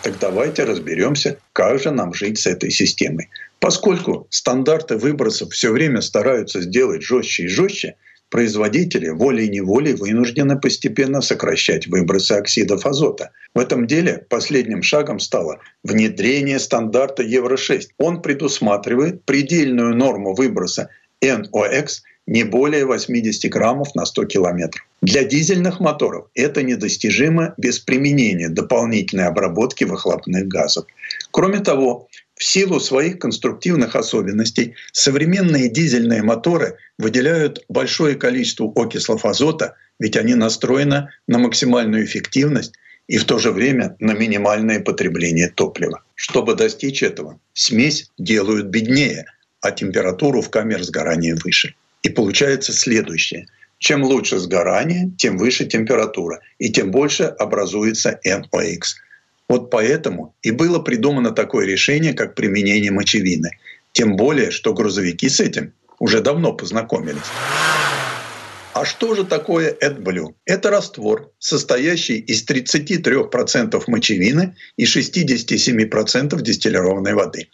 Так 0.02 0.18
давайте 0.18 0.64
разберемся, 0.64 1.38
как 1.52 1.80
же 1.80 1.90
нам 1.90 2.12
жить 2.12 2.38
с 2.38 2.46
этой 2.46 2.70
системой. 2.70 3.28
Поскольку 3.58 4.26
стандарты 4.30 4.96
выбросов 4.96 5.52
все 5.52 5.70
время 5.70 6.00
стараются 6.00 6.60
сделать 6.60 7.02
жестче 7.02 7.44
и 7.44 7.48
жестче, 7.48 7.96
производители 8.30 9.08
волей-неволей 9.08 9.94
вынуждены 9.94 10.58
постепенно 10.58 11.20
сокращать 11.20 11.86
выбросы 11.88 12.32
оксидов 12.32 12.86
азота. 12.86 13.30
В 13.54 13.58
этом 13.58 13.86
деле 13.86 14.24
последним 14.28 14.82
шагом 14.82 15.18
стало 15.18 15.58
внедрение 15.84 16.58
стандарта 16.58 17.22
Евро-6. 17.22 17.88
Он 17.98 18.22
предусматривает 18.22 19.24
предельную 19.24 19.94
норму 19.94 20.34
выброса 20.34 20.88
NOx 21.22 22.02
не 22.26 22.44
более 22.44 22.86
80 22.86 23.50
граммов 23.50 23.94
на 23.94 24.06
100 24.06 24.24
километров. 24.26 24.86
Для 25.02 25.24
дизельных 25.24 25.80
моторов 25.80 26.28
это 26.34 26.62
недостижимо 26.62 27.54
без 27.56 27.80
применения 27.80 28.48
дополнительной 28.48 29.26
обработки 29.26 29.84
выхлопных 29.84 30.46
газов. 30.46 30.84
Кроме 31.32 31.58
того, 31.58 32.08
В 32.40 32.44
силу 32.44 32.80
своих 32.80 33.18
конструктивных 33.18 33.94
особенностей 33.94 34.74
современные 34.92 35.68
дизельные 35.68 36.22
моторы 36.22 36.78
выделяют 36.96 37.62
большое 37.68 38.14
количество 38.14 38.72
окислов 38.74 39.26
азота, 39.26 39.74
ведь 39.98 40.16
они 40.16 40.34
настроены 40.34 41.10
на 41.26 41.38
максимальную 41.38 42.06
эффективность 42.06 42.72
и 43.08 43.18
в 43.18 43.26
то 43.26 43.38
же 43.38 43.52
время 43.52 43.94
на 44.00 44.12
минимальное 44.12 44.80
потребление 44.80 45.50
топлива. 45.50 46.02
Чтобы 46.14 46.54
достичь 46.54 47.02
этого, 47.02 47.38
смесь 47.52 48.10
делают 48.16 48.68
беднее, 48.68 49.26
а 49.60 49.70
температуру 49.70 50.40
в 50.40 50.48
камере 50.48 50.82
сгорания 50.82 51.36
выше. 51.44 51.74
И 52.02 52.08
получается 52.08 52.72
следующее. 52.72 53.48
Чем 53.76 54.02
лучше 54.02 54.38
сгорание, 54.38 55.10
тем 55.18 55.36
выше 55.36 55.66
температура, 55.66 56.40
и 56.58 56.70
тем 56.72 56.90
больше 56.90 57.24
образуется 57.24 58.18
NOx– 58.24 58.80
вот 59.50 59.68
поэтому 59.68 60.36
и 60.42 60.52
было 60.52 60.78
придумано 60.78 61.32
такое 61.32 61.66
решение, 61.66 62.14
как 62.14 62.36
применение 62.36 62.92
мочевины. 62.92 63.58
Тем 63.90 64.14
более, 64.14 64.52
что 64.52 64.72
грузовики 64.72 65.28
с 65.28 65.40
этим 65.40 65.72
уже 65.98 66.20
давно 66.20 66.52
познакомились. 66.52 67.28
А 68.74 68.84
что 68.84 69.16
же 69.16 69.24
такое 69.24 69.74
AdBlue? 69.74 70.34
Это 70.44 70.70
раствор, 70.70 71.32
состоящий 71.40 72.18
из 72.18 72.48
33% 72.48 73.82
мочевины 73.88 74.54
и 74.76 74.84
67% 74.84 76.40
дистиллированной 76.40 77.14
воды. 77.14 77.48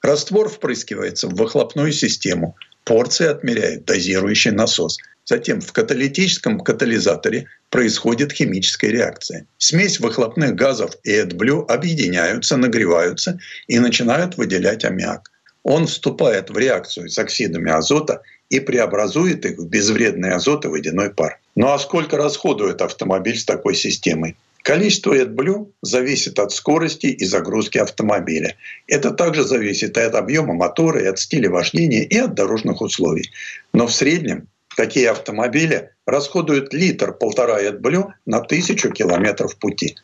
Раствор 0.00 0.48
впрыскивается 0.48 1.26
в 1.26 1.34
выхлопную 1.34 1.90
систему. 1.90 2.54
Порции 2.84 3.26
отмеряет 3.26 3.84
дозирующий 3.84 4.52
насос– 4.52 4.98
Затем 5.24 5.60
в 5.60 5.72
каталитическом 5.72 6.60
катализаторе 6.60 7.46
происходит 7.70 8.32
химическая 8.32 8.90
реакция. 8.90 9.46
Смесь 9.58 10.00
выхлопных 10.00 10.54
газов 10.54 10.92
и 11.04 11.12
AdBlue 11.12 11.66
объединяются, 11.66 12.56
нагреваются 12.56 13.38
и 13.68 13.78
начинают 13.78 14.36
выделять 14.36 14.84
аммиак. 14.84 15.30
Он 15.62 15.86
вступает 15.86 16.50
в 16.50 16.58
реакцию 16.58 17.08
с 17.08 17.18
оксидами 17.18 17.70
азота 17.70 18.22
и 18.50 18.58
преобразует 18.58 19.46
их 19.46 19.58
в 19.58 19.68
безвредный 19.68 20.34
азот 20.34 20.64
и 20.64 20.68
водяной 20.68 21.10
пар. 21.10 21.38
Ну 21.54 21.68
а 21.68 21.78
сколько 21.78 22.16
расходует 22.16 22.82
автомобиль 22.82 23.38
с 23.38 23.44
такой 23.44 23.74
системой? 23.74 24.36
Количество 24.62 25.16
AdBlue 25.16 25.70
зависит 25.82 26.38
от 26.38 26.52
скорости 26.52 27.06
и 27.06 27.24
загрузки 27.24 27.78
автомобиля. 27.78 28.56
Это 28.86 29.10
также 29.10 29.44
зависит 29.44 29.96
и 29.96 30.00
от 30.00 30.14
объема 30.14 30.54
мотора, 30.54 31.00
и 31.02 31.06
от 31.06 31.18
стиля 31.18 31.50
вождения, 31.50 32.04
и 32.04 32.16
от 32.16 32.34
дорожных 32.34 32.80
условий. 32.80 33.30
Но 33.72 33.88
в 33.88 33.92
среднем 33.92 34.46
Такие 34.76 35.10
автомобили 35.10 35.90
расходуют 36.06 36.72
литр-полтора 36.72 37.62
AdBlue 37.62 38.12
на 38.26 38.40
тысячу 38.40 38.90
километров 38.90 39.56
пути. 39.56 39.96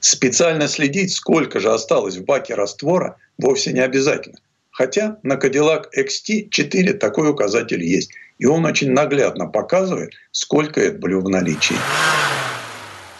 Специально 0.00 0.68
следить, 0.68 1.12
сколько 1.12 1.58
же 1.60 1.72
осталось 1.72 2.16
в 2.16 2.24
баке 2.24 2.54
раствора, 2.54 3.16
вовсе 3.38 3.72
не 3.72 3.80
обязательно. 3.80 4.38
Хотя 4.70 5.18
на 5.22 5.34
Cadillac 5.34 5.86
XT4 5.96 6.94
такой 6.94 7.30
указатель 7.30 7.82
есть. 7.82 8.10
И 8.38 8.46
он 8.46 8.64
очень 8.64 8.90
наглядно 8.90 9.46
показывает, 9.46 10.12
сколько 10.32 10.84
AdBlue 10.84 11.20
в 11.20 11.28
наличии. 11.28 11.76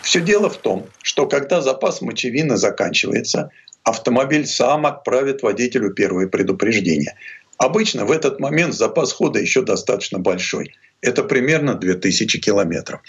Все 0.03 0.21
дело 0.21 0.51
в 0.51 0.57
том, 0.59 0.87
что 1.03 1.27
когда 1.27 1.61
запас 1.61 2.03
мочевины 2.03 2.57
заканчивается, 2.57 3.51
автомобиль 3.85 4.47
сам 4.47 4.87
отправит 4.87 5.43
водителю 5.43 5.93
первое 5.93 6.27
предупреждение. 6.27 7.17
Обычно 7.57 8.05
в 8.05 8.11
этот 8.11 8.41
момент 8.41 8.75
запас 8.75 9.13
хода 9.13 9.39
еще 9.39 9.63
достаточно 9.63 10.19
большой. 10.19 10.75
Это 11.05 11.23
примерно 11.23 11.75
2000 11.75 12.39
километров. 12.39 13.03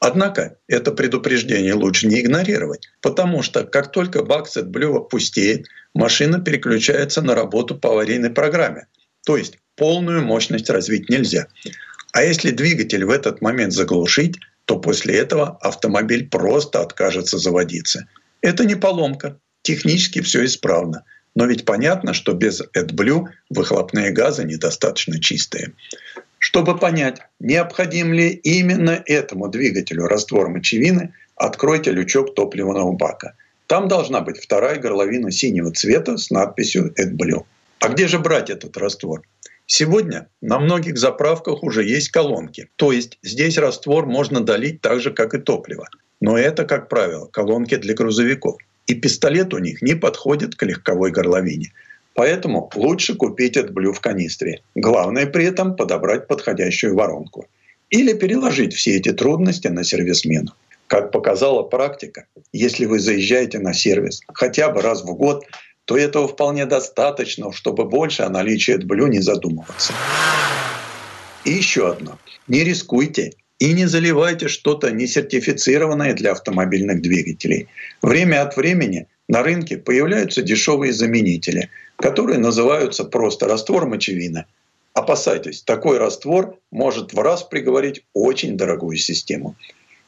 Однако 0.00 0.56
это 0.66 0.92
предупреждение 0.92 1.74
лучше 1.74 2.06
не 2.06 2.20
игнорировать, 2.20 2.88
потому 3.02 3.42
что 3.42 3.64
как 3.64 3.92
только 3.92 4.22
бак 4.22 4.48
блюва 4.64 5.00
пустеет, 5.00 5.66
машина 5.94 6.40
переключается 6.40 7.20
на 7.20 7.34
работу 7.34 7.74
по 7.74 7.90
аварийной 7.90 8.30
программе. 8.30 8.86
То 9.26 9.36
есть 9.36 9.58
полную 9.76 10.24
мощность 10.24 10.70
развить 10.70 11.10
нельзя. 11.10 11.46
А 12.12 12.22
если 12.22 12.50
двигатель 12.50 13.04
в 13.04 13.10
этот 13.10 13.42
момент 13.42 13.74
заглушить, 13.74 14.36
то 14.64 14.78
после 14.78 15.18
этого 15.18 15.58
автомобиль 15.60 16.28
просто 16.28 16.80
откажется 16.80 17.36
заводиться. 17.36 18.06
Это 18.40 18.64
не 18.64 18.76
поломка. 18.76 19.38
Технически 19.62 20.22
все 20.22 20.46
исправно. 20.46 21.04
Но 21.34 21.46
ведь 21.46 21.64
понятно, 21.64 22.14
что 22.14 22.32
без 22.32 22.62
AdBlue 22.76 23.26
выхлопные 23.50 24.12
газы 24.12 24.44
недостаточно 24.44 25.20
чистые. 25.20 25.72
Чтобы 26.46 26.76
понять, 26.76 27.22
необходим 27.40 28.12
ли 28.12 28.28
именно 28.28 29.02
этому 29.06 29.48
двигателю 29.48 30.06
раствор 30.06 30.50
мочевины, 30.50 31.14
откройте 31.36 31.90
лючок 31.90 32.34
топливного 32.34 32.92
бака. 32.92 33.34
Там 33.66 33.88
должна 33.88 34.20
быть 34.20 34.36
вторая 34.36 34.78
горловина 34.78 35.30
синего 35.30 35.72
цвета 35.72 36.18
с 36.18 36.30
надписью 36.30 36.92
AdBlue. 37.00 37.46
А 37.80 37.88
где 37.88 38.08
же 38.08 38.18
брать 38.18 38.50
этот 38.50 38.76
раствор? 38.76 39.22
Сегодня 39.64 40.28
на 40.42 40.58
многих 40.58 40.98
заправках 40.98 41.62
уже 41.62 41.82
есть 41.82 42.10
колонки. 42.10 42.68
То 42.76 42.92
есть 42.92 43.18
здесь 43.22 43.56
раствор 43.56 44.04
можно 44.04 44.40
долить 44.42 44.82
так 44.82 45.00
же, 45.00 45.12
как 45.12 45.32
и 45.32 45.38
топливо. 45.38 45.88
Но 46.20 46.36
это, 46.36 46.66
как 46.66 46.90
правило, 46.90 47.24
колонки 47.24 47.76
для 47.76 47.94
грузовиков 47.94 48.58
и 48.86 48.94
пистолет 48.94 49.54
у 49.54 49.58
них 49.60 49.80
не 49.80 49.94
подходит 49.94 50.56
к 50.56 50.62
легковой 50.64 51.10
горловине. 51.10 51.72
Поэтому 52.14 52.70
лучше 52.74 53.16
купить 53.16 53.56
AdBlue 53.56 53.92
в 53.92 54.00
канистре. 54.00 54.62
Главное 54.74 55.26
при 55.26 55.46
этом 55.46 55.74
подобрать 55.76 56.28
подходящую 56.28 56.94
воронку. 56.94 57.46
Или 57.90 58.12
переложить 58.12 58.74
все 58.74 58.96
эти 58.96 59.12
трудности 59.12 59.68
на 59.68 59.84
сервисмену. 59.84 60.52
Как 60.86 61.10
показала 61.10 61.62
практика, 61.62 62.26
если 62.52 62.86
вы 62.86 63.00
заезжаете 63.00 63.58
на 63.58 63.72
сервис 63.72 64.20
хотя 64.32 64.68
бы 64.68 64.80
раз 64.80 65.02
в 65.02 65.12
год, 65.14 65.44
то 65.84 65.96
этого 65.96 66.28
вполне 66.28 66.66
достаточно, 66.66 67.52
чтобы 67.52 67.84
больше 67.84 68.22
о 68.22 68.30
наличии 68.30 68.76
AdBlue 68.76 69.08
не 69.08 69.20
задумываться. 69.20 69.92
И 71.44 71.50
еще 71.50 71.90
одно. 71.90 72.18
Не 72.48 72.64
рискуйте 72.64 73.32
и 73.58 73.72
не 73.72 73.86
заливайте 73.86 74.48
что-то 74.48 74.90
несертифицированное 74.90 76.14
для 76.14 76.32
автомобильных 76.32 77.02
двигателей. 77.02 77.68
Время 78.02 78.42
от 78.42 78.56
времени 78.56 79.06
на 79.28 79.42
рынке 79.42 79.78
появляются 79.78 80.42
дешевые 80.42 80.92
заменители, 80.92 81.70
которые 81.96 82.38
называются 82.38 83.04
просто 83.04 83.46
раствор 83.46 83.86
мочевины. 83.86 84.46
Опасайтесь, 84.92 85.62
такой 85.62 85.98
раствор 85.98 86.58
может 86.70 87.12
в 87.12 87.18
раз 87.18 87.42
приговорить 87.42 88.04
очень 88.12 88.56
дорогую 88.56 88.96
систему. 88.96 89.56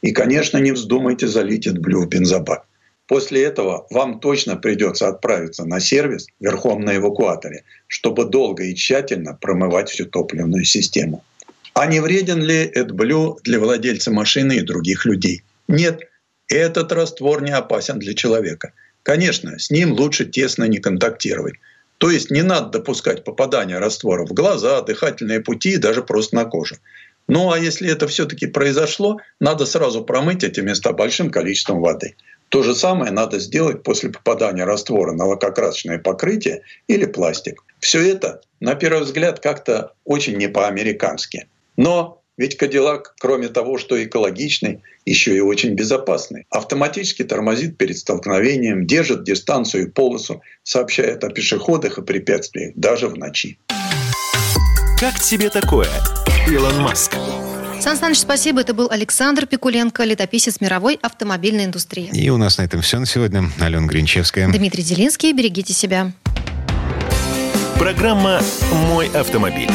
И, 0.03 0.12
конечно, 0.12 0.59
не 0.59 0.72
вздумайте 0.72 1.26
залить 1.26 1.66
в 1.66 2.07
бензобак. 2.07 2.66
После 3.07 3.45
этого 3.45 3.87
вам 3.91 4.20
точно 4.20 4.57
придется 4.57 5.09
отправиться 5.09 5.64
на 5.64 5.80
сервис 5.80 6.26
верхом 6.41 6.84
на 6.84 6.97
эвакуаторе, 6.97 7.62
чтобы 7.87 8.24
долго 8.24 8.64
и 8.64 8.74
тщательно 8.74 9.34
промывать 9.41 9.89
всю 9.89 10.07
топливную 10.07 10.64
систему. 10.64 11.24
А 11.72 11.87
не 11.87 12.01
вреден 12.01 12.43
ли 12.43 12.70
AdBlue 12.74 13.39
для 13.45 13.61
владельца 13.61 14.11
машины 14.11 14.57
и 14.57 14.62
других 14.62 15.05
людей? 15.05 15.43
Нет, 15.68 16.01
этот 16.49 16.91
раствор 16.93 17.43
не 17.43 17.53
опасен 17.53 17.99
для 17.99 18.14
человека. 18.14 18.72
Конечно, 19.03 19.59
с 19.59 19.70
ним 19.70 19.93
лучше 19.93 20.24
тесно 20.24 20.64
не 20.64 20.78
контактировать. 20.78 21.55
То 21.99 22.11
есть 22.11 22.30
не 22.30 22.42
надо 22.42 22.78
допускать 22.78 23.24
попадания 23.24 23.78
раствора 23.78 24.26
в 24.26 24.32
глаза, 24.32 24.82
дыхательные 24.82 25.40
пути 25.40 25.72
и 25.72 25.78
даже 25.78 26.03
просто 26.03 26.36
на 26.36 26.44
кожу. 26.44 26.76
Ну 27.28 27.51
а 27.51 27.59
если 27.59 27.90
это 27.90 28.07
все-таки 28.07 28.47
произошло, 28.47 29.18
надо 29.40 29.66
сразу 29.66 30.05
промыть 30.05 30.44
эти 30.44 30.61
места 30.61 30.92
большим 30.92 31.30
количеством 31.30 31.80
воды. 31.80 32.14
То 32.49 32.62
же 32.62 32.74
самое 32.74 33.11
надо 33.11 33.40
сделать 33.40 33.82
после 33.82 34.11
попадания 34.11 34.64
раствора 34.64 35.12
на 35.12 35.24
лакокрасочное 35.24 35.99
покрытие 35.99 36.62
или 36.86 37.05
пластик. 37.05 37.64
Все 37.80 38.09
это, 38.09 38.40
на 38.61 38.76
первый 38.76 39.03
взгляд, 39.03 39.40
как-то 39.40 39.94
очень 40.05 40.36
не 40.36 40.49
по-американски. 40.49 41.49
Но 41.76 42.22
ведь 42.37 42.57
Кадиллак, 42.57 43.14
кроме 43.18 43.49
того, 43.49 43.78
что 43.78 44.03
экологичный, 44.03 44.82
еще 45.05 45.37
и 45.37 45.41
очень 45.41 45.74
безопасный. 45.74 46.47
Автоматически 46.51 47.24
тормозит 47.24 47.78
перед 47.78 47.97
столкновением, 47.97 48.87
держит 48.87 49.24
дистанцию 49.24 49.87
и 49.87 49.91
полосу, 49.91 50.43
сообщает 50.62 51.24
о 51.24 51.30
пешеходах 51.30 51.99
и 51.99 52.03
препятствиях 52.03 52.72
даже 52.76 53.09
в 53.09 53.16
ночи. 53.16 53.59
Как 54.99 55.20
тебе 55.20 55.51
такое, 55.51 55.89
Илон 56.49 56.76
Маск? 56.80 57.14
Сан 57.80 57.97
Саныч, 57.99 58.18
спасибо. 58.18 58.62
Это 58.62 58.72
был 58.72 58.89
Александр 58.91 59.47
Пикуленко, 59.47 60.03
летописец 60.05 60.61
мировой 60.61 60.99
автомобильной 61.03 61.66
индустрии. 61.66 62.09
И 62.12 62.30
у 62.30 62.39
нас 62.39 62.59
на 62.59 62.62
этом 62.62 62.80
все 62.80 62.99
на 62.99 63.07
сегодня. 63.07 63.51
Алена 63.61 63.87
Гринчевская. 63.87 64.49
Дмитрий 64.49 64.82
Делинский. 64.82 65.32
Берегите 65.32 65.74
себя. 65.74 66.12
Программа 67.78 68.41
«Мой 68.89 69.09
автомобиль». 69.09 69.68